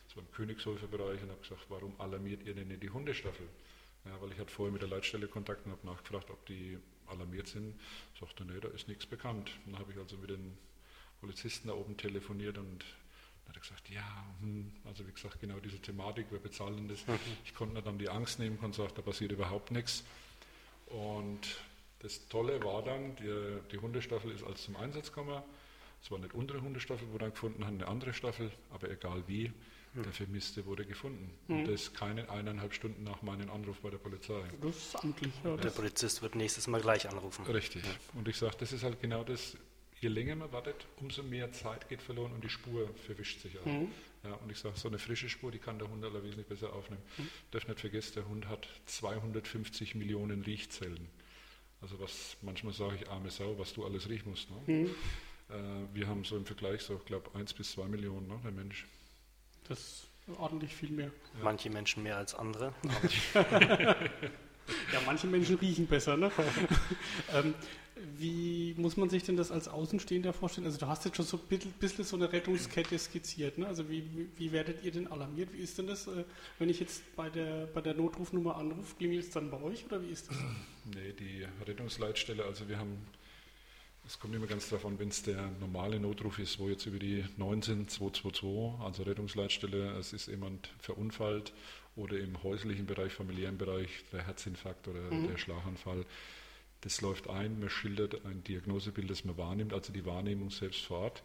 das 0.06 0.16
war 0.16 0.24
im 0.24 0.32
Königshofer 0.32 0.88
Bereich, 0.88 1.22
und 1.22 1.30
habe 1.30 1.40
gesagt, 1.40 1.66
warum 1.68 1.98
alarmiert 2.00 2.42
ihr 2.44 2.54
denn 2.54 2.68
nicht 2.68 2.82
die 2.82 2.90
Hundestaffel? 2.90 3.46
Ja, 4.04 4.20
weil 4.20 4.32
ich 4.32 4.38
hatte 4.38 4.52
vorher 4.52 4.72
mit 4.72 4.82
der 4.82 4.88
Leitstelle 4.88 5.28
Kontakt 5.28 5.64
und 5.64 5.72
habe 5.72 5.86
nachgefragt, 5.86 6.30
ob 6.30 6.44
die 6.46 6.78
alarmiert 7.12 7.48
sind. 7.48 7.78
Sagte, 8.18 8.44
nee, 8.44 8.58
da 8.60 8.68
ist 8.68 8.88
nichts 8.88 9.06
bekannt. 9.06 9.50
Dann 9.66 9.78
habe 9.78 9.92
ich 9.92 9.98
also 9.98 10.16
mit 10.16 10.30
den 10.30 10.56
Polizisten 11.20 11.68
da 11.68 11.74
oben 11.74 11.96
telefoniert 11.96 12.58
und 12.58 12.84
dann 13.44 13.48
hat 13.48 13.56
er 13.56 13.60
gesagt, 13.60 13.90
ja, 13.90 14.26
hm, 14.40 14.72
also 14.84 15.06
wie 15.06 15.12
gesagt, 15.12 15.40
genau 15.40 15.60
diese 15.60 15.78
Thematik, 15.78 16.26
wer 16.30 16.38
bezahlt 16.38 16.78
denn 16.78 16.88
das? 16.88 17.06
Mhm. 17.06 17.18
Ich 17.44 17.54
konnte 17.54 17.80
dann 17.82 17.98
die 17.98 18.08
Angst 18.08 18.38
nehmen 18.38 18.58
und 18.58 18.74
sagte, 18.74 18.96
da 18.96 19.02
passiert 19.02 19.32
überhaupt 19.32 19.70
nichts. 19.70 20.04
Und 20.86 21.56
das 22.00 22.26
Tolle 22.28 22.62
war 22.64 22.82
dann, 22.82 23.16
die, 23.16 23.58
die 23.70 23.78
Hundestaffel 23.78 24.32
ist 24.32 24.42
als 24.42 24.64
zum 24.64 24.76
Einsatz 24.76 25.08
gekommen. 25.08 25.42
Es 26.02 26.10
war 26.10 26.18
nicht 26.18 26.34
unsere 26.34 26.60
Hundestaffel, 26.60 27.06
wo 27.08 27.12
wir 27.12 27.20
dann 27.20 27.30
gefunden 27.30 27.64
haben, 27.64 27.76
eine 27.76 27.86
andere 27.88 28.12
Staffel, 28.12 28.50
aber 28.70 28.90
egal 28.90 29.22
wie, 29.28 29.52
der 29.94 30.12
Vermisste 30.12 30.64
wurde 30.64 30.86
gefunden. 30.86 31.30
Hm. 31.48 31.60
Und 31.60 31.68
das 31.68 31.92
keine 31.92 32.30
eineinhalb 32.30 32.72
Stunden 32.72 33.02
nach 33.04 33.22
meinem 33.22 33.50
Anruf 33.50 33.80
bei 33.80 33.90
der 33.90 33.98
Polizei. 33.98 34.42
Das 34.60 34.76
ist 34.76 34.96
amtlich. 34.96 35.32
Ja, 35.44 35.56
der 35.56 35.70
Polizist 35.70 36.22
wird 36.22 36.34
nächstes 36.34 36.66
Mal 36.66 36.80
gleich 36.80 37.08
anrufen. 37.08 37.44
Richtig. 37.46 37.84
Ja. 37.84 37.90
Und 38.14 38.26
ich 38.28 38.36
sage, 38.36 38.56
das 38.58 38.72
ist 38.72 38.84
halt 38.84 39.00
genau 39.00 39.22
das, 39.22 39.56
je 40.00 40.08
länger 40.08 40.36
man 40.36 40.50
wartet, 40.52 40.86
umso 40.96 41.22
mehr 41.22 41.52
Zeit 41.52 41.88
geht 41.88 42.00
verloren 42.00 42.32
und 42.32 42.42
die 42.42 42.48
Spur 42.48 42.88
verwischt 43.06 43.40
sich 43.40 43.58
auch. 43.58 43.66
Mhm. 43.66 43.88
Ja, 44.24 44.34
und 44.34 44.50
ich 44.50 44.58
sage, 44.58 44.78
so 44.78 44.88
eine 44.88 44.98
frische 44.98 45.28
Spur, 45.28 45.50
die 45.50 45.58
kann 45.58 45.78
der 45.78 45.88
Hund 45.88 46.04
aller 46.04 46.22
wesentlich 46.22 46.46
besser 46.46 46.72
aufnehmen. 46.72 47.02
Mhm. 47.18 47.28
Darf 47.50 47.66
nicht 47.66 47.80
vergessen, 47.80 48.12
der 48.14 48.28
Hund 48.28 48.48
hat 48.48 48.68
250 48.86 49.94
Millionen 49.94 50.42
Riechzellen. 50.42 51.08
Also 51.80 51.98
was, 51.98 52.36
manchmal 52.40 52.72
sage 52.72 52.96
ich, 53.00 53.10
arme 53.10 53.30
Sau, 53.30 53.58
was 53.58 53.74
du 53.74 53.84
alles 53.84 54.08
riechen 54.08 54.30
musst. 54.30 54.48
Ne? 54.50 54.56
Mhm. 54.66 54.94
Äh, 55.50 55.94
wir 55.94 56.06
haben 56.06 56.24
so 56.24 56.36
im 56.36 56.46
Vergleich 56.46 56.82
so, 56.82 56.96
ich 56.96 57.04
glaube, 57.04 57.34
1 57.34 57.52
bis 57.54 57.72
2 57.72 57.88
Millionen, 57.88 58.28
ne, 58.28 58.40
der 58.44 58.52
Mensch. 58.52 58.86
Das 59.68 59.78
ist 59.78 60.08
ordentlich 60.38 60.74
viel 60.74 60.90
mehr. 60.90 61.10
Ja. 61.38 61.44
Manche 61.44 61.70
Menschen 61.70 62.02
mehr 62.02 62.16
als 62.16 62.34
andere. 62.34 62.74
Ja, 64.92 65.00
manche 65.06 65.26
Menschen 65.26 65.56
riechen 65.56 65.86
besser, 65.86 66.16
ne? 66.16 66.30
ähm, 67.34 67.54
wie 68.16 68.74
muss 68.76 68.96
man 68.96 69.08
sich 69.08 69.22
denn 69.22 69.36
das 69.36 69.50
als 69.50 69.68
Außenstehender 69.68 70.32
vorstellen? 70.32 70.66
Also 70.66 70.78
du 70.78 70.86
hast 70.86 71.04
jetzt 71.04 71.16
schon 71.16 71.26
so 71.26 71.38
ein 71.50 71.72
bisschen 71.78 72.04
so 72.04 72.16
eine 72.16 72.32
Rettungskette 72.32 72.98
skizziert. 72.98 73.58
Ne? 73.58 73.66
Also 73.66 73.88
wie, 73.88 74.28
wie 74.36 74.52
werdet 74.52 74.82
ihr 74.84 74.90
denn 74.90 75.06
alarmiert? 75.08 75.52
Wie 75.52 75.58
ist 75.58 75.78
denn 75.78 75.86
das, 75.86 76.06
äh, 76.06 76.24
wenn 76.58 76.68
ich 76.68 76.80
jetzt 76.80 77.14
bei 77.16 77.30
der, 77.30 77.66
bei 77.66 77.80
der 77.80 77.94
Notrufnummer 77.94 78.56
anrufe, 78.56 78.96
klingelt 78.96 79.24
es 79.24 79.30
dann 79.30 79.50
bei 79.50 79.60
euch 79.60 79.84
oder 79.84 80.02
wie 80.02 80.08
ist 80.08 80.28
das? 80.28 80.36
Nee, 80.94 81.12
die 81.12 81.46
Rettungsleitstelle, 81.66 82.44
also 82.44 82.68
wir 82.68 82.78
haben, 82.78 83.06
es 84.12 84.20
kommt 84.20 84.34
immer 84.34 84.46
ganz 84.46 84.68
davon, 84.68 84.98
wenn 84.98 85.08
es 85.08 85.22
der 85.22 85.50
normale 85.58 85.98
Notruf 85.98 86.38
ist, 86.38 86.58
wo 86.58 86.68
jetzt 86.68 86.84
über 86.84 86.98
die 86.98 87.24
19222, 87.38 88.84
also 88.84 89.04
Rettungsleitstelle, 89.04 89.92
es 89.98 90.12
ist 90.12 90.28
jemand 90.28 90.68
verunfallt 90.78 91.54
oder 91.96 92.18
im 92.18 92.42
häuslichen 92.42 92.84
Bereich, 92.84 93.14
familiären 93.14 93.56
Bereich, 93.56 93.88
der 94.12 94.26
Herzinfarkt 94.26 94.86
oder 94.86 95.00
mhm. 95.00 95.28
der 95.28 95.38
Schlaganfall 95.38 96.04
das 96.82 97.00
läuft 97.00 97.30
ein, 97.30 97.60
man 97.60 97.70
schildert 97.70 98.26
ein 98.26 98.42
Diagnosebild, 98.42 99.08
das 99.08 99.24
man 99.24 99.38
wahrnimmt, 99.38 99.72
also 99.72 99.92
die 99.92 100.04
Wahrnehmung 100.04 100.50
selbst 100.50 100.84
vor 100.84 100.98
Ort. 100.98 101.22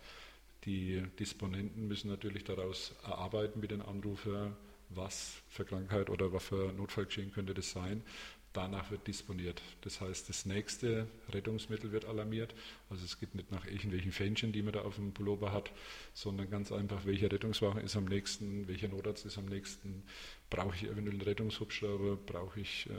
Die 0.66 1.04
Disponenten 1.20 1.88
müssen 1.88 2.10
natürlich 2.10 2.44
daraus 2.44 2.94
erarbeiten 3.04 3.60
mit 3.60 3.72
den 3.72 3.82
Anrufer, 3.82 4.56
was 4.90 5.42
für 5.50 5.66
Krankheit 5.66 6.10
oder 6.10 6.32
was 6.32 6.44
für 6.44 6.72
Notfall 6.74 7.06
geschehen 7.06 7.32
könnte 7.32 7.54
das 7.54 7.72
sein 7.72 8.04
danach 8.54 8.90
wird 8.92 9.08
disponiert. 9.08 9.62
Das 9.82 10.02
heißt, 10.02 10.30
das 10.30 10.46
nächste 10.46 11.08
Rettungsmittel 11.30 11.92
wird 11.92 12.06
alarmiert. 12.06 12.56
Also 12.90 13.06
es 13.06 13.20
geht 13.20 13.36
nicht 13.36 13.52
nach 13.52 13.66
irgendwelchen 13.66 14.12
Fähnchen, 14.12 14.52
die 14.52 14.62
man 14.62 14.74
da 14.74 14.82
auf 14.82 14.96
dem 14.96 15.14
Pullover 15.14 15.52
hat, 15.52 15.72
sondern 16.14 16.50
ganz 16.50 16.72
einfach, 16.72 17.06
welcher 17.06 17.32
Rettungswagen 17.32 17.82
ist 17.82 17.96
am 17.96 18.06
nächsten, 18.06 18.68
welcher 18.68 18.88
Notarzt 18.88 19.26
ist 19.26 19.38
am 19.38 19.46
nächsten, 19.46 20.04
brauche 20.50 20.76
ich 20.76 20.84
eventuell 20.84 21.16
einen 21.16 21.22
Rettungshubschrauber, 21.22 22.16
brauche 22.16 22.60
ich 22.60 22.90
äh, 22.90 22.94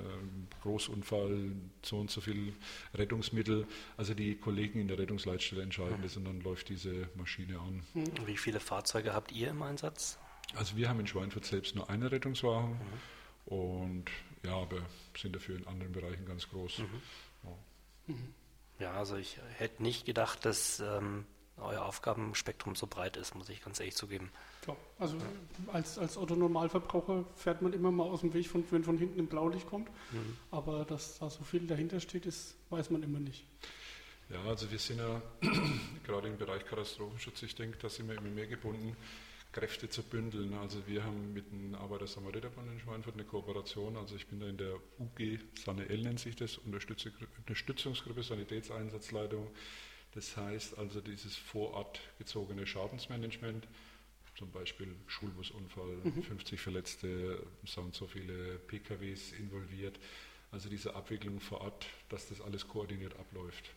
Großunfall, 0.62 1.52
so 1.82 1.98
und 1.98 2.10
so 2.10 2.20
viel 2.20 2.52
Rettungsmittel. 2.94 3.66
Also 3.96 4.14
die 4.14 4.36
Kollegen 4.36 4.80
in 4.80 4.88
der 4.88 4.98
Rettungsleitstelle 4.98 5.62
entscheiden 5.62 5.98
das 6.02 6.16
und 6.16 6.24
dann 6.24 6.40
läuft 6.40 6.68
diese 6.68 7.08
Maschine 7.16 7.58
an. 7.58 7.82
Wie 8.26 8.36
viele 8.36 8.60
Fahrzeuge 8.60 9.12
habt 9.14 9.32
ihr 9.32 9.48
im 9.48 9.62
Einsatz? 9.62 10.18
Also 10.54 10.76
wir 10.76 10.88
haben 10.88 11.00
in 11.00 11.06
Schweinfurt 11.06 11.44
selbst 11.44 11.74
nur 11.74 11.90
einen 11.90 12.04
Rettungswagen. 12.04 12.72
Mhm. 12.72 13.52
Und 13.52 14.10
ja, 14.42 14.54
aber 14.54 14.78
sind 15.16 15.34
dafür 15.34 15.56
in 15.56 15.66
anderen 15.66 15.92
Bereichen 15.92 16.24
ganz 16.26 16.48
groß. 16.48 16.78
Mhm. 16.78 17.02
Ja. 17.44 17.50
Mhm. 18.06 18.34
ja. 18.78 18.92
also 18.92 19.16
ich 19.16 19.38
hätte 19.56 19.82
nicht 19.82 20.06
gedacht, 20.06 20.44
dass 20.44 20.80
ähm, 20.80 21.26
euer 21.56 21.84
Aufgabenspektrum 21.84 22.76
so 22.76 22.86
breit 22.86 23.16
ist, 23.16 23.34
muss 23.34 23.48
ich 23.48 23.62
ganz 23.62 23.80
ehrlich 23.80 23.96
zugeben. 23.96 24.30
Klar. 24.62 24.76
Also 24.98 25.16
ja. 25.16 25.22
als, 25.72 25.98
als 25.98 26.16
Autonormalverbraucher 26.16 27.24
fährt 27.34 27.62
man 27.62 27.72
immer 27.72 27.90
mal 27.90 28.04
aus 28.04 28.20
dem 28.20 28.32
Weg, 28.34 28.46
von, 28.46 28.64
wenn 28.70 28.84
von 28.84 28.98
hinten 28.98 29.20
ein 29.20 29.26
Blaulicht 29.26 29.68
kommt. 29.68 29.88
Mhm. 30.12 30.36
Aber 30.50 30.84
dass 30.84 31.18
da 31.18 31.30
so 31.30 31.42
viel 31.42 31.66
dahinter 31.66 32.00
steht, 32.00 32.26
ist, 32.26 32.56
weiß 32.70 32.90
man 32.90 33.02
immer 33.02 33.18
nicht. 33.18 33.44
Ja, 34.30 34.42
also 34.44 34.70
wir 34.70 34.78
sind 34.78 34.98
ja 34.98 35.22
gerade 36.04 36.28
im 36.28 36.36
Bereich 36.36 36.64
Katastrophenschutz, 36.66 37.42
ich 37.42 37.54
denke, 37.54 37.78
da 37.78 37.88
sind 37.88 38.08
wir 38.08 38.16
immer 38.16 38.28
mehr 38.28 38.46
gebunden 38.46 38.96
Kräfte 39.52 39.88
zu 39.88 40.02
bündeln. 40.02 40.54
Also 40.54 40.86
wir 40.86 41.04
haben 41.04 41.32
mit 41.32 41.50
dem 41.50 41.74
Arbeiter-Samariter-Bund 41.74 42.70
in 42.70 42.80
Schweinfurt 42.80 43.14
eine 43.14 43.24
Kooperation. 43.24 43.96
Also 43.96 44.16
ich 44.16 44.26
bin 44.26 44.40
da 44.40 44.48
in 44.48 44.58
der 44.58 44.74
UG 44.98 45.38
SANEL 45.64 46.02
nennt 46.02 46.20
sich 46.20 46.36
das, 46.36 46.58
Unterstützungsgruppe 46.58 48.22
Sanitätseinsatzleitung. 48.22 49.50
Das 50.14 50.36
heißt 50.36 50.78
also 50.78 51.00
dieses 51.00 51.36
vor 51.36 51.72
Ort 51.74 52.00
gezogene 52.18 52.66
Schadensmanagement, 52.66 53.66
zum 54.36 54.50
Beispiel 54.52 54.94
Schulbusunfall, 55.06 55.96
mhm. 56.04 56.22
50 56.22 56.60
Verletzte, 56.60 57.42
sind 57.64 57.94
so 57.94 58.06
viele 58.06 58.58
PKWs 58.58 59.32
involviert. 59.32 59.98
Also 60.50 60.68
diese 60.68 60.94
Abwicklung 60.94 61.40
vor 61.40 61.60
Ort, 61.60 61.86
dass 62.08 62.28
das 62.28 62.40
alles 62.40 62.66
koordiniert 62.68 63.18
abläuft. 63.18 63.70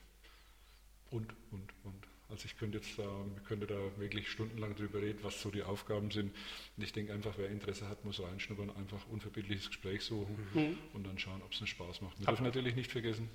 Und, 1.10 1.34
und, 1.52 1.74
und. 1.84 2.08
Also 2.32 2.46
ich 2.46 2.58
könnte 2.58 2.78
jetzt 2.78 2.98
da, 2.98 3.04
könnte 3.46 3.68
da 3.68 3.76
wirklich 3.98 4.30
stundenlang 4.30 4.76
drüber 4.76 5.02
reden, 5.02 5.20
was 5.22 5.42
so 5.42 5.52
die 5.52 5.64
Aufgaben 5.64 6.12
sind. 6.12 6.34
Und 6.78 6.84
ich 6.84 6.94
denke 6.94 7.14
einfach, 7.14 7.34
wer 7.38 7.50
Interesse 7.50 7.90
hat, 7.90 8.06
muss 8.06 8.22
reinschnuppern, 8.22 8.70
einfach 8.72 9.06
unverbindliches 9.10 9.68
Gespräch 9.68 10.02
suchen 10.04 10.38
mhm. 10.54 10.78
und 10.94 11.06
dann 11.06 11.20
schauen, 11.20 11.42
ob 11.44 11.52
es 11.52 11.60
einen 11.60 11.68
Spaß 11.68 12.02
macht. 12.02 12.20
Wir 12.20 12.28
dürfen 12.28 12.46
natürlich 12.46 12.76
nicht 12.76 12.92
vergessen, 12.92 13.30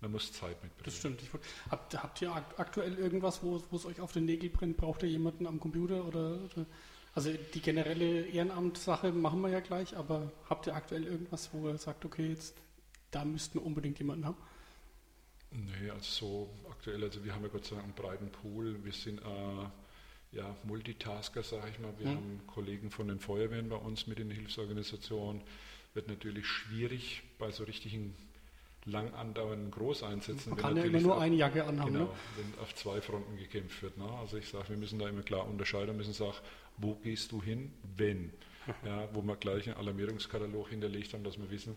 man 0.00 0.12
muss 0.12 0.32
Zeit 0.32 0.62
mitbringen. 0.62 0.84
Das 0.84 0.96
stimmt. 0.96 1.20
Habt, 1.70 2.02
habt, 2.02 2.22
ihr 2.22 2.32
aktuell 2.32 2.94
irgendwas, 2.94 3.42
wo, 3.42 3.56
es 3.56 3.84
euch 3.84 4.00
auf 4.00 4.12
den 4.12 4.24
Nägel 4.24 4.48
brennt? 4.48 4.78
Braucht 4.78 5.02
ihr 5.02 5.10
jemanden 5.10 5.46
am 5.46 5.60
Computer 5.60 6.06
oder, 6.06 6.40
oder 6.44 6.66
also 7.12 7.30
die 7.54 7.60
generelle 7.60 8.26
Ehrenamtssache 8.26 9.12
machen 9.12 9.42
wir 9.42 9.50
ja 9.50 9.60
gleich, 9.60 9.96
aber 9.96 10.32
habt 10.48 10.66
ihr 10.66 10.74
aktuell 10.74 11.04
irgendwas, 11.04 11.52
wo 11.52 11.68
ihr 11.68 11.76
sagt, 11.76 12.04
okay, 12.04 12.28
jetzt 12.28 12.56
da 13.10 13.24
müssten 13.24 13.58
wir 13.58 13.66
unbedingt 13.66 13.98
jemanden 13.98 14.24
haben? 14.24 14.36
Nee, 15.50 15.90
also 15.90 16.04
so 16.04 16.50
aktuell, 16.80 17.04
also 17.04 17.22
wir 17.22 17.34
haben 17.34 17.42
ja 17.42 17.48
Gott 17.48 17.66
sei 17.66 17.76
Dank 17.76 17.84
einen 17.84 17.92
breiten 17.92 18.30
Pool. 18.30 18.82
Wir 18.82 18.92
sind 18.92 19.20
äh, 19.20 20.36
ja, 20.36 20.56
Multitasker, 20.64 21.42
sage 21.42 21.68
ich 21.70 21.78
mal. 21.78 21.92
Wir 21.98 22.06
mhm. 22.06 22.16
haben 22.16 22.40
Kollegen 22.46 22.90
von 22.90 23.08
den 23.08 23.20
Feuerwehren 23.20 23.68
bei 23.68 23.76
uns 23.76 24.06
mit 24.06 24.18
in 24.18 24.30
den 24.30 24.38
Hilfsorganisationen. 24.38 25.42
Wird 25.92 26.08
natürlich 26.08 26.46
schwierig 26.46 27.22
bei 27.38 27.50
so 27.50 27.64
richtigen 27.64 28.16
lang 28.86 29.12
andauernden 29.12 29.70
Großeinsätzen. 29.70 30.50
Man 30.50 30.58
kann 30.58 30.74
ja 30.74 30.84
immer 30.84 31.00
nur 31.00 31.16
auf, 31.16 31.20
eine 31.20 31.36
Jacke 31.36 31.64
anhaben. 31.66 31.92
Genau, 31.92 32.04
ne? 32.06 32.10
wenn 32.36 32.62
auf 32.62 32.74
zwei 32.74 33.02
Fronten 33.02 33.36
gekämpft 33.36 33.82
wird. 33.82 33.98
Ne? 33.98 34.10
Also 34.18 34.38
ich 34.38 34.48
sage, 34.48 34.70
wir 34.70 34.78
müssen 34.78 34.98
da 34.98 35.06
immer 35.06 35.22
klar 35.22 35.46
unterscheiden, 35.46 35.98
müssen 35.98 36.14
sagen, 36.14 36.38
wo 36.78 36.94
gehst 36.94 37.30
du 37.32 37.42
hin, 37.42 37.72
wenn. 37.96 38.32
Ja, 38.84 39.08
wo 39.14 39.22
wir 39.22 39.36
gleich 39.36 39.66
einen 39.68 39.78
Alarmierungskatalog 39.78 40.68
hinterlegt 40.68 41.14
haben, 41.14 41.24
dass 41.24 41.38
wir 41.38 41.50
wissen, 41.50 41.74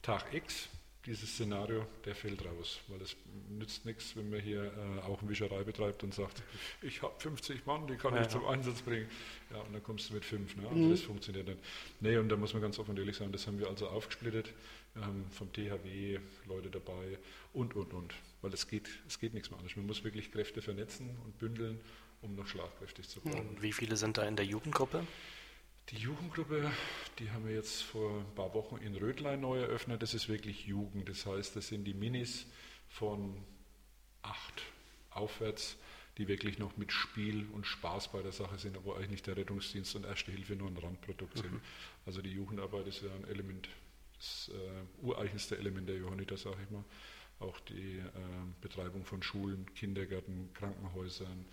Tag 0.00 0.32
X 0.32 0.70
dieses 1.06 1.30
Szenario, 1.30 1.86
der 2.04 2.14
fällt 2.14 2.44
raus, 2.44 2.80
weil 2.88 3.00
es 3.00 3.16
nützt 3.48 3.86
nichts, 3.86 4.14
wenn 4.16 4.28
man 4.28 4.40
hier 4.40 4.64
äh, 4.64 5.00
auch 5.00 5.20
eine 5.20 5.30
Wischerei 5.30 5.64
betreibt 5.64 6.02
und 6.02 6.12
sagt, 6.12 6.42
ich 6.82 7.02
habe 7.02 7.14
50 7.18 7.64
Mann, 7.64 7.86
die 7.86 7.96
kann 7.96 8.14
ja, 8.14 8.22
ich 8.22 8.28
zum 8.28 8.46
Einsatz 8.46 8.82
bringen. 8.82 9.08
Ja, 9.50 9.60
und 9.60 9.72
dann 9.72 9.82
kommst 9.82 10.10
du 10.10 10.14
mit 10.14 10.24
fünf. 10.24 10.56
Ne? 10.56 10.68
Also 10.68 10.76
mhm. 10.76 10.90
das 10.90 11.00
funktioniert 11.00 11.48
nicht. 11.48 11.60
Nee, 12.00 12.18
und 12.18 12.28
da 12.28 12.36
muss 12.36 12.52
man 12.52 12.60
ganz 12.62 12.78
offen 12.78 12.90
und 12.90 12.98
ehrlich 12.98 13.16
sagen, 13.16 13.32
das 13.32 13.46
haben 13.46 13.58
wir 13.58 13.68
also 13.68 13.88
aufgesplittet. 13.88 14.52
Haben 14.96 15.24
vom 15.30 15.52
THW 15.52 16.18
Leute 16.46 16.68
dabei 16.68 17.18
und, 17.52 17.76
und, 17.76 17.94
und. 17.94 18.14
Weil 18.42 18.52
es 18.52 18.66
geht, 18.66 18.88
es 19.06 19.20
geht 19.20 19.34
nichts 19.34 19.50
mehr 19.50 19.58
anders. 19.58 19.76
Man 19.76 19.86
muss 19.86 20.02
wirklich 20.04 20.32
Kräfte 20.32 20.62
vernetzen 20.62 21.16
und 21.24 21.38
bündeln, 21.38 21.80
um 22.22 22.34
noch 22.34 22.46
schlagkräftig 22.46 23.08
zu 23.08 23.20
bleiben. 23.20 23.48
Und 23.48 23.62
wie 23.62 23.72
viele 23.72 23.96
sind 23.96 24.18
da 24.18 24.26
in 24.26 24.36
der 24.36 24.44
Jugendgruppe? 24.44 25.06
Die 25.90 25.96
Jugendgruppe, 25.96 26.70
die 27.18 27.32
haben 27.32 27.44
wir 27.46 27.54
jetzt 27.54 27.82
vor 27.82 28.20
ein 28.20 28.34
paar 28.36 28.54
Wochen 28.54 28.76
in 28.76 28.94
Rödlein 28.94 29.40
neu 29.40 29.58
eröffnet. 29.58 30.00
Das 30.02 30.14
ist 30.14 30.28
wirklich 30.28 30.64
Jugend. 30.64 31.08
Das 31.08 31.26
heißt, 31.26 31.56
das 31.56 31.66
sind 31.66 31.82
die 31.82 31.94
Minis 31.94 32.46
von 32.86 33.42
acht 34.22 34.62
aufwärts, 35.10 35.76
die 36.16 36.28
wirklich 36.28 36.60
noch 36.60 36.76
mit 36.76 36.92
Spiel 36.92 37.48
und 37.50 37.66
Spaß 37.66 38.12
bei 38.12 38.22
der 38.22 38.30
Sache 38.30 38.56
sind, 38.58 38.76
aber 38.76 38.98
eigentlich 38.98 39.24
der 39.24 39.36
Rettungsdienst 39.36 39.96
und 39.96 40.04
Erste 40.04 40.30
Hilfe 40.30 40.54
nur 40.54 40.68
ein 40.68 40.76
Randprodukt 40.76 41.36
sind. 41.38 41.54
Mhm. 41.54 41.60
Also 42.06 42.22
die 42.22 42.30
Jugendarbeit 42.30 42.86
ist 42.86 43.02
ja 43.02 43.12
ein 43.12 43.24
Element, 43.24 43.68
das 44.16 44.48
äh, 44.54 45.04
ureigenste 45.04 45.58
Element 45.58 45.88
der 45.88 45.96
Johanniter, 45.96 46.36
sage 46.36 46.58
ich 46.62 46.70
mal. 46.70 46.84
Auch 47.40 47.58
die 47.60 47.98
äh, 47.98 48.02
Betreibung 48.60 49.04
von 49.04 49.24
Schulen, 49.24 49.66
Kindergärten, 49.74 50.52
Krankenhäusern, 50.54 51.46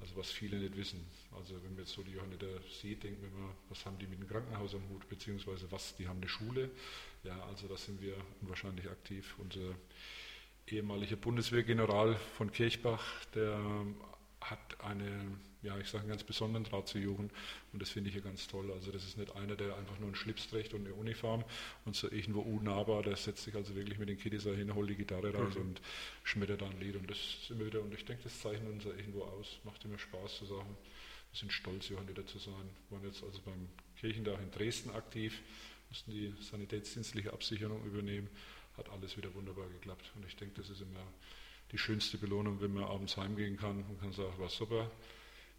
also 0.00 0.16
was 0.16 0.30
viele 0.30 0.58
nicht 0.58 0.76
wissen. 0.76 1.06
Also 1.36 1.54
wenn 1.62 1.74
man 1.74 1.84
jetzt 1.84 1.92
so 1.92 2.02
die 2.02 2.12
Johanniter 2.12 2.60
sieht, 2.80 3.02
denkt 3.02 3.22
man 3.22 3.30
immer, 3.32 3.54
was 3.68 3.84
haben 3.86 3.98
die 3.98 4.06
mit 4.06 4.20
dem 4.20 4.28
Krankenhaus 4.28 4.74
am 4.74 4.88
Hut, 4.88 5.08
beziehungsweise 5.08 5.70
was, 5.70 5.96
die 5.96 6.08
haben 6.08 6.18
eine 6.18 6.28
Schule. 6.28 6.70
Ja, 7.22 7.42
also 7.46 7.68
da 7.68 7.76
sind 7.76 8.00
wir 8.00 8.16
unwahrscheinlich 8.42 8.88
aktiv. 8.88 9.34
Unser 9.38 9.74
ehemaliger 10.66 11.16
Bundeswehrgeneral 11.16 12.16
von 12.36 12.50
Kirchbach, 12.50 13.24
der 13.34 13.58
hat 14.50 14.80
eine, 14.84 15.38
ja, 15.62 15.78
ich 15.78 15.88
sage 15.88 16.02
einen 16.02 16.10
ganz 16.10 16.22
besonderen 16.22 16.64
Draht 16.64 16.88
zur 16.88 17.00
Jugend 17.00 17.32
und 17.72 17.80
das 17.80 17.90
finde 17.90 18.10
ich 18.10 18.16
ja 18.16 18.20
ganz 18.20 18.46
toll. 18.46 18.70
Also 18.72 18.92
das 18.92 19.04
ist 19.04 19.16
nicht 19.16 19.34
einer, 19.36 19.56
der 19.56 19.76
einfach 19.76 19.98
nur 19.98 20.08
einen 20.08 20.16
Schlips 20.16 20.48
trägt 20.48 20.74
und 20.74 20.84
eine 20.84 20.94
Uniform 20.94 21.44
und 21.84 21.96
so 21.96 22.10
irgendwo 22.10 22.40
unnahbar, 22.40 23.02
der 23.02 23.16
setzt 23.16 23.44
sich 23.44 23.54
also 23.54 23.74
wirklich 23.74 23.98
mit 23.98 24.08
den 24.08 24.18
Kiddies 24.18 24.44
hin, 24.44 24.74
holt 24.74 24.90
die 24.90 24.96
Gitarre 24.96 25.32
raus 25.34 25.54
mhm. 25.54 25.62
und 25.62 25.80
schmettert 26.22 26.60
da 26.60 26.66
ein 26.66 26.78
Lied 26.78 26.96
und 26.96 27.10
das 27.10 27.18
ist 27.18 27.50
immer 27.50 27.66
wieder, 27.66 27.80
und 27.80 27.94
ich 27.94 28.04
denke, 28.04 28.24
das 28.24 28.38
zeichnet 28.40 28.70
uns 28.70 28.84
ja 28.84 28.90
irgendwo 28.90 29.22
aus, 29.22 29.58
macht 29.64 29.84
immer 29.84 29.98
Spaß 29.98 30.38
zu 30.38 30.44
sagen, 30.44 30.76
wir 31.30 31.38
sind 31.38 31.52
stolz, 31.52 31.88
Johanniter 31.88 32.26
zu 32.26 32.38
sein. 32.38 32.68
Wir 32.88 32.98
waren 32.98 33.06
jetzt 33.06 33.24
also 33.24 33.40
beim 33.44 33.68
Kirchentag 33.98 34.40
in 34.40 34.50
Dresden 34.50 34.90
aktiv, 34.90 35.40
mussten 35.88 36.10
die 36.10 36.34
sanitätsdienstliche 36.40 37.32
Absicherung 37.32 37.84
übernehmen, 37.84 38.28
hat 38.76 38.90
alles 38.90 39.16
wieder 39.16 39.32
wunderbar 39.34 39.68
geklappt 39.68 40.12
und 40.14 40.26
ich 40.26 40.36
denke, 40.36 40.60
das 40.60 40.68
ist 40.68 40.82
immer 40.82 41.06
die 41.74 41.78
schönste 41.78 42.18
Belohnung, 42.18 42.60
wenn 42.60 42.72
man 42.72 42.84
abends 42.84 43.16
heimgehen 43.16 43.56
kann 43.56 43.82
und 43.82 44.00
kann 44.00 44.12
sagen, 44.12 44.32
war 44.38 44.48
super. 44.48 44.88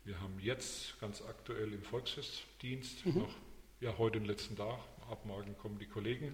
Wir 0.06 0.17
haben 0.21 0.39
jetzt 0.39 0.97
ganz 1.01 1.21
aktuell 1.21 1.73
im 1.73 1.84
Volksfestdienst 1.84 3.06
mhm. 3.06 3.17
noch, 3.17 3.36
ja, 3.82 3.97
heute 3.97 4.19
den 4.19 4.25
letzten 4.25 4.56
Tag, 4.56 4.80
ab 5.10 5.25
morgen 5.25 5.58
kommen 5.58 5.77
die 5.77 5.87
Kollegen. 5.87 6.33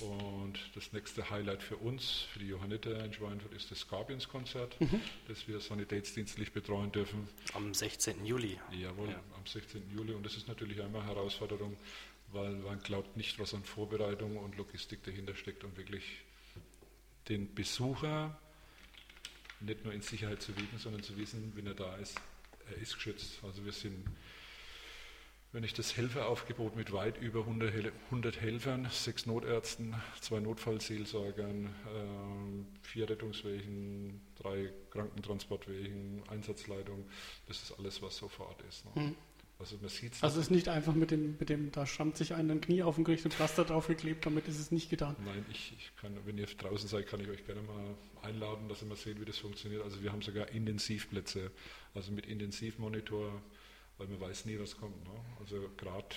Und 0.00 0.58
das 0.74 0.92
nächste 0.92 1.30
Highlight 1.30 1.62
für 1.62 1.78
uns, 1.78 2.26
für 2.30 2.40
die 2.40 2.48
Johanniter 2.48 3.02
in 3.02 3.14
Schweinfurt, 3.14 3.54
ist 3.54 3.70
das 3.70 3.80
Scorpions-Konzert, 3.80 4.78
mhm. 4.78 5.00
das 5.28 5.48
wir 5.48 5.60
sanitätsdienstlich 5.60 6.52
betreuen 6.52 6.92
dürfen. 6.92 7.26
Am 7.54 7.72
16. 7.72 8.26
Juli. 8.26 8.60
Jawohl, 8.70 9.08
ja. 9.08 9.22
am 9.34 9.46
16. 9.46 9.90
Juli. 9.96 10.12
Und 10.12 10.26
das 10.26 10.36
ist 10.36 10.46
natürlich 10.46 10.82
einmal 10.82 11.00
eine 11.00 11.12
Herausforderung, 11.14 11.74
weil 12.32 12.52
man 12.52 12.78
glaubt 12.80 13.16
nicht, 13.16 13.38
was 13.38 13.54
an 13.54 13.64
Vorbereitung 13.64 14.36
und 14.36 14.58
Logistik 14.58 15.02
dahinter 15.04 15.34
steckt, 15.34 15.64
um 15.64 15.74
wirklich 15.78 16.04
den 17.30 17.54
Besucher 17.54 18.38
nicht 19.60 19.84
nur 19.84 19.92
in 19.92 20.02
Sicherheit 20.02 20.42
zu 20.42 20.56
wiegen, 20.56 20.78
sondern 20.78 21.02
zu 21.02 21.16
wissen, 21.16 21.52
wenn 21.54 21.66
er 21.66 21.74
da 21.74 21.96
ist, 21.96 22.20
er 22.70 22.76
ist 22.80 22.94
geschützt. 22.94 23.38
Also 23.42 23.64
wir 23.64 23.72
sind, 23.72 24.06
wenn 25.52 25.64
ich 25.64 25.74
das 25.74 25.96
Helferaufgebot 25.96 26.76
mit 26.76 26.92
weit 26.92 27.20
über 27.20 27.40
100 27.40 28.40
Helfern, 28.40 28.88
sechs 28.90 29.26
Notärzten, 29.26 29.94
zwei 30.20 30.40
Notfallseelsorgern, 30.40 31.66
äh, 31.66 32.86
vier 32.86 33.08
Rettungswegen, 33.10 34.20
drei 34.36 34.72
Krankentransportwegen, 34.90 36.22
Einsatzleitung, 36.28 37.08
das 37.46 37.62
ist 37.62 37.72
alles, 37.78 38.00
was 38.02 38.16
sofort 38.16 38.62
ist. 38.62 38.84
Ne? 38.84 39.02
Mhm. 39.02 39.16
Also 39.60 39.76
man 39.78 39.90
sieht 39.90 40.14
es. 40.14 40.22
Also 40.22 40.40
es 40.40 40.46
ist 40.46 40.50
nicht 40.50 40.68
einfach 40.68 40.94
mit 40.94 41.10
dem, 41.10 41.36
mit 41.38 41.50
dem, 41.50 41.70
da 41.70 41.84
stammt 41.84 42.16
sich 42.16 42.32
ein 42.32 42.60
Knie 42.62 42.82
auf 42.82 42.94
dem 42.94 43.04
Gericht 43.04 43.26
und 43.26 43.34
Pflaster 43.34 43.66
draufgeklebt, 43.66 44.24
damit 44.24 44.48
ist 44.48 44.58
es 44.58 44.72
nicht 44.72 44.88
getan. 44.88 45.14
Nein, 45.22 45.44
ich, 45.50 45.74
ich, 45.76 45.92
kann, 46.00 46.16
wenn 46.24 46.38
ihr 46.38 46.46
draußen 46.46 46.88
seid, 46.88 47.06
kann 47.06 47.20
ich 47.20 47.28
euch 47.28 47.44
gerne 47.44 47.60
mal 47.60 47.94
einladen, 48.22 48.70
dass 48.70 48.80
ihr 48.80 48.88
mal 48.88 48.96
seht, 48.96 49.20
wie 49.20 49.26
das 49.26 49.36
funktioniert. 49.36 49.84
Also 49.84 50.02
wir 50.02 50.12
haben 50.12 50.22
sogar 50.22 50.48
Intensivplätze, 50.48 51.50
also 51.94 52.10
mit 52.10 52.24
Intensivmonitor, 52.24 53.42
weil 53.98 54.08
man 54.08 54.20
weiß 54.20 54.46
nie, 54.46 54.58
was 54.58 54.78
kommt. 54.78 55.04
Ne? 55.04 55.20
Also 55.40 55.68
gerade 55.76 56.16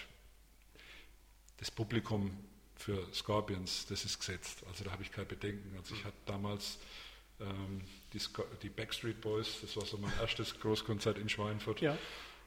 das 1.58 1.70
Publikum 1.70 2.32
für 2.78 3.06
Scorpions, 3.14 3.86
das 3.88 4.06
ist 4.06 4.20
gesetzt. 4.20 4.64
Also 4.70 4.86
da 4.86 4.92
habe 4.92 5.04
ich 5.04 5.12
kein 5.12 5.28
Bedenken. 5.28 5.76
Also 5.78 5.96
ich 5.96 6.06
hatte 6.06 6.18
damals 6.26 6.80
ähm, 7.42 7.82
die, 8.14 8.20
die, 8.62 8.70
Backstreet 8.70 9.20
Boys, 9.20 9.60
das 9.62 9.76
war 9.76 9.86
so 9.86 9.98
mein 9.98 10.14
erstes 10.22 10.58
Großkonzert 10.60 11.18
in 11.18 11.28
Schweinfurt. 11.28 11.82
Ja. 11.82 11.98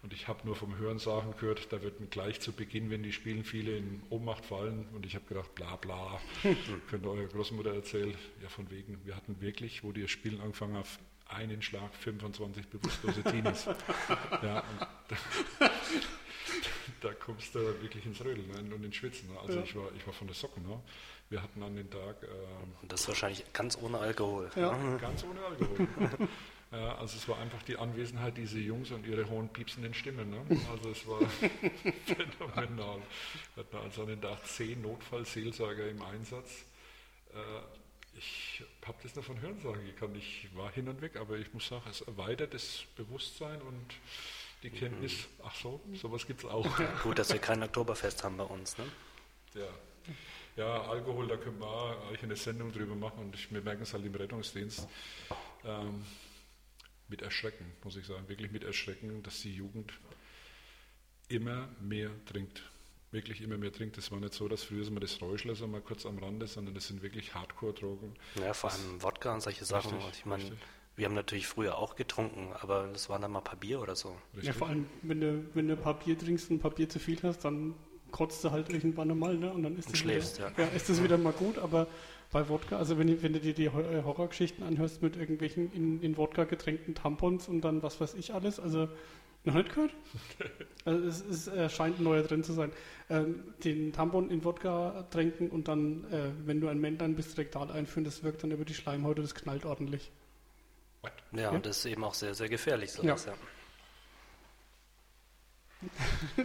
Und 0.02 0.12
ich 0.12 0.28
habe 0.28 0.40
nur 0.44 0.54
vom 0.54 0.76
Hörensagen 0.78 1.34
gehört, 1.36 1.72
da 1.72 1.82
wird 1.82 2.10
gleich 2.10 2.40
zu 2.40 2.52
Beginn, 2.52 2.90
wenn 2.90 3.02
die 3.02 3.12
spielen, 3.12 3.44
viele 3.44 3.76
in 3.76 4.02
Ohnmacht 4.10 4.44
fallen. 4.44 4.86
Und 4.94 5.04
ich 5.04 5.14
habe 5.14 5.24
gedacht, 5.26 5.54
bla 5.54 5.76
bla, 5.76 6.20
könnt 6.88 7.04
ihr 7.04 7.10
eurer 7.10 7.26
Großmutter 7.26 7.74
erzählen. 7.74 8.14
Ja, 8.42 8.48
von 8.48 8.70
wegen, 8.70 9.00
wir 9.04 9.16
hatten 9.16 9.40
wirklich, 9.40 9.82
wo 9.82 9.92
die 9.92 10.06
Spielen 10.06 10.40
angefangen 10.40 10.76
haben, 10.76 10.86
einen 11.28 11.60
Schlag 11.60 11.92
25 11.94 12.68
bewusstlose 12.68 13.22
Teenies. 13.24 13.64
ja, 14.42 14.62
da, 15.08 15.20
da, 17.00 17.14
kommst 17.14 17.54
du 17.54 17.60
wirklich 17.82 18.06
ins 18.06 18.20
Rödeln 18.20 18.68
ne, 18.68 18.74
und 18.74 18.84
ins 18.84 18.96
Schwitzen. 18.96 19.32
Ne? 19.32 19.40
Also 19.40 19.58
ja. 19.58 19.64
ich, 19.64 19.74
war, 19.74 19.88
ich 19.96 20.06
war 20.06 20.14
von 20.14 20.28
der 20.28 20.36
Socken. 20.36 20.62
Ne? 20.62 20.80
Wir 21.28 21.42
hatten 21.42 21.62
an 21.62 21.74
den 21.74 21.90
Tag. 21.90 22.22
Äh, 22.22 22.26
und 22.82 22.92
das 22.92 23.08
wahrscheinlich 23.08 23.44
ganz 23.52 23.76
ohne 23.82 23.98
Alkohol. 23.98 24.50
Ja, 24.54 24.76
ganz 24.98 25.24
ohne 25.24 25.40
Alkohol. 25.44 26.28
Ja, 26.72 26.96
also 26.96 27.16
es 27.16 27.28
war 27.28 27.38
einfach 27.38 27.62
die 27.62 27.76
Anwesenheit 27.76 28.36
dieser 28.36 28.58
Jungs 28.58 28.90
und 28.90 29.06
ihre 29.06 29.28
hohen 29.28 29.48
piepsenden 29.48 29.94
Stimmen. 29.94 30.30
Ne? 30.30 30.60
Also 30.70 30.90
es 30.90 31.06
war 31.06 31.20
phänomenal. 32.06 33.00
Wir 33.54 33.64
hatten 33.64 33.76
also 33.76 34.02
an 34.02 34.08
den 34.08 34.20
Tag 34.20 34.44
zehn 34.46 34.82
Notfallseelsorger 34.82 35.88
im 35.88 36.02
Einsatz. 36.02 36.64
Äh, 37.32 38.18
ich 38.18 38.64
habe 38.84 38.98
das 39.02 39.14
nur 39.14 39.22
von 39.22 39.40
Hörensagen 39.40 39.84
gekannt. 39.84 40.16
Ich 40.16 40.48
war 40.54 40.72
hin 40.72 40.88
und 40.88 41.00
weg, 41.02 41.16
aber 41.16 41.36
ich 41.36 41.52
muss 41.52 41.68
sagen, 41.68 41.84
es 41.88 42.00
erweitert 42.00 42.54
das 42.54 42.84
Bewusstsein 42.96 43.60
und 43.62 43.94
die 44.62 44.70
Kenntnis, 44.70 45.28
ach 45.44 45.54
so, 45.54 45.80
sowas 45.94 46.26
gibt 46.26 46.40
es 46.40 46.50
auch. 46.50 46.66
Gut, 47.02 47.18
dass 47.18 47.32
wir 47.32 47.38
kein 47.38 47.62
Oktoberfest 47.62 48.24
haben 48.24 48.38
bei 48.38 48.44
uns. 48.44 48.76
Ne? 48.78 48.84
Ja. 49.54 49.68
Ja, 50.56 50.82
Alkohol, 50.88 51.28
da 51.28 51.36
können 51.36 51.60
wir 51.60 51.96
eigentlich 52.08 52.22
eine 52.22 52.36
Sendung 52.36 52.72
drüber 52.72 52.94
machen 52.94 53.18
und 53.18 53.34
ich, 53.34 53.52
wir 53.52 53.60
merken 53.60 53.82
es 53.82 53.92
halt 53.92 54.06
im 54.06 54.14
Rettungsdienst. 54.14 54.88
Ähm, 55.66 56.02
mit 57.08 57.22
Erschrecken, 57.22 57.64
muss 57.84 57.96
ich 57.96 58.06
sagen, 58.06 58.28
wirklich 58.28 58.50
mit 58.50 58.64
Erschrecken, 58.64 59.22
dass 59.22 59.40
die 59.42 59.54
Jugend 59.54 59.92
immer 61.28 61.68
mehr 61.80 62.10
trinkt. 62.26 62.62
Wirklich 63.12 63.40
immer 63.40 63.56
mehr 63.56 63.72
trinkt. 63.72 63.96
Es 63.98 64.10
war 64.10 64.18
nicht 64.18 64.34
so, 64.34 64.48
dass 64.48 64.64
früher 64.64 64.88
mal 64.90 65.00
das 65.00 65.20
Räuschler 65.20 65.54
so 65.54 65.66
mal 65.66 65.80
kurz 65.80 66.04
am 66.06 66.18
Rande, 66.18 66.46
sondern 66.46 66.74
das 66.74 66.88
sind 66.88 67.02
wirklich 67.02 67.34
Hardcore-Drogen. 67.34 68.14
Ja, 68.40 68.52
vor 68.52 68.70
allem 68.70 69.02
Wodka 69.02 69.34
und 69.34 69.40
solche 69.40 69.64
Sachen. 69.64 69.94
Richtig, 69.94 70.18
ich 70.18 70.26
meine, 70.26 70.44
wir 70.96 71.04
haben 71.04 71.14
natürlich 71.14 71.46
früher 71.46 71.78
auch 71.78 71.94
getrunken, 71.94 72.52
aber 72.54 72.88
das 72.92 73.08
waren 73.08 73.22
dann 73.22 73.30
mal 73.30 73.38
ein 73.38 73.44
paar 73.44 73.56
Bier 73.56 73.80
oder 73.80 73.94
so. 73.94 74.16
Richtig. 74.34 74.46
Ja, 74.48 74.52
vor 74.52 74.68
allem, 74.68 74.86
wenn 75.02 75.20
du, 75.20 75.44
wenn 75.54 75.68
du 75.68 75.74
ein 75.74 75.80
paar 75.80 75.98
Bier 75.98 76.18
trinkst 76.18 76.50
und 76.50 76.56
ein 76.56 76.60
paar 76.60 76.72
Bier 76.72 76.88
zu 76.88 76.98
viel 76.98 77.22
hast, 77.22 77.44
dann 77.44 77.74
kotzt 78.10 78.42
du 78.44 78.50
halt 78.50 78.70
irgendwann 78.70 79.16
mal, 79.18 79.36
ne? 79.36 79.52
Und 79.52 79.62
dann 79.62 79.76
ist, 79.76 79.86
und 79.86 79.92
das, 79.92 80.00
schläfst, 80.00 80.38
wieder, 80.38 80.52
ja. 80.56 80.64
ja. 80.64 80.68
ist 80.70 80.88
das 80.88 81.02
wieder 81.02 81.18
mal 81.18 81.32
gut, 81.32 81.58
aber 81.58 81.86
bei 82.32 82.48
Wodka, 82.48 82.76
also 82.76 82.98
wenn, 82.98 83.22
wenn 83.22 83.32
du 83.32 83.40
dir 83.40 83.54
die 83.54 83.66
äh, 83.66 84.02
Horrorgeschichten 84.02 84.64
anhörst 84.64 85.02
mit 85.02 85.16
irgendwelchen 85.16 85.72
in, 85.72 86.02
in 86.02 86.16
Wodka 86.16 86.44
getränkten 86.44 86.94
Tampons 86.94 87.48
und 87.48 87.60
dann 87.62 87.82
was 87.82 88.00
weiß 88.00 88.14
ich 88.14 88.34
alles, 88.34 88.60
also 88.60 88.88
noch 89.44 89.54
nicht 89.54 89.74
gehört? 89.74 89.92
Also 90.84 91.28
es, 91.28 91.48
äh, 91.48 91.68
scheint 91.68 91.98
ein 91.98 92.04
neuer 92.04 92.22
drin 92.22 92.44
zu 92.44 92.52
sein. 92.52 92.70
Ähm, 93.10 93.42
den 93.64 93.92
Tampon 93.92 94.30
in 94.30 94.44
Wodka 94.44 95.04
tränken 95.10 95.50
und 95.50 95.66
dann, 95.66 96.04
äh, 96.12 96.30
wenn 96.44 96.60
du 96.60 96.68
ein 96.68 96.78
Männlein 96.78 97.16
bist, 97.16 97.36
rektal 97.38 97.72
einführen, 97.72 98.04
das 98.04 98.22
wirkt 98.22 98.44
dann 98.44 98.52
über 98.52 98.64
die 98.64 98.74
Schleimhäute, 98.74 99.22
das 99.22 99.34
knallt 99.34 99.64
ordentlich. 99.64 100.12
Ja, 101.32 101.42
ja, 101.42 101.50
und 101.50 101.66
das 101.66 101.78
ist 101.78 101.86
eben 101.86 102.04
auch 102.04 102.14
sehr, 102.14 102.34
sehr 102.34 102.48
gefährlich. 102.48 102.92
Sowas, 102.92 103.26
ja. 103.26 103.32
ja. 103.32 103.38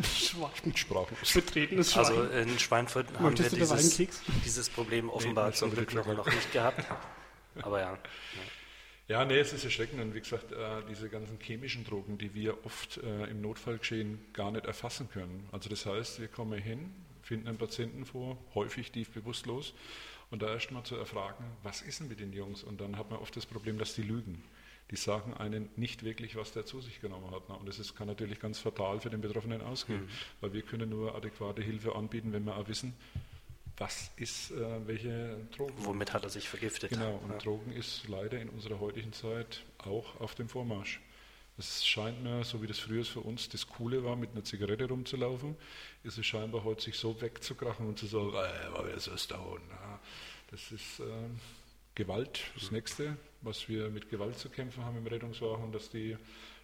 Sprachen. 0.03 0.73
Betretenes 1.33 1.93
Schwein. 1.93 2.05
Also 2.05 2.23
in 2.23 2.59
Schweinfurt 2.59 3.07
haben 3.13 3.25
Möchtest 3.25 3.51
wir 3.51 3.59
dieses, 3.59 4.21
dieses, 4.45 4.69
Problem 4.69 5.09
offenbar 5.09 5.49
nee, 5.49 5.55
zum 5.55 5.71
Glück 5.71 5.93
noch 5.93 6.25
nicht 6.25 6.51
gehabt. 6.51 6.85
Aber 7.61 7.79
ja. 7.79 7.97
Ja, 9.07 9.25
nee, 9.25 9.39
es 9.39 9.51
ist 9.51 9.63
erschreckend. 9.63 10.01
Und 10.01 10.13
wie 10.13 10.21
gesagt, 10.21 10.51
äh, 10.51 10.81
diese 10.89 11.09
ganzen 11.09 11.39
chemischen 11.39 11.83
Drogen, 11.83 12.17
die 12.17 12.33
wir 12.33 12.65
oft 12.65 12.97
äh, 12.97 13.25
im 13.25 13.41
Notfallgeschehen 13.41 14.19
gar 14.33 14.51
nicht 14.51 14.65
erfassen 14.65 15.09
können. 15.09 15.47
Also 15.51 15.69
das 15.69 15.85
heißt, 15.85 16.21
wir 16.21 16.27
kommen 16.27 16.61
hin, 16.61 16.93
finden 17.21 17.47
einen 17.47 17.57
Patienten 17.57 18.05
vor, 18.05 18.37
häufig 18.55 18.91
tief 18.91 19.09
bewusstlos, 19.11 19.73
und 20.29 20.41
da 20.41 20.53
erst 20.53 20.71
mal 20.71 20.85
zu 20.85 20.95
erfragen, 20.95 21.43
was 21.61 21.81
ist 21.81 21.99
denn 21.99 22.07
mit 22.07 22.21
den 22.21 22.31
Jungs? 22.31 22.63
Und 22.63 22.79
dann 22.79 22.97
hat 22.97 23.09
man 23.11 23.19
oft 23.19 23.35
das 23.35 23.45
Problem, 23.45 23.77
dass 23.77 23.95
die 23.95 24.03
lügen 24.03 24.41
die 24.91 24.97
sagen 24.97 25.33
einen 25.33 25.69
nicht 25.77 26.03
wirklich, 26.03 26.35
was 26.35 26.51
der 26.51 26.65
zu 26.65 26.81
sich 26.81 26.99
genommen 27.01 27.31
hat. 27.31 27.49
Und 27.49 27.67
das 27.67 27.79
ist, 27.79 27.95
kann 27.95 28.07
natürlich 28.07 28.39
ganz 28.39 28.59
fatal 28.59 28.99
für 28.99 29.09
den 29.09 29.21
Betroffenen 29.21 29.61
ausgehen, 29.61 30.01
mhm. 30.01 30.09
weil 30.41 30.53
wir 30.53 30.61
können 30.61 30.89
nur 30.89 31.15
adäquate 31.15 31.61
Hilfe 31.61 31.95
anbieten, 31.95 32.33
wenn 32.33 32.43
wir 32.43 32.57
auch 32.57 32.67
wissen, 32.67 32.93
was 33.77 34.11
ist, 34.17 34.51
äh, 34.51 34.87
welche 34.87 35.37
Drogen. 35.55 35.73
Womit 35.77 36.13
hat 36.13 36.23
er 36.23 36.29
sich 36.29 36.47
vergiftet? 36.47 36.91
Genau, 36.91 37.15
und 37.23 37.31
ja. 37.31 37.37
Drogen 37.37 37.71
ist 37.71 38.07
leider 38.07 38.39
in 38.39 38.49
unserer 38.49 38.79
heutigen 38.79 39.13
Zeit 39.13 39.63
auch 39.79 40.19
auf 40.19 40.35
dem 40.35 40.49
Vormarsch. 40.49 40.99
Es 41.57 41.85
scheint 41.85 42.23
mir, 42.23 42.43
so 42.43 42.61
wie 42.61 42.67
das 42.67 42.79
früher 42.79 43.03
für 43.05 43.21
uns 43.21 43.49
das 43.49 43.67
Coole 43.67 44.03
war, 44.03 44.15
mit 44.15 44.31
einer 44.31 44.43
Zigarette 44.43 44.87
rumzulaufen, 44.87 45.55
ist 46.03 46.17
es 46.17 46.25
scheinbar 46.25 46.63
heute 46.63 46.83
sich 46.83 46.97
so 46.97 47.19
wegzukrachen 47.21 47.87
und 47.87 47.97
zu 47.97 48.07
sagen, 48.07 48.29
äh, 48.29 48.73
war 48.73 48.99
so 48.99 49.15
Stone. 49.15 49.61
Ja, 49.69 49.99
das 50.49 50.71
ist 50.71 50.99
äh, 50.99 51.03
Gewalt, 51.95 52.41
das 52.55 52.71
nächste 52.71 53.17
was 53.41 53.67
wir 53.67 53.89
mit 53.89 54.09
Gewalt 54.09 54.37
zu 54.37 54.49
kämpfen 54.49 54.85
haben 54.85 54.97
im 54.97 55.07
Rettungswagen, 55.07 55.71
dass 55.71 55.89
die 55.89 56.15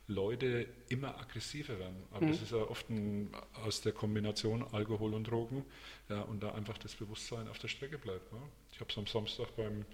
Leute 0.07 0.67
immer 0.89 1.19
aggressiver 1.19 1.78
werden. 1.80 1.97
Aber 2.11 2.25
mhm. 2.25 2.32
das 2.32 2.41
ist 2.41 2.51
ja 2.51 2.59
oft 2.59 2.89
ein, 2.89 3.30
aus 3.65 3.82
der 3.82 3.91
Kombination 3.91 4.63
Alkohol 4.71 5.13
und 5.13 5.25
Drogen 5.25 5.65
ja, 6.09 6.21
und 6.21 6.41
da 6.41 6.53
einfach 6.53 6.78
das 6.78 6.95
Bewusstsein 6.95 7.47
auf 7.49 7.59
der 7.59 7.67
Strecke 7.67 7.97
bleibt. 7.97 8.32
Ne? 8.32 8.39
Ich 8.71 8.80
habe 8.80 8.89
es 8.89 8.97
am 8.97 9.07
Samstag 9.07 9.55
beim 9.57 9.86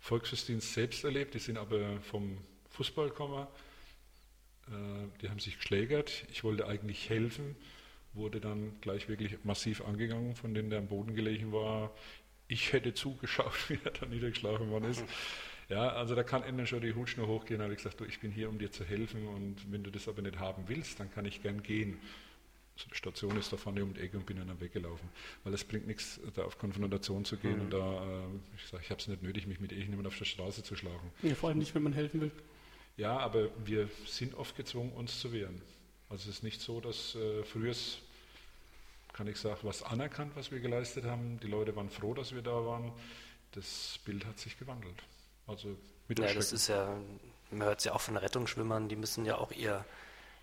Volksdienst 0.00 0.72
selbst 0.72 1.04
erlebt, 1.04 1.34
die 1.34 1.38
sind 1.38 1.58
aber 1.58 2.00
vom 2.02 2.38
Fußball 2.70 3.08
gekommen, 3.08 3.46
äh, 4.68 5.08
die 5.20 5.28
haben 5.28 5.40
sich 5.40 5.56
geschlägert, 5.56 6.24
ich 6.30 6.44
wollte 6.44 6.66
eigentlich 6.66 7.10
helfen, 7.10 7.56
wurde 8.14 8.40
dann 8.40 8.80
gleich 8.80 9.08
wirklich 9.08 9.44
massiv 9.44 9.84
angegangen, 9.84 10.34
von 10.34 10.54
denen 10.54 10.70
der 10.70 10.78
am 10.78 10.86
Boden 10.86 11.14
gelegen 11.14 11.52
war. 11.52 11.92
Ich 12.48 12.72
hätte 12.72 12.94
zugeschaut, 12.94 13.52
wie 13.68 13.78
er 13.84 13.92
da 13.92 14.06
niedergeschlagen 14.06 14.70
worden 14.70 14.90
ist. 14.90 15.04
Ja, 15.68 15.90
also 15.90 16.14
da 16.14 16.22
kann 16.22 16.42
innen 16.44 16.66
schon 16.66 16.80
die 16.80 16.94
Hutschnur 16.94 17.26
hochgehen. 17.26 17.58
Da 17.58 17.64
habe 17.64 17.74
ich 17.74 17.78
gesagt, 17.78 18.00
du, 18.00 18.04
ich 18.04 18.20
bin 18.20 18.32
hier, 18.32 18.48
um 18.48 18.58
dir 18.58 18.72
zu 18.72 18.84
helfen 18.84 19.26
und 19.28 19.70
wenn 19.70 19.84
du 19.84 19.90
das 19.90 20.08
aber 20.08 20.22
nicht 20.22 20.38
haben 20.38 20.64
willst, 20.66 20.98
dann 20.98 21.12
kann 21.12 21.26
ich 21.26 21.42
gern 21.42 21.62
gehen. 21.62 21.98
So 22.74 22.86
die 22.90 22.96
Station 22.96 23.36
ist 23.36 23.52
da 23.52 23.56
vorne 23.56 23.82
um 23.82 23.92
die 23.92 24.00
Ecke 24.00 24.16
und 24.16 24.24
bin 24.24 24.36
dann 24.36 24.60
weggelaufen. 24.60 25.08
Weil 25.44 25.52
es 25.52 25.64
bringt 25.64 25.86
nichts, 25.86 26.20
da 26.34 26.44
auf 26.44 26.58
Konfrontation 26.58 27.24
zu 27.24 27.36
gehen 27.36 27.56
mhm. 27.56 27.60
und 27.62 27.72
da, 27.72 28.22
äh, 28.22 28.24
ich 28.56 28.66
sage, 28.66 28.82
ich 28.84 28.90
habe 28.90 29.00
es 29.00 29.08
nicht 29.08 29.22
nötig, 29.22 29.46
mich 29.46 29.60
mit 29.60 29.72
irgendjemandem 29.72 30.06
auf 30.06 30.16
der 30.16 30.24
Straße 30.24 30.62
zu 30.62 30.76
schlagen. 30.76 31.12
Ja, 31.22 31.34
vor 31.34 31.48
allem 31.48 31.58
nicht, 31.58 31.74
wenn 31.74 31.82
man 31.82 31.92
helfen 31.92 32.20
will. 32.20 32.30
Ja, 32.96 33.18
aber 33.18 33.50
wir 33.64 33.90
sind 34.06 34.34
oft 34.34 34.56
gezwungen, 34.56 34.92
uns 34.92 35.20
zu 35.20 35.32
wehren. 35.32 35.60
Also 36.08 36.30
es 36.30 36.36
ist 36.36 36.42
nicht 36.44 36.60
so, 36.60 36.80
dass 36.80 37.14
äh, 37.16 37.42
früher 37.44 37.74
kann 39.18 39.26
ich 39.26 39.36
sagen, 39.40 39.58
was 39.62 39.82
anerkannt, 39.82 40.36
was 40.36 40.52
wir 40.52 40.60
geleistet 40.60 41.04
haben. 41.04 41.40
Die 41.40 41.48
Leute 41.48 41.74
waren 41.74 41.90
froh, 41.90 42.14
dass 42.14 42.32
wir 42.32 42.40
da 42.40 42.52
waren. 42.64 42.92
Das 43.50 43.98
Bild 44.04 44.24
hat 44.24 44.38
sich 44.38 44.56
gewandelt. 44.56 45.02
Also 45.48 45.76
mit 46.06 46.20
ja, 46.20 46.32
das 46.32 46.52
ist 46.52 46.68
ja, 46.68 46.96
man 47.50 47.66
hört 47.66 47.80
es 47.80 47.84
ja 47.86 47.94
auch 47.94 48.00
von 48.00 48.16
Rettungsschwimmern, 48.16 48.88
die 48.88 48.94
müssen 48.94 49.24
ja 49.24 49.36
auch 49.36 49.50
ihr, 49.50 49.84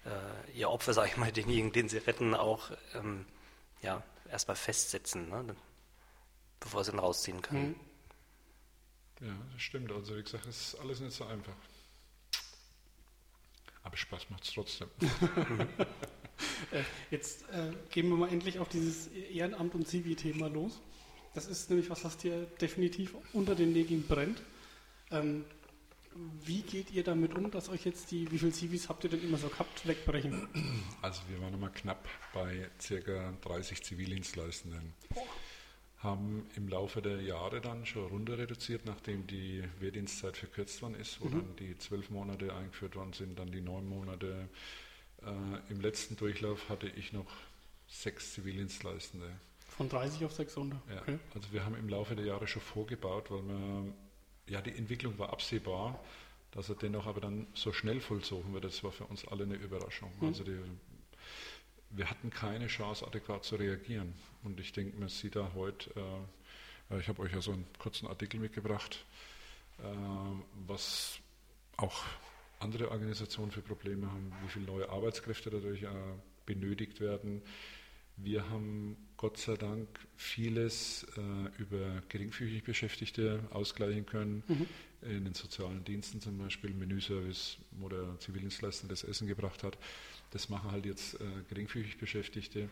äh, 0.03 0.51
ihr 0.57 0.69
Opfer, 0.69 0.93
sage 0.93 1.07
ich 1.07 1.15
mal, 1.15 1.31
denjenigen, 1.31 1.71
den 1.71 1.87
sie 1.87 1.99
retten, 1.99 2.35
auch 2.35 2.69
ähm, 2.95 3.25
ja, 3.81 4.03
erstmal 4.29 4.57
festsetzen, 4.57 5.29
ne? 5.29 5.55
bevor 6.59 6.83
sie 6.83 6.91
ihn 6.91 6.99
rausziehen 6.99 7.41
können. 7.41 7.79
Mhm. 9.21 9.27
Ja, 9.27 9.35
das 9.53 9.61
stimmt. 9.61 9.89
Also 9.93 10.17
wie 10.17 10.23
gesagt, 10.23 10.47
es 10.47 10.73
ist 10.73 10.81
alles 10.81 10.99
nicht 10.99 11.15
so 11.15 11.23
einfach. 11.23 11.55
Aber 13.83 13.95
Spaß 13.95 14.29
macht 14.31 14.43
es 14.43 14.51
trotzdem. 14.51 14.89
Äh, 16.71 16.81
jetzt 17.11 17.43
äh, 17.49 17.71
gehen 17.91 18.09
wir 18.09 18.17
mal 18.17 18.29
endlich 18.29 18.59
auf 18.59 18.69
dieses 18.69 19.07
Ehrenamt 19.07 19.75
und 19.75 19.87
Zivi-Thema 19.87 20.47
los. 20.47 20.81
Das 21.33 21.47
ist 21.47 21.69
nämlich 21.69 21.89
was, 21.89 22.03
was 22.03 22.17
dir 22.17 22.47
definitiv 22.61 23.15
unter 23.33 23.55
den 23.55 23.73
Nägeln 23.73 24.05
brennt. 24.07 24.41
Ähm, 25.11 25.45
wie 26.45 26.61
geht 26.61 26.91
ihr 26.91 27.03
damit 27.03 27.35
um, 27.35 27.51
dass 27.51 27.67
euch 27.67 27.85
jetzt 27.85 28.09
die, 28.09 28.31
wie 28.31 28.39
viele 28.39 28.53
Zivis 28.53 28.87
habt 28.87 29.03
ihr 29.03 29.09
denn 29.09 29.21
immer 29.21 29.37
so 29.37 29.49
gehabt, 29.49 29.85
wegbrechen? 29.85 30.47
Also 31.01 31.21
wir 31.29 31.41
waren 31.41 31.53
immer 31.53 31.69
knapp 31.69 32.07
bei 32.33 32.69
circa 32.81 33.33
30 33.41 33.83
Zivildienstleistenden. 33.83 34.93
Haben 35.97 36.47
im 36.55 36.69
Laufe 36.69 37.01
der 37.01 37.21
Jahre 37.21 37.59
dann 37.59 37.85
schon 37.85 38.05
runter 38.05 38.37
reduziert, 38.37 38.85
nachdem 38.85 39.27
die 39.27 39.63
Wehrdienstzeit 39.79 40.37
verkürzt 40.37 40.81
worden 40.81 40.95
ist, 40.95 41.19
wo 41.19 41.25
mhm. 41.25 41.31
dann 41.31 41.55
die 41.57 41.77
zwölf 41.77 42.09
Monate 42.09 42.55
eingeführt 42.55 42.95
worden 42.95 43.11
sind, 43.11 43.37
dann 43.37 43.51
die 43.51 43.61
neun 43.61 43.87
Monate. 43.87 44.47
Äh, 45.25 45.71
Im 45.71 45.81
letzten 45.81 46.15
Durchlauf 46.15 46.69
hatte 46.69 46.87
ich 46.87 47.13
noch 47.13 47.31
sechs 47.87 48.33
Zivildienstleistende. 48.33 49.29
Von 49.67 49.89
30 49.89 50.25
auf 50.25 50.33
600. 50.33 50.79
Ja, 50.89 51.01
okay. 51.01 51.19
Also 51.33 51.51
wir 51.51 51.65
haben 51.65 51.75
im 51.75 51.89
Laufe 51.89 52.15
der 52.15 52.25
Jahre 52.25 52.47
schon 52.47 52.61
vorgebaut, 52.61 53.29
weil 53.29 53.43
wir 53.43 53.93
ja, 54.47 54.61
die 54.61 54.75
Entwicklung 54.75 55.17
war 55.17 55.31
absehbar, 55.31 55.99
dass 56.51 56.69
er 56.69 56.75
dennoch 56.75 57.07
aber 57.07 57.19
dann 57.19 57.47
so 57.53 57.73
schnell 57.73 57.99
vollzogen 57.99 58.53
wird. 58.53 58.63
Das 58.63 58.83
war 58.83 58.91
für 58.91 59.05
uns 59.05 59.27
alle 59.27 59.43
eine 59.43 59.55
Überraschung. 59.55 60.11
Mhm. 60.19 60.27
Also 60.27 60.43
die, 60.43 60.57
wir 61.89 62.09
hatten 62.09 62.29
keine 62.29 62.67
Chance, 62.67 63.05
adäquat 63.05 63.43
zu 63.43 63.55
reagieren. 63.55 64.13
Und 64.43 64.59
ich 64.59 64.71
denke, 64.71 64.97
man 64.97 65.09
sieht 65.09 65.35
da 65.35 65.51
heute, 65.55 65.89
äh, 66.89 66.99
ich 66.99 67.07
habe 67.07 67.21
euch 67.23 67.33
ja 67.33 67.41
so 67.41 67.51
einen 67.51 67.65
kurzen 67.79 68.07
Artikel 68.07 68.39
mitgebracht, 68.39 69.03
äh, 69.79 69.83
was 70.67 71.17
auch 71.77 72.03
andere 72.65 72.91
Organisationen 72.91 73.51
für 73.51 73.61
Probleme 73.61 74.11
haben, 74.11 74.33
wie 74.43 74.49
viele 74.49 74.65
neue 74.65 74.89
Arbeitskräfte 74.89 75.49
dadurch 75.49 75.83
äh, 75.83 75.87
benötigt 76.45 76.99
werden, 76.99 77.41
wir 78.17 78.49
haben 78.49 78.95
Gott 79.17 79.37
sei 79.37 79.55
Dank 79.55 79.87
vieles 80.15 81.05
äh, 81.17 81.61
über 81.61 82.01
geringfügig 82.09 82.63
Beschäftigte 82.63 83.43
ausgleichen 83.51 84.05
können. 84.05 84.43
Mhm. 84.47 84.67
In 85.01 85.25
den 85.25 85.33
sozialen 85.33 85.83
Diensten 85.83 86.19
zum 86.19 86.37
Beispiel, 86.37 86.71
Menüservice, 86.71 87.57
wo 87.71 87.89
der 87.89 88.17
Zivildienstleister 88.19 88.87
das 88.87 89.03
Essen 89.03 89.27
gebracht 89.27 89.63
hat. 89.63 89.77
Das 90.31 90.49
machen 90.49 90.71
halt 90.71 90.85
jetzt 90.85 91.15
äh, 91.15 91.25
geringfügig 91.49 91.97
Beschäftigte. 91.97 92.69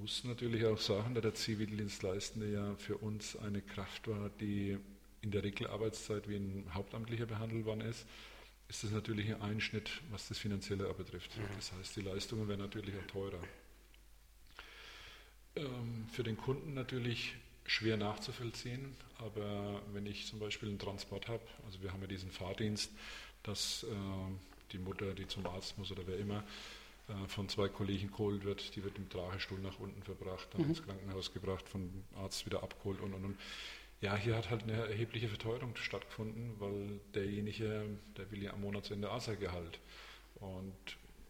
Muss 0.00 0.22
natürlich 0.22 0.66
auch 0.66 0.78
sagen, 0.78 1.14
dass 1.14 1.22
der 1.22 1.34
Zivildienstleistende 1.34 2.52
ja 2.52 2.76
für 2.76 2.98
uns 2.98 3.36
eine 3.36 3.62
Kraft 3.62 4.06
war, 4.06 4.30
die 4.40 4.78
in 5.22 5.30
der 5.30 5.42
Regelarbeitszeit 5.42 6.28
wie 6.28 6.36
ein 6.36 6.66
Hauptamtlicher 6.74 7.26
behandelt 7.26 7.64
worden 7.64 7.80
ist 7.80 8.06
ist 8.68 8.84
das 8.84 8.90
natürlich 8.90 9.34
ein 9.34 9.40
Einschnitt, 9.40 10.02
was 10.10 10.28
das 10.28 10.38
Finanzielle 10.38 10.92
betrifft. 10.94 11.30
Das 11.56 11.72
heißt, 11.72 11.96
die 11.96 12.02
Leistungen 12.02 12.48
werden 12.48 12.60
natürlich 12.60 12.94
auch 12.96 13.06
teurer. 13.06 13.42
Ähm, 15.56 16.06
für 16.12 16.22
den 16.22 16.36
Kunden 16.36 16.74
natürlich 16.74 17.34
schwer 17.64 17.96
nachzuvollziehen, 17.96 18.94
aber 19.18 19.82
wenn 19.92 20.06
ich 20.06 20.26
zum 20.26 20.38
Beispiel 20.38 20.68
einen 20.68 20.78
Transport 20.78 21.28
habe, 21.28 21.42
also 21.66 21.82
wir 21.82 21.92
haben 21.92 22.00
ja 22.00 22.06
diesen 22.06 22.30
Fahrdienst, 22.30 22.90
dass 23.42 23.84
äh, 23.84 23.86
die 24.72 24.78
Mutter, 24.78 25.14
die 25.14 25.26
zum 25.26 25.46
Arzt 25.46 25.76
muss 25.78 25.90
oder 25.90 26.06
wer 26.06 26.18
immer, 26.18 26.44
äh, 27.08 27.28
von 27.28 27.48
zwei 27.48 27.68
Kollegen 27.68 28.10
geholt 28.10 28.44
wird, 28.44 28.74
die 28.76 28.84
wird 28.84 28.96
im 28.98 29.08
Tragestuhl 29.08 29.58
nach 29.60 29.78
unten 29.78 30.02
verbracht, 30.02 30.48
dann 30.52 30.62
mhm. 30.62 30.68
ins 30.70 30.82
Krankenhaus 30.82 31.32
gebracht, 31.32 31.68
vom 31.68 32.04
Arzt 32.16 32.46
wieder 32.46 32.62
abgeholt 32.62 33.00
und 33.00 33.14
und 33.14 33.24
und. 33.24 33.38
Ja, 34.00 34.14
hier 34.16 34.36
hat 34.36 34.50
halt 34.50 34.62
eine 34.62 34.74
erhebliche 34.88 35.28
Verteuerung 35.28 35.74
stattgefunden, 35.76 36.54
weil 36.60 37.00
derjenige, 37.14 37.86
der 38.16 38.30
will 38.30 38.42
ja 38.42 38.52
am 38.52 38.60
Monatsende 38.60 39.10
ASA-Gehalt. 39.10 39.80
Und 40.36 40.76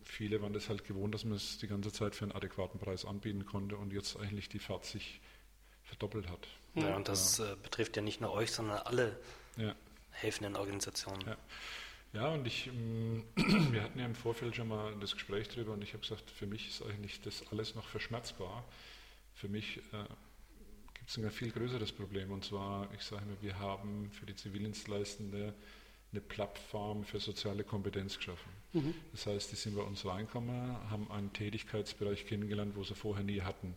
viele 0.05 0.43
waren 0.43 0.53
das 0.53 0.69
halt 0.69 0.85
gewohnt, 0.85 1.15
dass 1.15 1.25
man 1.25 1.37
es 1.37 1.59
die 1.59 1.67
ganze 1.67 1.93
Zeit 1.93 2.15
für 2.15 2.25
einen 2.25 2.33
adäquaten 2.33 2.79
Preis 2.79 3.07
anbieten 3.07 3.47
konnte 3.47 3.77
und 3.77 3.93
jetzt 3.93 4.19
eigentlich 4.19 4.51
die 4.51 4.59
Fahrt 4.59 4.85
sich 4.85 5.21
verdoppelt 5.85 6.29
hat. 6.29 6.47
Ja, 6.75 6.95
und 6.95 7.09
das 7.09 7.39
ja. 7.39 7.53
Äh, 7.53 7.57
betrifft 7.63 7.97
ja 7.97 8.03
nicht 8.03 8.21
nur 8.21 8.33
euch, 8.33 8.53
sondern 8.53 8.79
alle 8.79 9.19
ja. 9.57 9.75
helfenden 10.11 10.57
Organisationen. 10.57 11.27
Ja. 11.27 11.37
Ja, 12.15 12.29
und 12.29 12.47
ich, 12.47 12.69
ähm, 12.69 13.25
wir 13.37 13.83
hatten 13.83 13.99
ja 13.99 14.07
im 14.07 14.15
Vorfeld 14.15 14.57
schon 14.57 14.69
mal 14.69 14.95
das 15.01 15.13
Gespräch 15.13 15.49
darüber 15.49 15.73
und 15.73 15.83
ich 15.83 15.93
habe 15.93 16.01
gesagt, 16.01 16.31
für 16.31 16.47
mich 16.47 16.69
ist 16.69 16.83
eigentlich 16.83 17.21
das 17.21 17.45
alles 17.51 17.75
noch 17.75 17.87
verschmerzbar. 17.87 18.65
Für 19.35 19.49
mich 19.49 19.79
äh, 19.93 20.05
gibt 21.15 21.27
es 21.27 21.33
ein 21.33 21.39
viel 21.39 21.53
größeres 21.53 21.93
Problem 21.93 22.31
und 22.33 22.45
zwar, 22.45 22.87
ich 22.93 23.01
sage 23.03 23.23
immer, 23.25 23.41
wir 23.41 23.59
haben 23.59 24.11
für 24.13 24.27
die 24.27 24.37
Zivildienstleistende 24.37 25.55
eine 26.13 26.21
Plattform 26.21 27.05
für 27.05 27.19
soziale 27.19 27.65
Kompetenz 27.65 28.19
geschaffen. 28.19 28.51
Mhm. 28.75 28.95
Das 29.13 29.27
heißt, 29.27 29.51
die 29.51 29.57
sind 29.57 29.75
bei 29.75 29.83
uns 29.83 30.05
reingekommen, 30.05 30.77
haben 30.91 31.11
einen 31.11 31.33
Tätigkeitsbereich 31.33 32.27
kennengelernt, 32.27 32.77
wo 32.77 32.85
sie 32.85 32.95
vorher 32.95 33.25
nie 33.25 33.41
hatten. 33.41 33.75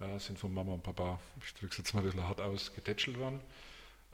Ja, 0.00 0.18
sind 0.18 0.38
von 0.38 0.54
Mama 0.54 0.72
und 0.72 0.82
Papa, 0.82 1.20
ich 1.44 1.52
drücke 1.52 1.72
es 1.72 1.78
jetzt 1.78 1.92
mal 1.92 2.00
ein 2.00 2.06
bisschen 2.06 2.26
hart 2.26 2.40
aus, 2.40 2.74
getätschelt 2.74 3.18
worden. 3.18 3.40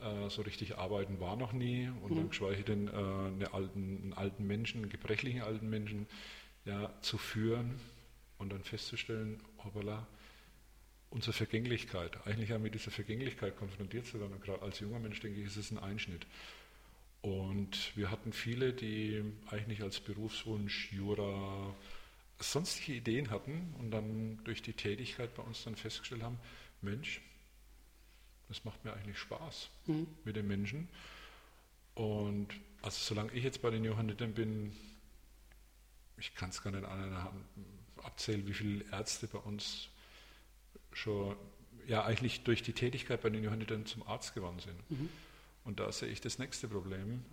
Äh, 0.01 0.29
so 0.29 0.43
richtig 0.43 0.77
arbeiten 0.77 1.21
war 1.21 1.37
noch 1.37 1.53
nie 1.53 1.89
und 2.03 2.11
mhm. 2.11 2.17
dann 2.17 2.29
geschweige 2.31 2.65
denn 2.65 2.89
äh, 2.89 2.91
eine 2.91 3.55
alten, 3.55 4.03
einen 4.03 4.13
alten 4.13 4.47
Menschen, 4.47 4.83
einen 4.83 4.91
gebrechlichen 4.91 5.43
alten 5.43 5.71
Menschen 5.71 6.09
ja, 6.65 6.93
zu 7.01 7.17
führen 7.17 7.81
und 8.39 8.51
dann 8.51 8.65
festzustellen, 8.65 9.41
hoppala, 9.65 10.07
unsere 11.11 11.33
Vergänglichkeit, 11.33 12.25
eigentlich 12.27 12.51
ja 12.51 12.59
mit 12.59 12.75
dieser 12.75 12.91
Vergänglichkeit 12.91 13.57
konfrontiert 13.57 14.07
zu 14.07 14.21
werden. 14.21 14.33
Und 14.33 14.43
gerade 14.43 14.63
als 14.63 14.81
junger 14.81 15.01
Mensch 15.01 15.21
denke 15.21 15.41
ich, 15.41 15.47
ist 15.47 15.57
es 15.57 15.71
ein 15.71 15.79
Einschnitt. 15.79 16.27
Und 17.23 17.95
wir 17.97 18.11
hatten 18.11 18.33
viele, 18.33 18.73
die 18.73 19.23
eigentlich 19.51 19.83
als 19.83 20.01
Berufswunsch 20.01 20.93
Jura 20.93 21.75
sonstige 22.39 22.95
Ideen 22.95 23.31
hatten 23.31 23.75
und 23.79 23.91
dann 23.91 24.43
durch 24.45 24.63
die 24.63 24.73
Tätigkeit 24.73 25.35
bei 25.35 25.43
uns 25.43 25.65
dann 25.65 25.77
festgestellt 25.77 26.23
haben, 26.23 26.39
Mensch, 26.81 27.21
das 28.49 28.65
macht 28.65 28.85
mir 28.85 28.95
eigentlich 28.95 29.19
Spaß 29.19 29.69
mhm. 29.87 30.07
mit 30.25 30.37
den 30.37 30.49
Menschen. 30.49 30.89
Und 31.95 32.49
also 32.81 32.99
solange 32.99 33.33
ich 33.33 33.45
jetzt 33.45 33.61
bei 33.61 33.71
den 33.71 33.85
Johannitern 33.85 34.33
bin, 34.33 34.73
ich 36.17 36.35
kann 36.35 36.51
es 36.51 36.63
gar 36.63 36.71
nicht 36.71 36.85
an 36.85 37.05
einer 37.05 37.25
Hand 37.25 37.45
abzählen, 38.03 38.47
wie 38.47 38.55
viele 38.55 38.85
Ärzte 38.91 39.27
bei 39.27 39.39
uns 39.39 39.89
schon 40.93 41.37
ja 41.87 42.05
eigentlich 42.05 42.43
durch 42.45 42.63
die 42.63 42.73
Tätigkeit 42.73 43.23
bei 43.23 43.31
den 43.31 43.43
Johannitern 43.43 43.87
zum 43.87 44.07
Arzt 44.07 44.35
geworden 44.35 44.61
sind. 44.61 44.91
Mhm. 44.91 45.09
Und 45.65 45.81
da 45.81 45.91
sehe 45.93 46.09
ich 46.09 46.21
das 46.21 46.39
nächste 46.39 46.69
Problem. 46.69 47.25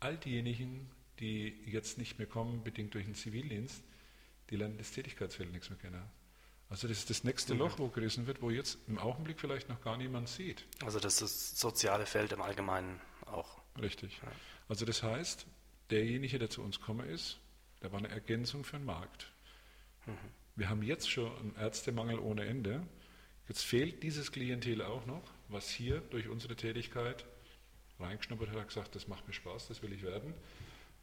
All 0.00 0.16
diejenigen, 0.16 0.90
die 1.20 1.54
jetzt 1.66 1.98
nicht 1.98 2.18
mehr 2.18 2.26
kommen, 2.26 2.62
bedingt 2.62 2.94
durch 2.94 3.04
den 3.04 3.14
Zivildienst, 3.14 3.82
die 4.50 4.56
lernen 4.56 4.76
das 4.78 4.90
Tätigkeitsfeld 4.90 5.52
nichts 5.52 5.70
mehr 5.70 5.78
kennen. 5.78 6.02
Also 6.68 6.88
das 6.88 6.98
ist 6.98 7.10
das 7.10 7.22
nächste 7.24 7.54
Loch, 7.54 7.78
wo 7.78 7.88
gerissen 7.88 8.26
wird, 8.26 8.40
wo 8.40 8.50
jetzt 8.50 8.78
im 8.88 8.98
Augenblick 8.98 9.38
vielleicht 9.38 9.68
noch 9.68 9.82
gar 9.82 9.98
niemand 9.98 10.28
sieht. 10.28 10.64
Also 10.82 11.00
das 11.00 11.14
ist 11.14 11.20
das 11.20 11.60
soziale 11.60 12.06
Feld 12.06 12.32
im 12.32 12.40
Allgemeinen 12.40 12.98
auch. 13.26 13.60
Richtig. 13.80 14.20
Also 14.68 14.86
das 14.86 15.02
heißt, 15.02 15.46
derjenige, 15.90 16.38
der 16.38 16.48
zu 16.48 16.62
uns 16.62 16.80
komme 16.80 17.04
ist, 17.04 17.38
der 17.82 17.92
war 17.92 17.98
eine 17.98 18.08
Ergänzung 18.08 18.64
für 18.64 18.78
den 18.78 18.86
Markt. 18.86 19.30
Mhm. 20.06 20.12
Wir 20.56 20.68
haben 20.68 20.82
jetzt 20.82 21.10
schon 21.10 21.36
einen 21.36 21.56
Ärztemangel 21.56 22.18
ohne 22.18 22.44
Ende. 22.46 22.86
Jetzt 23.52 23.66
fehlt 23.66 24.02
dieses 24.02 24.32
Klientel 24.32 24.80
auch 24.80 25.04
noch, 25.04 25.22
was 25.48 25.68
hier 25.68 26.00
durch 26.08 26.26
unsere 26.26 26.56
Tätigkeit 26.56 27.26
reingeschnuppert 28.00 28.48
hat, 28.48 28.56
hat 28.56 28.68
gesagt, 28.68 28.94
das 28.94 29.08
macht 29.08 29.28
mir 29.28 29.34
Spaß, 29.34 29.68
das 29.68 29.82
will 29.82 29.92
ich 29.92 30.02
werden. 30.02 30.32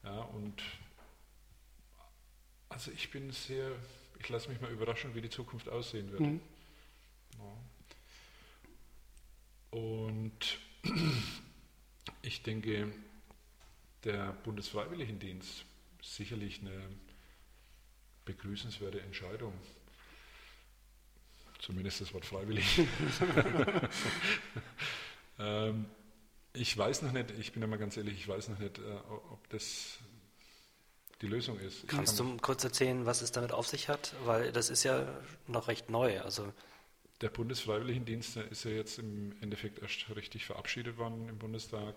Ja, 0.03 0.21
und 0.21 0.63
also 2.69 2.89
ich 2.89 3.11
bin 3.11 3.29
sehr, 3.29 3.71
ich 4.17 4.27
lasse 4.29 4.49
mich 4.49 4.59
mal 4.61 4.71
überraschen, 4.71 5.13
wie 5.13 5.21
die 5.21 5.29
Zukunft 5.29 5.69
aussehen 5.69 6.11
wird. 6.11 6.21
Mhm. 6.21 6.41
Ja. 7.37 7.55
Und 9.77 10.57
ich 12.23 12.41
denke, 12.41 12.91
der 14.05 14.33
Bundesfreiwilligendienst 14.43 15.65
ist 16.01 16.15
sicherlich 16.15 16.61
eine 16.61 16.81
begrüßenswerte 18.25 19.01
Entscheidung. 19.01 19.53
Zumindest 21.60 22.01
das 22.01 22.14
Wort 22.14 22.26
freiwillig. 22.26 22.80
ähm, 25.39 25.86
ich 26.53 26.78
weiß 26.78 27.01
noch 27.01 27.12
nicht, 27.12 27.32
ich 27.32 27.51
bin 27.51 27.62
immer 27.62 27.78
ganz 27.78 27.97
ehrlich, 27.97 28.16
ich 28.16 28.28
weiß 28.28 28.49
noch 28.49 28.60
nicht, 28.60 28.80
äh, 28.80 28.82
ob 29.32 29.47
das 29.49 29.99
die 31.22 31.28
Lösung 31.28 31.60
ist. 31.60 31.88
Kannst 31.88 32.18
kann 32.18 32.38
du 32.38 32.38
kurz 32.38 32.64
erzählen, 32.64 33.05
was 33.05 33.22
es 33.22 33.32
damit 33.32 33.51
auf 33.51 33.68
sich 33.68 33.89
hat? 33.89 34.16
Weil 34.24 34.51
das 34.51 34.70
ist 34.70 34.84
ja 34.84 35.07
noch 35.47 35.68
recht 35.68 35.89
neu. 35.89 36.22
Also 36.22 36.53
der 37.22 37.30
Bundesfreiwilligendienst 37.30 38.38
ist 38.38 38.64
ja 38.64 38.72
jetzt 38.72 38.99
im 38.99 39.36
Endeffekt 39.41 39.80
erst 39.80 40.16
richtig 40.16 40.45
verabschiedet 40.45 40.97
worden 40.97 41.28
im 41.28 41.38
Bundestag. 41.38 41.95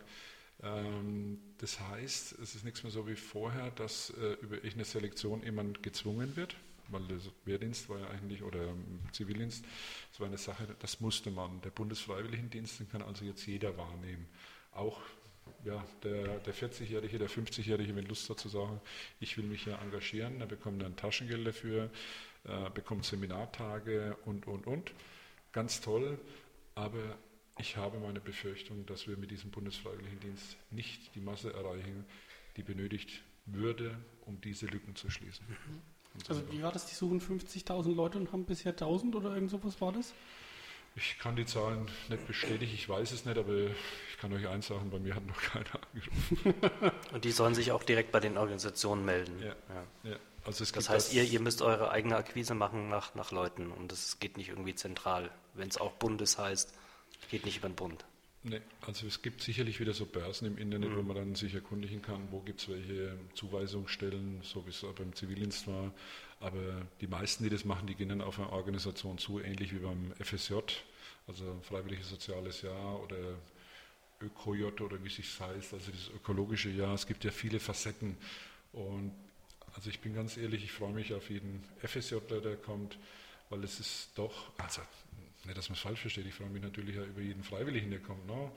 Ähm, 0.63 1.39
das 1.59 1.79
heißt, 1.79 2.39
es 2.41 2.55
ist 2.55 2.65
nichts 2.65 2.83
mehr 2.83 2.93
so 2.93 3.07
wie 3.07 3.17
vorher, 3.17 3.71
dass 3.71 4.11
äh, 4.11 4.33
über 4.41 4.57
irgendeine 4.57 4.85
Selektion 4.85 5.43
jemand 5.43 5.83
gezwungen 5.83 6.37
wird, 6.37 6.57
weil 6.89 7.07
der 7.07 7.19
Wehrdienst 7.45 7.89
war 7.89 7.99
ja 7.99 8.09
eigentlich, 8.09 8.43
oder 8.43 8.75
Zivildienst, 9.13 9.65
das 10.11 10.21
war 10.21 10.27
eine 10.27 10.39
Sache, 10.39 10.67
das 10.79 11.01
musste 11.01 11.31
man. 11.31 11.61
Der 11.63 11.71
Bundesfreiwilligendienst 11.71 12.91
kann 12.91 13.03
also 13.03 13.25
jetzt 13.25 13.47
jeder 13.47 13.77
wahrnehmen. 13.77 14.27
Auch 14.73 15.01
ja, 15.65 15.85
der, 16.03 16.39
der 16.39 16.55
40-Jährige, 16.55 17.19
der 17.19 17.29
50-Jährige, 17.29 17.95
wenn 17.95 18.07
Lust 18.07 18.29
hat 18.31 18.39
zu 18.39 18.49
sagen, 18.49 18.81
ich 19.21 19.37
will 19.37 19.45
mich 19.45 19.65
hier 19.65 19.79
engagieren, 19.79 20.41
er 20.41 20.47
bekommt 20.47 20.83
dann 20.83 20.97
Taschengeld 20.97 21.47
dafür, 21.47 21.91
äh, 22.45 22.71
bekommt 22.71 23.05
Seminartage 23.05 24.17
und, 24.25 24.47
und, 24.47 24.67
und. 24.67 24.93
Ganz 25.53 25.81
toll, 25.81 26.19
aber 26.75 27.17
ich 27.59 27.77
habe 27.77 27.99
meine 27.99 28.21
Befürchtung, 28.21 28.87
dass 28.87 29.07
wir 29.07 29.17
mit 29.17 29.31
diesem 29.31 29.51
Bundesfreiwilligendienst 29.51 30.57
nicht 30.71 31.15
die 31.15 31.21
Masse 31.21 31.53
erreichen, 31.53 32.05
die 32.57 32.63
benötigt 32.63 33.23
würde, 33.47 33.97
um 34.23 34.41
diese 34.41 34.67
Lücken 34.67 34.97
zu 34.97 35.11
schließen. 35.11 35.45
Mhm. 35.49 35.92
Also 36.29 36.43
wie 36.51 36.63
war 36.63 36.73
das? 36.73 36.87
Die 36.87 36.95
suchen 36.95 37.21
50.000 37.21 37.95
Leute 37.95 38.19
und 38.19 38.33
haben 38.33 38.45
bisher 38.45 38.77
1.000 38.77 39.15
oder 39.15 39.35
irgend 39.35 39.51
sowas 39.51 39.81
war 39.81 39.93
das? 39.93 40.13
Ich 40.95 41.19
kann 41.19 41.37
die 41.37 41.47
Zahlen 41.47 41.87
nicht 42.11 42.27
bestätigen, 42.27 42.71
ich 42.75 42.87
weiß 42.87 43.13
es 43.13 43.25
nicht, 43.25 43.39
aber 43.39 43.55
ich 43.55 44.19
kann 44.21 44.31
euch 44.35 44.47
eins 44.47 44.67
sagen, 44.67 44.91
bei 44.91 44.99
mir 44.99 45.15
hat 45.15 45.27
noch 45.27 45.41
keiner 45.41 45.71
angerufen. 45.95 46.93
Und 47.15 47.25
die 47.25 47.33
sollen 47.33 47.55
sich 47.55 47.73
auch 47.73 47.83
direkt 47.83 48.13
bei 48.13 48.21
den 48.21 48.37
Organisationen 48.37 49.05
melden. 49.05 49.41
Ja. 49.41 49.55
ja. 50.05 50.11
ja. 50.11 50.17
Also 50.45 50.65
das 50.65 50.89
heißt, 50.91 51.09
das 51.09 51.15
ihr, 51.15 51.23
ihr 51.23 51.41
müsst 51.41 51.63
eure 51.63 51.91
eigene 51.91 52.17
Akquise 52.17 52.55
machen 52.55 52.89
nach, 52.89 53.15
nach 53.15 53.31
Leuten 53.31 53.71
und 53.71 53.93
das 53.93 54.19
geht 54.19 54.37
nicht 54.37 54.51
irgendwie 54.51 54.75
zentral. 54.75 55.31
Wenn 55.55 55.69
es 55.69 55.79
auch 55.79 55.93
Bundes 55.93 56.37
heißt, 56.37 56.75
geht 57.31 57.47
nicht 57.47 57.59
über 57.59 57.69
den 57.69 57.77
Bund. 57.77 58.05
Nee, 58.45 58.61
also 58.81 59.07
es 59.07 59.23
gibt 59.23 59.41
sicherlich 59.41 59.79
wieder 59.79 59.95
so 59.95 60.05
Börsen 60.05 60.47
im 60.47 60.59
Internet, 60.59 60.91
mhm. 60.91 60.97
wo 60.97 61.03
man 61.03 61.17
dann 61.17 61.35
sich 61.37 61.55
erkundigen 61.55 62.03
kann, 62.03 62.27
wo 62.33 62.41
gibt 62.41 62.61
es 62.61 62.69
welche 62.69 63.17
Zuweisungsstellen, 63.35 64.41
so 64.43 64.67
wie 64.67 64.71
es 64.71 64.83
auch 64.83 64.93
beim 64.95 65.15
Zivildienst 65.15 65.69
war. 65.69 65.93
Aber 66.41 66.83
die 67.01 67.07
meisten, 67.07 67.45
die 67.45 67.51
das 67.51 67.65
machen, 67.65 67.87
die 67.87 67.95
gehen 67.95 68.09
dann 68.09 68.21
auf 68.21 68.41
eine 68.41 68.51
Organisation 68.51 69.19
zu, 69.19 69.39
ähnlich 69.39 69.73
wie 69.73 69.79
beim 69.79 70.13
FSJ, 70.21 70.55
also 71.29 71.61
Freiwilliges 71.63 72.09
Soziales 72.09 72.63
Jahr 72.63 73.01
oder 73.01 73.39
ÖkoJ 74.21 74.65
oder 74.81 75.03
wie 75.05 75.09
es 75.09 75.17
sich 75.17 75.41
heißt, 75.41 75.75
also 75.75 75.93
das 75.93 76.09
ökologische 76.09 76.71
Jahr. 76.71 76.95
Es 76.95 77.07
gibt 77.07 77.23
ja 77.23 77.31
viele 77.31 77.61
Facetten. 77.61 78.17
Und 78.73 79.13
also 79.77 79.89
ich 79.89 80.01
bin 80.01 80.15
ganz 80.15 80.37
ehrlich, 80.37 80.65
ich 80.65 80.73
freue 80.73 80.93
mich 80.93 81.15
auf 81.15 81.31
jeden 81.31 81.63
FSJ, 81.81 82.17
der 82.43 82.57
kommt, 82.57 82.99
weil 83.51 83.63
es 83.63 83.79
ist 83.79 84.11
doch, 84.17 84.51
also 84.59 84.83
nicht, 85.45 85.59
dass 85.59 85.69
man 85.69 85.75
es 85.75 85.81
falsch 85.81 86.01
versteht, 86.01 86.27
ich 86.27 86.35
freue 86.35 86.51
mich 86.51 86.63
natürlich 86.63 86.99
auch 87.01 87.07
über 87.07 87.21
jeden 87.21 87.43
Freiwilligen, 87.43 87.91
der 87.91 87.99
kommt. 87.99 88.27
No? 88.27 88.47
Ne? 88.47 88.53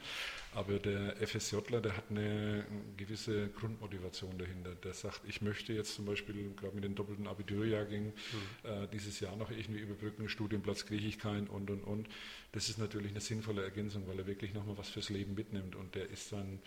Aber 0.53 0.77
der 0.77 1.15
FSJler, 1.27 1.81
der 1.81 1.97
hat 1.97 2.05
eine 2.11 2.63
gewisse 2.95 3.49
Grundmotivation 3.49 4.37
dahinter. 4.37 4.75
Der 4.75 4.93
sagt, 4.93 5.21
ich 5.27 5.41
möchte 5.41 5.73
jetzt 5.73 5.95
zum 5.95 6.05
Beispiel, 6.05 6.53
gerade 6.55 6.75
mit 6.75 6.83
den 6.83 6.93
doppelten 6.93 7.27
Abiturjahrgängen, 7.27 8.13
mhm. 8.13 8.69
äh, 8.69 8.87
dieses 8.93 9.19
Jahr 9.19 9.35
noch 9.35 9.49
irgendwie 9.49 9.79
überbrücken, 9.79 10.29
Studienplatz 10.29 10.85
kriege 10.85 11.07
ich 11.07 11.17
keinen 11.17 11.47
und, 11.47 11.71
und, 11.71 11.83
und. 11.83 12.07
Das 12.51 12.69
ist 12.69 12.77
natürlich 12.77 13.11
eine 13.11 13.21
sinnvolle 13.21 13.63
Ergänzung, 13.63 14.07
weil 14.07 14.19
er 14.19 14.27
wirklich 14.27 14.53
nochmal 14.53 14.77
was 14.77 14.89
fürs 14.89 15.09
Leben 15.09 15.33
mitnimmt. 15.33 15.75
Und 15.75 15.95
der 15.95 16.09
ist 16.09 16.31
dann 16.31 16.59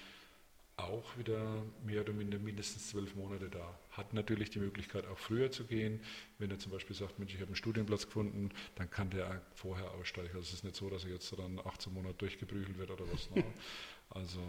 auch 0.79 1.19
wieder 1.19 1.63
mehr 1.85 2.03
oder 2.03 2.13
minder 2.13 2.39
mindestens 2.39 2.91
zwölf 2.91 3.15
Monate 3.17 3.51
da. 3.51 3.79
Hat 3.91 4.15
natürlich 4.15 4.51
die 4.51 4.61
Möglichkeit, 4.61 5.07
auch 5.07 5.19
früher 5.19 5.51
zu 5.51 5.65
gehen. 5.65 6.01
Wenn 6.39 6.51
er 6.51 6.59
zum 6.59 6.73
Beispiel 6.73 6.95
sagt, 6.95 7.19
Mensch, 7.19 7.35
ich 7.35 7.41
habe 7.41 7.49
einen 7.49 7.57
Studienplatz 7.57 8.07
gefunden, 8.07 8.51
dann 8.77 8.89
kann 8.89 9.11
der 9.11 9.43
vorher 9.55 9.91
aussteigen. 9.93 10.29
Also 10.29 10.41
es 10.41 10.53
ist 10.55 10.65
nicht 10.65 10.77
so, 10.77 10.89
dass 10.89 11.05
er 11.05 11.11
jetzt 11.11 11.37
dann 11.37 11.61
18 11.65 11.93
Monate 11.93 12.15
durchgeprügelt 12.15 12.79
wird 12.79 12.91
oder 12.91 13.05
was. 13.13 13.29
Ne? 13.31 13.45
also, 14.11 14.41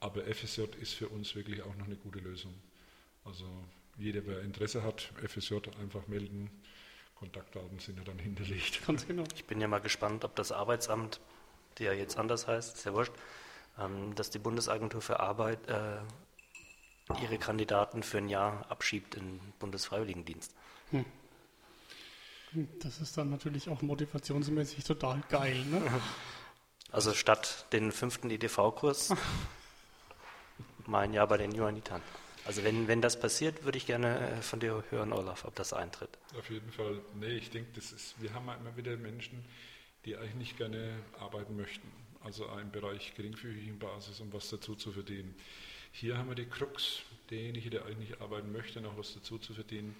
aber 0.00 0.24
FSJ 0.24 0.62
ist 0.80 0.94
für 0.94 1.08
uns 1.08 1.34
wirklich 1.34 1.62
auch 1.62 1.76
noch 1.76 1.86
eine 1.86 1.96
gute 1.96 2.18
Lösung. 2.18 2.54
Also 3.24 3.44
jeder, 3.98 4.26
wer 4.26 4.40
Interesse 4.40 4.82
hat, 4.82 5.12
FSJ 5.26 5.56
einfach 5.80 6.08
melden. 6.08 6.50
Kontaktdaten 7.14 7.78
sind 7.78 7.98
ja 7.98 8.04
dann 8.04 8.18
hinterlegt. 8.18 8.86
Ganz 8.86 9.06
genau. 9.06 9.24
Ich 9.34 9.44
bin 9.44 9.60
ja 9.60 9.68
mal 9.68 9.80
gespannt, 9.80 10.24
ob 10.24 10.34
das 10.34 10.50
Arbeitsamt, 10.50 11.20
der 11.78 11.94
jetzt 11.94 12.18
anders 12.18 12.48
heißt, 12.48 12.76
ist 12.76 12.84
ja 12.84 12.92
wurscht, 12.92 13.12
dass 14.14 14.30
die 14.30 14.38
Bundesagentur 14.38 15.02
für 15.02 15.20
Arbeit 15.20 15.58
äh, 15.68 15.98
ihre 17.22 17.38
Kandidaten 17.38 18.02
für 18.02 18.18
ein 18.18 18.28
Jahr 18.28 18.64
abschiebt 18.70 19.14
in 19.14 19.40
Bundesfreiwilligendienst. 19.58 20.54
Hm. 20.90 21.04
hm. 22.52 22.68
Das 22.80 23.00
ist 23.00 23.16
dann 23.16 23.30
natürlich 23.30 23.68
auch 23.68 23.82
motivationsmäßig 23.82 24.84
total 24.84 25.22
geil. 25.28 25.64
Ne? 25.64 25.82
Also 26.92 27.12
statt 27.12 27.66
den 27.72 27.90
fünften 27.90 28.30
EDV-Kurs 28.30 29.16
mein 30.86 31.12
Jahr 31.12 31.26
bei 31.26 31.38
den 31.38 31.50
Johannitern. 31.50 32.00
Also 32.44 32.62
wenn, 32.62 32.86
wenn 32.86 33.02
das 33.02 33.18
passiert, 33.18 33.64
würde 33.64 33.78
ich 33.78 33.86
gerne 33.86 34.20
äh, 34.20 34.42
von 34.42 34.60
dir 34.60 34.84
hören, 34.90 35.12
Olaf, 35.12 35.44
ob 35.44 35.56
das 35.56 35.72
eintritt. 35.72 36.10
Auf 36.38 36.48
jeden 36.50 36.70
Fall. 36.70 37.00
Nee, 37.14 37.32
ich 37.32 37.50
denke, 37.50 37.72
das 37.74 37.90
ist, 37.90 38.14
wir 38.22 38.32
haben 38.32 38.48
immer 38.48 38.76
wieder 38.76 38.96
Menschen, 38.96 39.44
die 40.04 40.16
eigentlich 40.16 40.34
nicht 40.36 40.56
gerne 40.56 41.00
arbeiten 41.18 41.56
möchten 41.56 41.90
also 42.24 42.46
im 42.58 42.70
Bereich 42.70 43.14
geringfügigen 43.14 43.78
Basis, 43.78 44.20
um 44.20 44.32
was 44.32 44.48
dazu 44.50 44.74
zu 44.74 44.92
verdienen. 44.92 45.34
Hier 45.92 46.18
haben 46.18 46.28
wir 46.28 46.34
die 46.34 46.46
Krux, 46.46 47.02
derjenige, 47.30 47.70
der 47.70 47.84
eigentlich 47.84 48.20
arbeiten 48.20 48.50
möchte, 48.50 48.80
noch 48.80 48.98
was 48.98 49.14
dazu 49.14 49.38
zu 49.38 49.54
verdienen. 49.54 49.94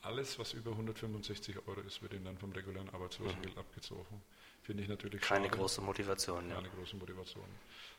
Alles, 0.00 0.38
was 0.38 0.52
über 0.52 0.70
165 0.72 1.56
Euro 1.66 1.80
ist, 1.80 2.00
wird 2.02 2.14
ihm 2.14 2.24
dann 2.24 2.38
vom 2.38 2.52
regulären 2.52 2.88
Arbeitslosengeld 2.90 3.54
mhm. 3.54 3.60
abgezogen. 3.60 4.22
Finde 4.62 4.82
ich 4.82 4.88
natürlich 4.88 5.20
Keine 5.20 5.46
schade. 5.46 5.58
große 5.58 5.80
Motivation. 5.82 6.48
Keine 6.48 6.68
ja. 6.68 6.74
große 6.74 6.96
Motivation. 6.96 7.44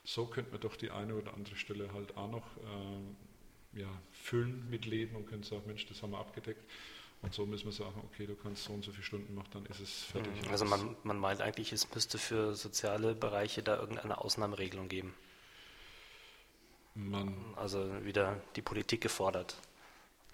So 0.03 0.26
könnte 0.26 0.51
man 0.51 0.61
doch 0.61 0.76
die 0.76 0.89
eine 0.89 1.15
oder 1.15 1.34
andere 1.34 1.55
Stelle 1.55 1.91
halt 1.93 2.15
auch 2.17 2.32
noch 2.32 2.57
äh, 2.57 3.80
ja, 3.82 3.89
füllen 4.11 4.67
mit 4.69 4.86
Leben 4.86 5.15
und 5.15 5.28
könnte 5.28 5.47
sagen, 5.47 5.63
Mensch, 5.67 5.86
das 5.86 6.01
haben 6.01 6.11
wir 6.11 6.19
abgedeckt. 6.19 6.63
Und 7.26 7.34
so 7.34 7.43
müssen 7.47 7.65
wir 7.65 7.71
sagen, 7.71 7.99
okay, 8.05 8.28
du 8.28 8.36
kannst 8.36 8.65
so 8.65 8.73
und 8.73 8.86
so 8.86 8.91
viele 8.91 9.03
Stunden 9.03 9.34
machen, 9.34 9.49
dann 9.51 9.65
ist 9.65 9.80
es 9.80 10.03
fertig. 10.03 10.32
Mhm. 10.43 10.51
Also 10.51 10.63
man, 10.63 10.95
man 11.01 11.17
meint 11.17 11.41
eigentlich, 11.41 11.73
es 11.73 11.91
müsste 11.93 12.19
für 12.19 12.53
soziale 12.53 13.15
Bereiche 13.15 13.63
da 13.63 13.80
irgendeine 13.80 14.19
Ausnahmeregelung 14.19 14.89
geben. 14.89 15.15
Man 16.93 17.36
also 17.55 18.05
wieder 18.05 18.39
die 18.55 18.61
Politik 18.61 19.01
gefordert. 19.01 19.57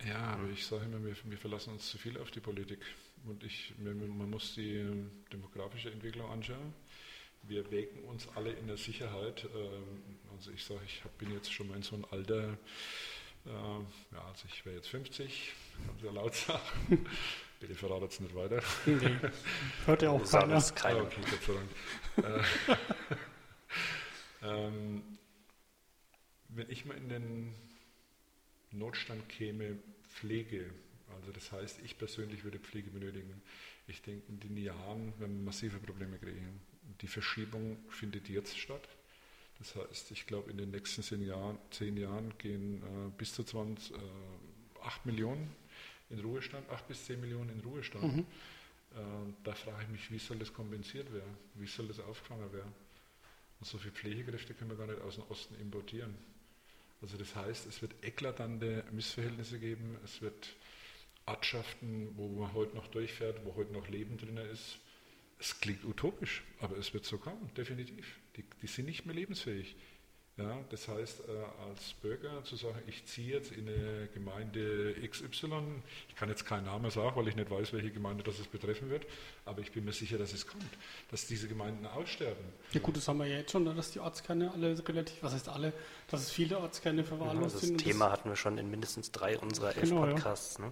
Ja, 0.05 0.33
aber 0.33 0.49
ich 0.49 0.65
sage 0.65 0.83
immer, 0.83 1.01
wir, 1.03 1.15
wir, 1.23 1.37
verlassen 1.37 1.71
uns 1.71 1.89
zu 1.89 1.97
viel 1.97 2.19
auf 2.19 2.29
die 2.29 2.41
Politik. 2.41 2.79
Und 3.25 3.41
ich, 3.45 3.73
man 3.77 4.29
muss 4.29 4.55
die 4.55 4.75
ähm, 4.75 5.11
demografische 5.31 5.91
Entwicklung 5.91 6.29
anschauen. 6.29 6.73
Wir 7.43 7.71
wägen 7.71 8.03
uns 8.03 8.27
alle 8.35 8.51
in 8.51 8.67
der 8.67 8.77
Sicherheit. 8.77 9.47
Ähm, 9.55 10.17
also 10.35 10.51
ich 10.51 10.63
sage, 10.63 10.81
ich 10.85 11.01
bin 11.17 11.31
jetzt 11.31 11.53
schon 11.53 11.69
mal 11.69 11.77
in 11.77 11.83
so 11.83 11.95
einem 11.95 12.05
Alter, 12.11 12.57
ja, 13.45 14.25
also 14.27 14.45
ich 14.47 14.65
wäre 14.65 14.75
jetzt 14.75 14.89
50, 14.89 15.53
kann 15.85 15.99
sehr 15.99 16.11
laut 16.11 16.35
sagen. 16.35 16.61
Bitte 17.59 17.75
verratet 17.75 18.11
es 18.11 18.19
nicht 18.19 18.33
weiter. 18.33 18.61
Nee, 18.87 19.17
hört 19.85 20.01
ja 20.01 20.09
auch 20.09 20.23
keiner. 20.31 20.61
Keiner. 20.61 20.99
Ah, 20.99 21.03
okay, 21.03 21.21
Gott 21.29 21.43
sei 21.43 21.53
Dank. 21.53 22.41
Äh, 24.41 24.47
ähm, 24.67 25.03
wenn 26.49 26.69
ich 26.69 26.85
mal 26.85 26.97
in 26.97 27.09
den 27.09 27.53
Notstand 28.71 29.29
käme, 29.29 29.77
Pflege, 30.07 30.71
also 31.15 31.31
das 31.31 31.51
heißt, 31.51 31.81
ich 31.83 31.97
persönlich 31.97 32.43
würde 32.43 32.59
Pflege 32.59 32.89
benötigen. 32.89 33.41
Ich 33.87 34.01
denke, 34.01 34.27
in 34.27 34.39
den 34.39 34.57
Jahren 34.57 35.19
werden 35.19 35.37
wir 35.37 35.45
massive 35.45 35.77
Probleme 35.79 36.17
kriegen. 36.17 36.61
Die 37.01 37.07
Verschiebung 37.07 37.77
findet 37.89 38.29
jetzt 38.29 38.57
statt. 38.57 38.87
Das 39.61 39.75
heißt, 39.75 40.09
ich 40.09 40.25
glaube, 40.25 40.49
in 40.49 40.57
den 40.57 40.71
nächsten 40.71 41.03
zehn 41.03 41.21
Jahren, 41.21 41.59
zehn 41.69 41.95
Jahren 41.95 42.35
gehen 42.39 42.81
äh, 42.81 43.11
bis 43.15 43.35
zu 43.35 43.43
20, 43.43 43.93
äh, 43.93 43.97
8 44.81 45.05
Millionen 45.05 45.55
in 46.09 46.19
Ruhestand, 46.19 46.67
8 46.67 46.87
bis 46.87 47.05
10 47.05 47.21
Millionen 47.21 47.49
in 47.49 47.59
Ruhestand. 47.59 48.15
Mhm. 48.15 48.19
Äh, 48.19 49.33
da 49.43 49.53
frage 49.53 49.83
ich 49.83 49.89
mich, 49.89 50.11
wie 50.11 50.17
soll 50.17 50.39
das 50.39 50.51
kompensiert 50.51 51.13
werden? 51.13 51.37
Wie 51.53 51.67
soll 51.67 51.87
das 51.87 51.99
aufgefangen 51.99 52.51
werden? 52.51 52.73
Und 53.59 53.67
so 53.67 53.77
viele 53.77 53.93
Pflegekräfte 53.93 54.55
können 54.55 54.71
wir 54.71 54.77
gar 54.77 54.87
nicht 54.87 55.01
aus 55.01 55.15
dem 55.15 55.25
Osten 55.29 55.53
importieren. 55.61 56.17
Also 57.03 57.17
das 57.17 57.35
heißt, 57.35 57.67
es 57.67 57.83
wird 57.83 57.93
eklatante 58.03 58.83
Missverhältnisse 58.91 59.59
geben, 59.59 59.95
es 60.03 60.23
wird 60.23 60.55
Ortschaften, 61.27 62.09
wo 62.15 62.27
man 62.29 62.51
heute 62.53 62.75
noch 62.75 62.87
durchfährt, 62.87 63.45
wo 63.45 63.55
heute 63.55 63.73
noch 63.73 63.87
Leben 63.89 64.17
drin 64.17 64.37
ist. 64.37 64.79
Es 65.41 65.59
klingt 65.59 65.83
utopisch, 65.83 66.43
aber 66.59 66.77
es 66.77 66.93
wird 66.93 67.03
so 67.03 67.17
kommen, 67.17 67.49
definitiv. 67.57 68.19
Die, 68.37 68.45
die 68.61 68.67
sind 68.67 68.85
nicht 68.85 69.07
mehr 69.07 69.15
lebensfähig. 69.15 69.75
Ja, 70.37 70.59
das 70.69 70.87
heißt, 70.87 71.21
äh, 71.21 71.67
als 71.67 71.93
Bürger 71.93 72.43
zu 72.43 72.55
sagen, 72.55 72.79
ich 72.85 73.05
ziehe 73.05 73.33
jetzt 73.33 73.51
in 73.51 73.67
eine 73.67 74.07
Gemeinde 74.13 74.95
XY, 75.03 75.81
ich 76.09 76.15
kann 76.15 76.29
jetzt 76.29 76.45
keinen 76.45 76.65
Namen 76.65 76.91
sagen, 76.91 77.15
weil 77.15 77.27
ich 77.27 77.35
nicht 77.35 77.49
weiß, 77.49 77.73
welche 77.73 77.89
Gemeinde 77.89 78.23
das 78.23 78.37
es 78.37 78.47
betreffen 78.47 78.91
wird, 78.91 79.07
aber 79.43 79.61
ich 79.61 79.71
bin 79.71 79.83
mir 79.83 79.93
sicher, 79.93 80.19
dass 80.19 80.31
es 80.31 80.45
kommt, 80.45 80.63
dass 81.09 81.25
diese 81.25 81.47
Gemeinden 81.47 81.87
aussterben. 81.87 82.45
Ja 82.71 82.79
gut, 82.79 82.95
das 82.95 83.07
haben 83.07 83.17
wir 83.17 83.25
ja 83.25 83.37
jetzt 83.37 83.51
schon, 83.51 83.63
ne, 83.63 83.73
dass 83.73 83.91
die 83.91 83.99
Ortskerne 83.99 84.51
alle 84.51 84.77
relativ, 84.87 85.21
was 85.23 85.33
heißt 85.33 85.49
alle, 85.49 85.73
dass 86.07 86.21
es 86.21 86.31
viele 86.31 86.59
Ortskerne 86.59 87.03
verwahrlost 87.03 87.55
ja, 87.55 87.61
sind. 87.61 87.81
Das 87.81 87.83
Thema 87.83 88.05
das 88.05 88.19
hatten 88.19 88.29
wir 88.29 88.35
schon 88.35 88.59
in 88.59 88.69
mindestens 88.69 89.11
drei 89.11 89.39
unserer 89.39 89.75
elf 89.75 89.89
genau, 89.89 90.05
Podcasts. 90.05 90.59
Ja. 90.59 90.67
Ne? 90.67 90.71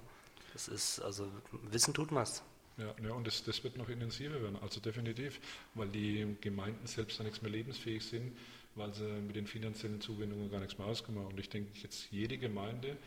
Das 0.53 0.67
ist, 0.67 0.99
also 0.99 1.27
Wissen 1.69 1.93
tut 1.95 2.11
man 2.11 2.23
es. 2.23 2.43
Ja, 2.79 2.95
ja 3.03 3.11
und 3.13 3.27
das, 3.27 3.43
das 3.43 3.63
wird 3.63 3.77
noch 3.77 3.89
intensiver 3.89 4.41
werden, 4.41 4.57
also 4.61 4.79
definitiv, 4.79 5.39
weil 5.75 5.89
die 5.89 6.35
Gemeinden 6.41 6.87
selbst 6.87 7.19
dann 7.19 7.25
nichts 7.25 7.41
mehr 7.41 7.51
lebensfähig 7.51 8.03
sind, 8.03 8.35
weil 8.75 8.93
sie 8.93 9.03
mit 9.03 9.35
den 9.35 9.47
finanziellen 9.47 9.99
Zuwendungen 10.01 10.49
gar 10.49 10.59
nichts 10.59 10.77
mehr 10.77 10.87
haben. 10.87 11.17
Und 11.17 11.39
ich 11.39 11.49
denke, 11.49 11.71
jetzt 11.81 12.09
jede 12.11 12.37
Gemeinde, 12.37 12.97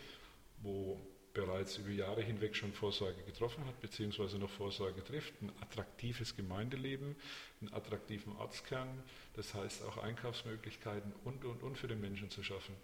wo 0.61 0.99
bereits 1.33 1.77
über 1.77 1.89
Jahre 1.89 2.21
hinweg 2.21 2.55
schon 2.55 2.71
Vorsorge 2.71 3.23
getroffen 3.23 3.65
hat, 3.65 3.79
beziehungsweise 3.81 4.37
noch 4.37 4.51
Vorsorge 4.51 5.03
trifft, 5.03 5.33
ein 5.41 5.51
attraktives 5.61 6.35
Gemeindeleben, 6.35 7.15
einen 7.61 7.73
attraktiven 7.73 8.35
Ortskern, 8.37 8.87
das 9.33 9.53
heißt 9.53 9.83
auch 9.83 9.97
Einkaufsmöglichkeiten 9.97 11.11
und, 11.23 11.43
und, 11.43 11.63
und 11.63 11.77
für 11.77 11.87
den 11.87 11.99
Menschen 12.01 12.29
zu 12.29 12.43
schaffen. 12.43 12.75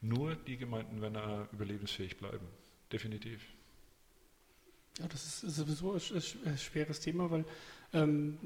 Nur 0.00 0.36
die 0.36 0.56
Gemeinden 0.56 1.00
werden 1.00 1.48
überlebensfähig 1.52 2.16
bleiben, 2.16 2.46
definitiv. 2.92 3.40
Ja, 4.98 5.06
das 5.08 5.42
ist, 5.42 5.56
sowieso 5.56 5.92
ein, 5.92 6.58
schweres 6.58 7.00
Thema, 7.00 7.30
weil 7.30 7.44
ähm, 7.92 8.38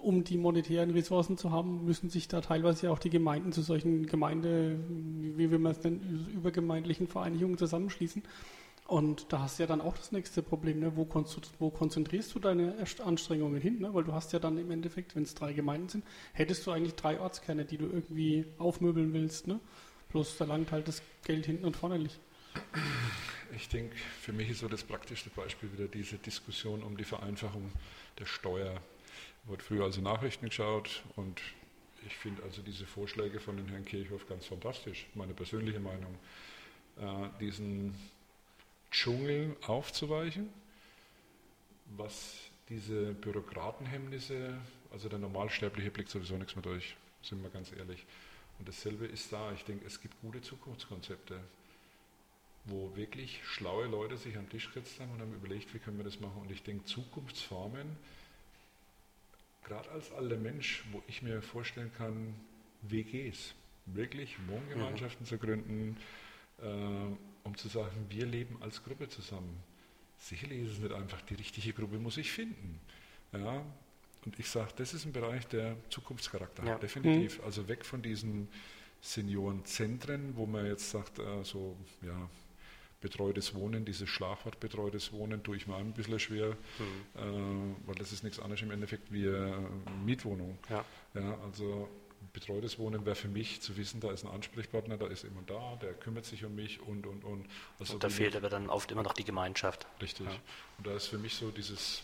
um 0.00 0.22
die 0.22 0.36
monetären 0.36 0.90
Ressourcen 0.90 1.38
zu 1.38 1.50
haben, 1.50 1.84
müssen 1.84 2.10
sich 2.10 2.28
da 2.28 2.40
teilweise 2.40 2.90
auch 2.90 2.98
die 2.98 3.10
Gemeinden 3.10 3.52
zu 3.52 3.62
solchen 3.62 4.06
Gemeinde, 4.06 4.78
wie 4.88 5.50
will 5.50 5.58
man 5.58 5.72
es 5.72 5.82
nennen, 5.82 6.28
übergemeindlichen 6.34 7.08
Vereinigungen 7.08 7.58
zusammenschließen. 7.58 8.22
Und 8.86 9.32
da 9.32 9.40
hast 9.40 9.58
du 9.58 9.64
ja 9.64 9.66
dann 9.66 9.82
auch 9.82 9.98
das 9.98 10.12
nächste 10.12 10.42
Problem, 10.42 10.80
ne? 10.80 10.96
wo, 10.96 11.06
wo, 11.58 11.70
konzentrierst 11.70 12.34
du 12.34 12.38
deine 12.38 12.74
Anstrengungen 13.04 13.60
hin? 13.60 13.80
Ne? 13.80 13.92
Weil 13.92 14.04
du 14.04 14.14
hast 14.14 14.32
ja 14.32 14.38
dann 14.38 14.56
im 14.56 14.70
Endeffekt, 14.70 15.14
wenn 15.14 15.24
es 15.24 15.34
drei 15.34 15.52
Gemeinden 15.52 15.90
sind, 15.90 16.04
hättest 16.32 16.66
du 16.66 16.70
eigentlich 16.70 16.94
drei 16.94 17.20
Ortskerne, 17.20 17.66
die 17.66 17.76
du 17.76 17.84
irgendwie 17.84 18.46
aufmöbeln 18.56 19.12
willst. 19.12 19.46
Ne? 19.46 19.60
Bloß 20.10 20.38
da 20.38 20.46
langt 20.46 20.72
halt 20.72 20.88
das 20.88 21.02
Geld 21.22 21.44
hinten 21.44 21.66
und 21.66 21.76
vorne 21.76 21.98
nicht. 21.98 22.18
Ich 23.56 23.68
denke, 23.68 23.96
für 24.20 24.32
mich 24.32 24.50
ist 24.50 24.60
so 24.60 24.68
das 24.68 24.84
praktischste 24.84 25.30
Beispiel 25.30 25.72
wieder 25.72 25.88
diese 25.88 26.16
Diskussion 26.18 26.82
um 26.82 26.96
die 26.96 27.04
Vereinfachung 27.04 27.72
der 28.18 28.26
Steuer. 28.26 28.80
Wurde 29.44 29.62
früher 29.62 29.84
also 29.84 30.00
Nachrichten 30.00 30.48
geschaut 30.48 31.02
und 31.16 31.40
ich 32.06 32.16
finde 32.16 32.42
also 32.42 32.62
diese 32.62 32.86
Vorschläge 32.86 33.40
von 33.40 33.56
den 33.56 33.68
Herrn 33.68 33.84
Kirchhoff 33.84 34.28
ganz 34.28 34.46
fantastisch, 34.46 35.06
meine 35.14 35.34
persönliche 35.34 35.80
Meinung. 35.80 36.18
Äh, 36.98 37.28
diesen 37.40 37.94
Dschungel 38.90 39.56
aufzuweichen, 39.66 40.48
was 41.96 42.36
diese 42.68 43.12
Bürokratenhemmnisse, 43.14 44.58
also 44.90 45.08
der 45.08 45.18
Normalsterbliche 45.18 45.90
blickt 45.90 46.10
sowieso 46.10 46.36
nichts 46.36 46.54
mehr 46.54 46.62
durch, 46.62 46.96
sind 47.22 47.42
wir 47.42 47.50
ganz 47.50 47.72
ehrlich. 47.72 48.04
Und 48.58 48.68
dasselbe 48.68 49.06
ist 49.06 49.32
da. 49.32 49.52
Ich 49.52 49.64
denke, 49.64 49.86
es 49.86 50.00
gibt 50.00 50.20
gute 50.20 50.42
Zukunftskonzepte, 50.42 51.40
wo 52.68 52.94
wirklich 52.96 53.40
schlaue 53.44 53.86
Leute 53.86 54.16
sich 54.16 54.36
am 54.36 54.48
Tisch 54.48 54.68
gesetzt 54.68 55.00
haben 55.00 55.12
und 55.12 55.20
haben 55.20 55.34
überlegt, 55.34 55.72
wie 55.74 55.78
können 55.78 55.98
wir 55.98 56.04
das 56.04 56.20
machen. 56.20 56.40
Und 56.40 56.50
ich 56.50 56.62
denke, 56.62 56.84
Zukunftsformen, 56.84 57.96
gerade 59.64 59.90
als 59.90 60.12
alter 60.12 60.36
Mensch, 60.36 60.84
wo 60.92 61.02
ich 61.06 61.22
mir 61.22 61.42
vorstellen 61.42 61.90
kann, 61.96 62.34
WGs, 62.82 63.54
wirklich 63.86 64.36
Wohngemeinschaften 64.46 65.24
mhm. 65.24 65.28
zu 65.28 65.38
gründen, 65.38 65.96
äh, 66.62 66.66
um 67.44 67.56
zu 67.56 67.68
sagen, 67.68 68.06
wir 68.08 68.26
leben 68.26 68.56
als 68.60 68.82
Gruppe 68.82 69.08
zusammen. 69.08 69.62
Sicherlich 70.18 70.60
ist 70.64 70.72
es 70.72 70.78
nicht 70.78 70.92
einfach, 70.92 71.22
die 71.22 71.34
richtige 71.34 71.72
Gruppe 71.72 71.98
muss 71.98 72.16
ich 72.16 72.30
finden. 72.30 72.80
Ja, 73.32 73.64
und 74.24 74.38
ich 74.38 74.48
sage, 74.48 74.72
das 74.76 74.94
ist 74.94 75.04
ein 75.04 75.12
Bereich, 75.12 75.46
der 75.46 75.76
Zukunftscharakter 75.90 76.64
ja. 76.64 76.72
hat, 76.72 76.82
definitiv. 76.82 77.38
Mhm. 77.38 77.44
Also 77.44 77.68
weg 77.68 77.84
von 77.84 78.02
diesen 78.02 78.48
Seniorenzentren, 79.00 80.36
wo 80.36 80.44
man 80.46 80.66
jetzt 80.66 80.90
sagt, 80.90 81.18
äh, 81.18 81.44
so, 81.44 81.76
ja, 82.02 82.28
betreutes 83.00 83.54
Wohnen, 83.54 83.84
dieses 83.84 84.08
Schlagwort 84.08 84.58
betreutes 84.60 85.12
Wohnen, 85.12 85.42
tue 85.42 85.56
ich 85.56 85.66
mir 85.66 85.76
ein 85.76 85.92
bisschen 85.92 86.18
schwer, 86.18 86.56
mhm. 86.78 87.74
äh, 87.84 87.86
weil 87.86 87.94
das 87.94 88.12
ist 88.12 88.24
nichts 88.24 88.40
anderes 88.40 88.62
im 88.62 88.70
Endeffekt 88.70 89.12
wie 89.12 89.26
äh, 89.26 89.52
Mietwohnung. 90.04 90.58
Ja. 90.68 90.84
ja. 91.14 91.38
also 91.44 91.88
betreutes 92.32 92.78
Wohnen 92.78 93.04
wäre 93.06 93.16
für 93.16 93.28
mich 93.28 93.60
zu 93.60 93.76
wissen, 93.76 94.00
da 94.00 94.10
ist 94.10 94.24
ein 94.24 94.30
Ansprechpartner, 94.30 94.96
da 94.96 95.06
ist 95.06 95.22
jemand 95.22 95.48
da, 95.48 95.76
der 95.80 95.94
kümmert 95.94 96.24
sich 96.24 96.44
um 96.44 96.54
mich 96.54 96.80
und, 96.80 97.06
und, 97.06 97.24
und. 97.24 97.46
Also 97.78 97.94
und 97.94 98.04
da 98.04 98.08
fehlt 98.08 98.36
aber 98.36 98.48
dann 98.48 98.68
oft 98.68 98.90
immer 98.90 99.02
noch 99.02 99.14
die 99.14 99.24
Gemeinschaft. 99.24 99.86
Richtig. 100.02 100.26
Ja. 100.26 100.32
Und 100.78 100.86
da 100.86 100.94
ist 100.94 101.06
für 101.06 101.18
mich 101.18 101.34
so 101.34 101.50
dieses 101.50 102.02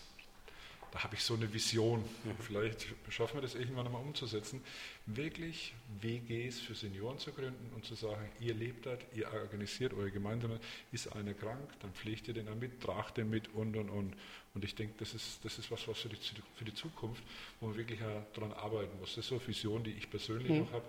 da 0.95 1.03
habe 1.03 1.15
ich 1.15 1.23
so 1.23 1.33
eine 1.33 1.53
Vision. 1.53 2.05
Vielleicht 2.39 2.87
schaffen 3.09 3.35
wir 3.35 3.41
das 3.41 3.53
irgendwann 3.53 3.85
einmal 3.85 4.01
umzusetzen. 4.01 4.63
Wirklich 5.05 5.73
WGs 5.99 6.61
für 6.61 6.73
Senioren 6.73 7.19
zu 7.19 7.33
gründen 7.33 7.69
und 7.75 7.83
zu 7.83 7.95
sagen, 7.95 8.29
ihr 8.39 8.53
lebt 8.53 8.85
dort, 8.85 9.01
ihr 9.13 9.29
organisiert 9.33 9.93
eure 9.93 10.09
Gemeinde, 10.09 10.57
ist 10.93 11.11
einer 11.11 11.33
krank, 11.33 11.69
dann 11.81 11.91
pflegt 11.91 12.29
ihr 12.29 12.33
den 12.33 12.47
mit, 12.59 12.79
tragt 12.81 13.17
den 13.17 13.29
mit 13.29 13.53
und 13.53 13.75
und 13.75 13.89
und. 13.89 14.15
Und 14.53 14.63
ich 14.63 14.73
denke, 14.73 14.93
das 14.99 15.13
ist, 15.13 15.43
das 15.43 15.59
ist 15.59 15.69
was, 15.69 15.85
was 15.85 15.99
für 15.99 16.07
die, 16.07 16.15
für 16.55 16.63
die 16.63 16.73
Zukunft, 16.73 17.23
wo 17.59 17.67
man 17.67 17.75
wirklich 17.75 17.99
daran 18.33 18.53
arbeiten 18.53 18.97
muss. 18.97 19.15
Das 19.15 19.25
ist 19.25 19.27
so 19.27 19.35
eine 19.35 19.45
Vision, 19.45 19.83
die 19.83 19.91
ich 19.91 20.09
persönlich 20.09 20.49
mhm. 20.49 20.59
noch 20.59 20.71
habe. 20.71 20.85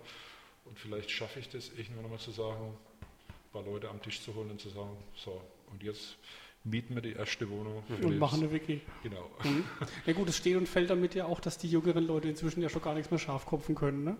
Und 0.63 0.79
vielleicht 0.79 1.11
schaffe 1.11 1.41
ich 1.41 1.49
das 1.49 1.69
irgendwann 1.77 2.05
einmal 2.05 2.19
zu 2.19 2.31
sagen, 2.31 2.77
ein 3.01 3.51
paar 3.51 3.63
Leute 3.63 3.89
am 3.89 4.01
Tisch 4.01 4.21
zu 4.21 4.33
holen 4.33 4.51
und 4.51 4.61
zu 4.61 4.69
sagen, 4.69 4.95
so, 5.17 5.41
und 5.69 5.83
jetzt 5.83 6.15
mieten 6.69 6.95
wir 6.95 7.01
die 7.01 7.13
erste 7.13 7.49
Wohnung. 7.49 7.83
Und 8.01 8.17
machen 8.19 8.41
eine 8.41 8.51
Wiki. 8.51 8.81
Genau. 9.03 9.29
Mhm. 9.43 9.63
Ja 10.05 10.13
gut, 10.13 10.29
es 10.29 10.37
steht 10.37 10.57
und 10.57 10.67
fällt 10.67 10.89
damit 10.89 11.15
ja 11.15 11.25
auch, 11.25 11.39
dass 11.39 11.57
die 11.57 11.69
jüngeren 11.69 12.05
Leute 12.05 12.27
inzwischen 12.27 12.61
ja 12.61 12.69
schon 12.69 12.81
gar 12.81 12.93
nichts 12.93 13.11
mehr 13.11 13.19
scharf 13.19 13.45
kopfen 13.45 13.75
können. 13.75 14.03
Ne? 14.03 14.17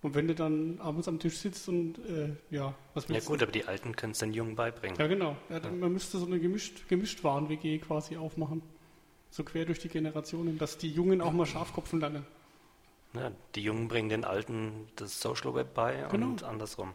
Und 0.00 0.14
wenn 0.14 0.28
du 0.28 0.34
dann 0.34 0.78
abends 0.80 1.08
am 1.08 1.18
Tisch 1.18 1.38
sitzt 1.38 1.68
und 1.68 1.98
äh, 1.98 2.30
ja, 2.50 2.74
was 2.94 3.08
willst 3.08 3.26
Ja 3.26 3.28
gut, 3.28 3.40
du? 3.40 3.44
aber 3.46 3.52
die 3.52 3.64
Alten 3.64 3.96
können 3.96 4.12
es 4.12 4.18
den 4.18 4.32
Jungen 4.32 4.54
beibringen. 4.54 4.96
Ja 4.98 5.08
genau. 5.08 5.36
Ja, 5.48 5.58
dann, 5.58 5.80
man 5.80 5.92
müsste 5.92 6.18
so 6.18 6.26
eine 6.26 6.38
gemischt, 6.38 6.88
gemischt 6.88 7.24
Waren-WG 7.24 7.78
quasi 7.78 8.16
aufmachen. 8.16 8.62
So 9.30 9.44
quer 9.44 9.64
durch 9.64 9.80
die 9.80 9.88
Generationen, 9.88 10.56
dass 10.56 10.78
die 10.78 10.90
Jungen 10.90 11.20
auch 11.20 11.32
mal 11.32 11.46
scharf 11.46 11.72
kopfen 11.72 12.00
lernen. 12.00 12.24
Ja, 13.14 13.32
die 13.54 13.62
Jungen 13.62 13.88
bringen 13.88 14.08
den 14.08 14.24
Alten 14.24 14.86
das 14.96 15.20
Social 15.20 15.54
Web 15.54 15.74
bei 15.74 16.06
genau. 16.10 16.26
und 16.26 16.42
andersrum. 16.44 16.94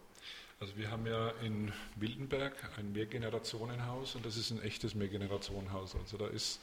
Also 0.64 0.78
wir 0.78 0.90
haben 0.90 1.06
ja 1.06 1.32
in 1.44 1.74
Wildenberg 1.98 2.54
ein 2.78 2.94
Mehrgenerationenhaus 2.94 4.16
und 4.16 4.26
das 4.26 4.38
ist 4.38 4.50
ein 4.50 4.62
echtes 4.62 4.96
Mehrgenerationenhaus. 4.96 5.94
Also 5.98 6.16
da 6.16 6.28
ist 6.28 6.62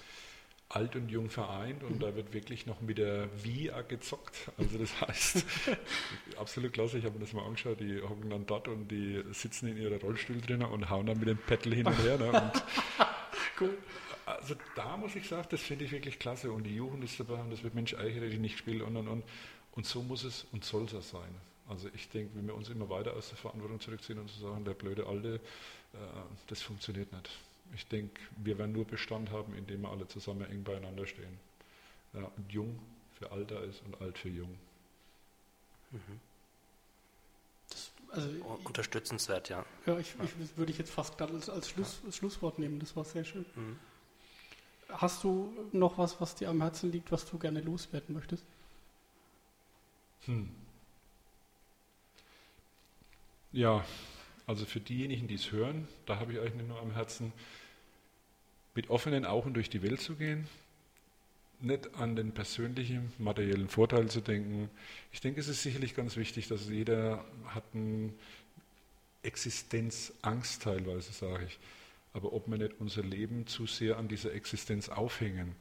alt 0.70 0.96
und 0.96 1.11
jung 1.11 1.28
vereint 1.28 1.82
und 1.82 1.96
mhm. 1.96 2.01
da 2.01 2.16
wird 2.16 2.32
wirklich 2.32 2.64
noch 2.64 2.80
mit 2.80 2.96
der 2.96 3.28
VIA 3.44 3.82
gezockt. 3.82 4.51
Also 4.57 4.78
das 4.78 4.98
heißt, 5.07 5.44
absolut 6.38 6.72
klasse, 6.72 6.96
ich 6.96 7.05
habe 7.05 7.18
mir 7.18 7.26
das 7.26 7.34
mal 7.34 7.44
angeschaut, 7.44 7.78
die 7.80 8.01
hocken 8.01 8.30
dann 8.30 8.46
dort 8.46 8.68
und 8.68 8.88
die 8.88 9.22
sitzen 9.32 9.68
in 9.68 9.76
ihrer 9.76 10.01
Rollstuhl 10.01 10.40
drin 10.40 10.62
und 10.62 10.88
hauen 10.88 11.05
dann 11.05 11.18
mit 11.18 11.28
dem 11.28 11.36
Pettel 11.36 11.74
hin 11.74 11.86
und 11.86 11.98
her. 11.98 12.16
Ne? 12.16 12.32
Und 12.32 12.64
cool. 13.61 13.76
Also 14.24 14.55
da 14.76 14.96
muss 14.96 15.14
ich 15.14 15.28
sagen, 15.28 15.46
das 15.51 15.61
finde 15.61 15.84
ich 15.84 15.92
wirklich 15.92 16.18
klasse 16.18 16.51
und 16.53 16.64
die 16.64 16.74
Jugend 16.74 17.05
ist 17.05 17.20
dabei 17.20 17.34
und 17.34 17.51
das 17.51 17.62
wird 17.62 17.74
Mensch 17.74 17.92
Eichel, 17.92 18.30
die 18.30 18.38
nicht 18.38 18.57
spielt 18.57 18.80
und 18.80 18.96
und 18.96 19.09
und. 19.09 19.24
Und 19.72 19.84
so 19.84 20.03
muss 20.03 20.24
es 20.24 20.46
und 20.53 20.64
soll 20.64 20.84
es 20.84 21.11
sein. 21.11 21.49
Also 21.70 21.88
ich 21.94 22.08
denke, 22.08 22.34
wenn 22.36 22.48
wir 22.48 22.54
uns 22.54 22.68
immer 22.68 22.88
weiter 22.88 23.14
aus 23.14 23.28
der 23.28 23.38
Verantwortung 23.38 23.80
zurückziehen 23.80 24.18
und 24.18 24.28
zu 24.28 24.40
sagen, 24.40 24.64
der 24.64 24.74
blöde 24.74 25.06
Alte, 25.06 25.36
äh, 25.36 25.96
das 26.48 26.60
funktioniert 26.62 27.12
nicht. 27.12 27.30
Ich 27.74 27.86
denke, 27.86 28.20
wir 28.38 28.58
werden 28.58 28.72
nur 28.72 28.84
Bestand 28.84 29.30
haben, 29.30 29.54
indem 29.54 29.82
wir 29.82 29.90
alle 29.90 30.08
zusammen 30.08 30.50
eng 30.50 30.64
beieinander 30.64 31.06
stehen. 31.06 31.38
Ja, 32.12 32.28
und 32.36 32.52
jung 32.52 32.76
für 33.18 33.30
alt 33.30 33.52
da 33.52 33.60
ist 33.60 33.82
und 33.84 34.00
alt 34.00 34.18
für 34.18 34.28
jung. 34.28 34.58
Mhm. 35.92 36.20
Das, 37.68 37.92
also 38.10 38.28
Unterstützenswert, 38.64 39.48
ja. 39.48 39.64
Ja, 39.86 39.96
ich, 39.98 40.16
ich 40.24 40.56
würde 40.56 40.72
ich 40.72 40.78
jetzt 40.78 40.90
fast 40.90 41.22
als, 41.22 41.48
als 41.48 41.68
Schluss, 41.68 42.00
ja. 42.04 42.10
Schlusswort 42.10 42.58
nehmen, 42.58 42.80
das 42.80 42.96
war 42.96 43.04
sehr 43.04 43.24
schön. 43.24 43.46
Mhm. 43.54 43.78
Hast 44.88 45.22
du 45.22 45.52
noch 45.70 45.98
was, 45.98 46.20
was 46.20 46.34
dir 46.34 46.48
am 46.48 46.60
Herzen 46.60 46.90
liegt, 46.90 47.12
was 47.12 47.24
du 47.24 47.38
gerne 47.38 47.60
loswerden 47.60 48.12
möchtest? 48.12 48.44
Hm. 50.24 50.50
Ja, 53.53 53.84
also 54.46 54.64
für 54.64 54.78
diejenigen, 54.78 55.26
die 55.26 55.34
es 55.34 55.51
hören, 55.51 55.88
da 56.07 56.20
habe 56.20 56.32
ich 56.32 56.38
euch 56.38 56.55
nur 56.55 56.80
am 56.80 56.92
Herzen, 56.92 57.32
mit 58.76 58.90
offenen 58.90 59.24
Augen 59.24 59.55
durch 59.55 59.68
die 59.68 59.82
Welt 59.82 60.01
zu 60.01 60.14
gehen, 60.14 60.46
nicht 61.61 61.94
an 61.96 62.14
den 62.14 62.32
persönlichen 62.32 63.12
materiellen 63.18 63.68
Vorteil 63.68 64.09
zu 64.09 64.20
denken. 64.20 64.70
Ich 65.12 65.20
denke, 65.20 65.40
es 65.40 65.48
ist 65.48 65.62
sicherlich 65.62 65.96
ganz 65.96 66.16
wichtig, 66.16 66.46
dass 66.46 66.68
jeder 66.68 67.24
hat 67.46 67.64
eine 67.74 68.12
Existenzangst 69.24 70.62
teilweise, 70.62 71.12
sage 71.12 71.46
ich. 71.46 71.59
Aber 72.12 72.32
ob 72.32 72.48
wir 72.48 72.57
nicht 72.57 72.74
unser 72.78 73.03
Leben 73.03 73.48
zu 73.48 73.66
sehr 73.66 73.98
an 73.98 74.07
dieser 74.07 74.32
Existenz 74.32 74.88
aufhängen, 74.88 75.57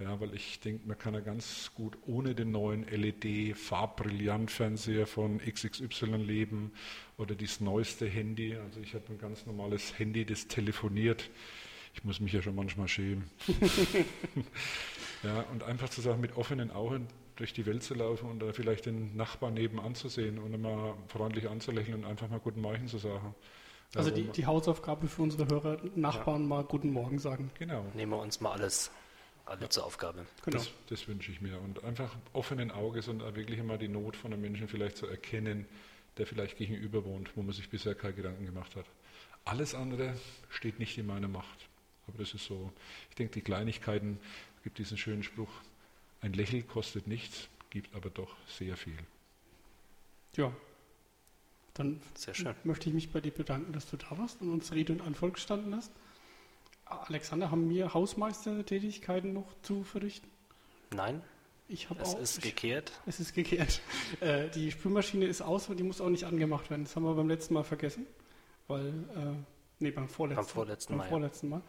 ja, 0.00 0.20
weil 0.20 0.34
ich 0.34 0.58
denke, 0.60 0.86
man 0.88 0.98
kann 0.98 1.14
ja 1.14 1.20
ganz 1.20 1.70
gut 1.74 1.96
ohne 2.06 2.34
den 2.34 2.50
neuen 2.50 2.84
LED-Farbbrillant-Fernseher 2.84 5.06
von 5.06 5.38
XXY 5.38 6.16
leben 6.16 6.72
oder 7.18 7.34
das 7.34 7.60
neueste 7.60 8.06
Handy. 8.06 8.56
Also 8.56 8.80
ich 8.80 8.94
habe 8.94 9.04
ein 9.10 9.18
ganz 9.18 9.44
normales 9.44 9.98
Handy, 9.98 10.24
das 10.24 10.48
telefoniert. 10.48 11.28
Ich 11.92 12.02
muss 12.04 12.20
mich 12.20 12.32
ja 12.32 12.40
schon 12.40 12.54
manchmal 12.54 12.88
schämen. 12.88 13.28
ja, 15.22 15.44
und 15.52 15.62
einfach 15.64 15.90
zu 15.90 16.00
sagen, 16.00 16.22
mit 16.22 16.34
offenen 16.34 16.70
Augen 16.70 17.06
durch 17.36 17.52
die 17.52 17.66
Welt 17.66 17.82
zu 17.82 17.92
laufen 17.94 18.30
und 18.30 18.40
da 18.40 18.52
vielleicht 18.52 18.86
den 18.86 19.14
Nachbarn 19.16 19.52
nebenan 19.54 19.94
zu 19.94 20.08
sehen 20.08 20.38
und 20.38 20.54
immer 20.54 20.96
freundlich 21.08 21.46
anzulächeln 21.48 22.04
und 22.04 22.06
einfach 22.06 22.30
mal 22.30 22.40
Guten 22.40 22.62
Morgen 22.62 22.88
zu 22.88 22.96
sagen. 22.96 23.34
Also 23.94 24.10
die, 24.10 24.24
die 24.24 24.46
Hausaufgabe 24.46 25.06
für 25.08 25.20
unsere 25.22 25.46
Hörer, 25.48 25.76
Nachbarn 25.94 26.42
ja. 26.42 26.48
mal 26.48 26.64
Guten 26.64 26.90
Morgen 26.90 27.18
sagen. 27.18 27.50
Genau. 27.58 27.84
Nehmen 27.94 28.12
wir 28.12 28.18
uns 28.18 28.40
mal 28.40 28.52
alles 28.52 28.90
alle 29.50 29.68
zur 29.68 29.84
Aufgabe. 29.84 30.26
Genau. 30.44 30.56
Das, 30.56 30.70
das, 30.88 31.08
wünsche 31.08 31.32
ich 31.32 31.40
mir. 31.40 31.60
Und 31.60 31.84
einfach 31.84 32.14
offenen 32.32 32.70
Auges 32.70 33.08
und 33.08 33.20
wirklich 33.34 33.60
einmal 33.60 33.78
die 33.78 33.88
Not 33.88 34.16
von 34.16 34.32
einem 34.32 34.42
Menschen 34.42 34.68
vielleicht 34.68 34.96
zu 34.96 35.06
erkennen, 35.06 35.66
der 36.16 36.26
vielleicht 36.26 36.56
gegenüber 36.56 37.04
wohnt, 37.04 37.36
wo 37.36 37.42
man 37.42 37.52
sich 37.52 37.68
bisher 37.68 37.94
keine 37.94 38.14
Gedanken 38.14 38.46
gemacht 38.46 38.76
hat. 38.76 38.86
alles 39.44 39.74
andere 39.74 40.14
steht 40.48 40.78
nicht 40.78 40.98
in 40.98 41.06
meiner 41.06 41.28
Macht. 41.28 41.68
Aber 42.06 42.18
das 42.18 42.34
ist 42.34 42.44
so, 42.44 42.72
ich 43.10 43.16
denke, 43.16 43.32
die 43.34 43.42
Kleinigkeiten, 43.42 44.18
es 44.56 44.62
gibt 44.64 44.78
diesen 44.78 44.98
schönen 44.98 45.22
Spruch, 45.22 45.50
ein 46.20 46.32
Lächeln 46.32 46.66
kostet 46.66 47.06
nichts, 47.06 47.48
gibt 47.70 47.94
aber 47.94 48.10
doch 48.10 48.36
sehr 48.46 48.76
viel. 48.76 48.98
Ja, 50.36 50.52
dann 51.74 52.00
Sehr 52.14 52.34
schön. 52.34 52.54
möchte 52.64 52.88
ich 52.88 52.94
mich 52.94 53.10
bei 53.10 53.20
dir 53.20 53.32
bedanken, 53.32 53.72
dass 53.72 53.88
du 53.88 53.96
da 53.96 54.18
warst 54.18 54.40
und 54.42 54.50
uns 54.50 54.72
Rede 54.72 54.92
und 54.92 55.02
Antwort 55.02 55.34
gestanden 55.34 55.74
hast. 55.74 55.90
Alexander, 56.90 57.50
haben 57.50 57.70
wir 57.70 57.94
Hausmeistertätigkeiten 57.94 59.32
noch 59.32 59.54
zu 59.62 59.84
verrichten? 59.84 60.28
Nein. 60.94 61.22
Ich 61.68 61.88
habe 61.88 62.02
auch. 62.02 62.18
Es 62.18 62.36
ist 62.36 62.42
gekehrt. 62.42 62.92
Es 63.06 63.20
ist 63.20 63.34
gekehrt. 63.34 63.80
Äh, 64.20 64.50
die 64.50 64.70
Spülmaschine 64.72 65.26
ist 65.26 65.40
aus 65.40 65.68
und 65.68 65.78
die 65.78 65.84
muss 65.84 66.00
auch 66.00 66.08
nicht 66.08 66.24
angemacht 66.24 66.68
werden. 66.68 66.84
Das 66.84 66.96
haben 66.96 67.04
wir 67.04 67.14
beim 67.14 67.28
letzten 67.28 67.54
Mal 67.54 67.62
vergessen. 67.62 68.06
Weil, 68.66 68.88
äh, 68.88 69.36
nee, 69.78 69.90
beim 69.92 70.08
vorletzten, 70.08 70.44
beim 70.44 70.52
vorletzten 70.52 70.96
Mal. 70.96 71.02
Beim 71.02 71.08
vorletzten 71.08 71.48
Mal. 71.48 71.62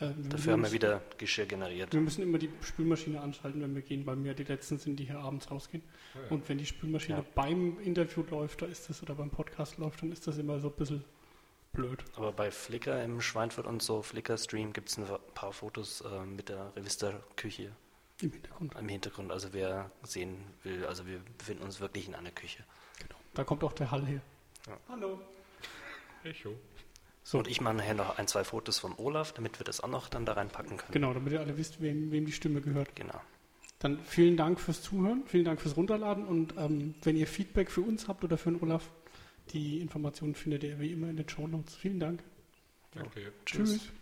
Äh, 0.00 0.10
Dafür 0.30 0.54
haben 0.54 0.64
wir 0.64 0.72
wieder 0.72 1.02
Geschirr 1.18 1.46
generiert. 1.46 1.92
Wir 1.92 2.00
müssen 2.00 2.22
immer 2.22 2.38
die 2.38 2.50
Spülmaschine 2.62 3.20
anschalten, 3.20 3.60
wenn 3.60 3.74
wir 3.74 3.82
gehen, 3.82 4.06
weil 4.06 4.16
mir 4.16 4.34
die 4.34 4.44
letzten 4.44 4.78
sind, 4.78 4.98
die 4.98 5.04
hier 5.04 5.18
abends 5.18 5.50
rausgehen. 5.50 5.84
Ja. 6.14 6.20
Und 6.30 6.48
wenn 6.48 6.58
die 6.58 6.66
Spülmaschine 6.66 7.18
ja. 7.18 7.24
beim 7.34 7.78
Interview 7.80 8.24
läuft, 8.30 8.62
da 8.62 8.66
ist 8.66 8.88
das, 8.88 9.02
oder 9.02 9.14
beim 9.14 9.30
Podcast 9.30 9.78
läuft, 9.78 10.02
dann 10.02 10.12
ist 10.12 10.26
das 10.26 10.38
immer 10.38 10.58
so 10.60 10.68
ein 10.68 10.74
bisschen 10.74 11.04
blöd. 11.72 12.04
Aber 12.16 12.32
bei 12.32 12.50
Flickr 12.50 13.02
im 13.02 13.20
Schweinfurt 13.20 13.66
und 13.66 13.82
so, 13.82 14.02
Flickr-Stream, 14.02 14.72
gibt 14.72 14.88
es 14.88 14.98
ein 14.98 15.06
paar 15.34 15.52
Fotos 15.52 16.02
äh, 16.02 16.24
mit 16.24 16.48
der 16.48 16.72
Revista-Küche. 16.76 17.72
Im 18.20 18.32
Hintergrund. 18.32 18.74
Im 18.78 18.88
Hintergrund, 18.88 19.32
also 19.32 19.52
wer 19.52 19.90
sehen 20.04 20.36
will, 20.62 20.86
also 20.86 21.06
wir 21.06 21.20
befinden 21.38 21.64
uns 21.64 21.80
wirklich 21.80 22.06
in 22.06 22.14
einer 22.14 22.30
Küche. 22.30 22.62
Genau, 22.98 23.16
da 23.34 23.42
kommt 23.42 23.64
auch 23.64 23.72
der 23.72 23.90
Hall 23.90 24.06
her. 24.06 24.20
Ja. 24.66 24.76
Hallo. 24.88 25.20
Echo. 26.22 26.54
So. 27.24 27.38
Und 27.38 27.48
ich 27.48 27.60
mache 27.60 27.74
nachher 27.74 27.94
noch 27.94 28.18
ein, 28.18 28.28
zwei 28.28 28.44
Fotos 28.44 28.78
von 28.78 28.94
Olaf, 28.96 29.32
damit 29.32 29.58
wir 29.58 29.64
das 29.64 29.80
auch 29.80 29.88
noch 29.88 30.08
dann 30.08 30.26
da 30.26 30.34
reinpacken 30.34 30.76
können. 30.76 30.92
Genau, 30.92 31.14
damit 31.14 31.32
ihr 31.32 31.40
alle 31.40 31.56
wisst, 31.56 31.80
wem, 31.80 32.10
wem 32.12 32.26
die 32.26 32.32
Stimme 32.32 32.60
gehört. 32.60 32.94
Genau. 32.94 33.20
Dann 33.78 33.98
vielen 34.04 34.36
Dank 34.36 34.60
fürs 34.60 34.82
Zuhören, 34.82 35.24
vielen 35.26 35.44
Dank 35.44 35.60
fürs 35.60 35.76
Runterladen 35.76 36.24
und 36.24 36.54
ähm, 36.56 36.94
wenn 37.02 37.16
ihr 37.16 37.26
Feedback 37.26 37.70
für 37.70 37.80
uns 37.80 38.06
habt 38.06 38.22
oder 38.22 38.38
für 38.38 38.52
den 38.52 38.62
Olaf, 38.62 38.88
die 39.50 39.80
Informationen 39.80 40.34
findet 40.34 40.64
ihr 40.64 40.78
wie 40.80 40.92
immer 40.92 41.10
in 41.10 41.16
den 41.16 41.28
Show 41.28 41.46
Notes. 41.46 41.74
Vielen 41.76 42.00
Dank. 42.00 42.22
Danke. 42.92 43.32
Tschüss. 43.44 43.70
Tschüss. 43.70 43.92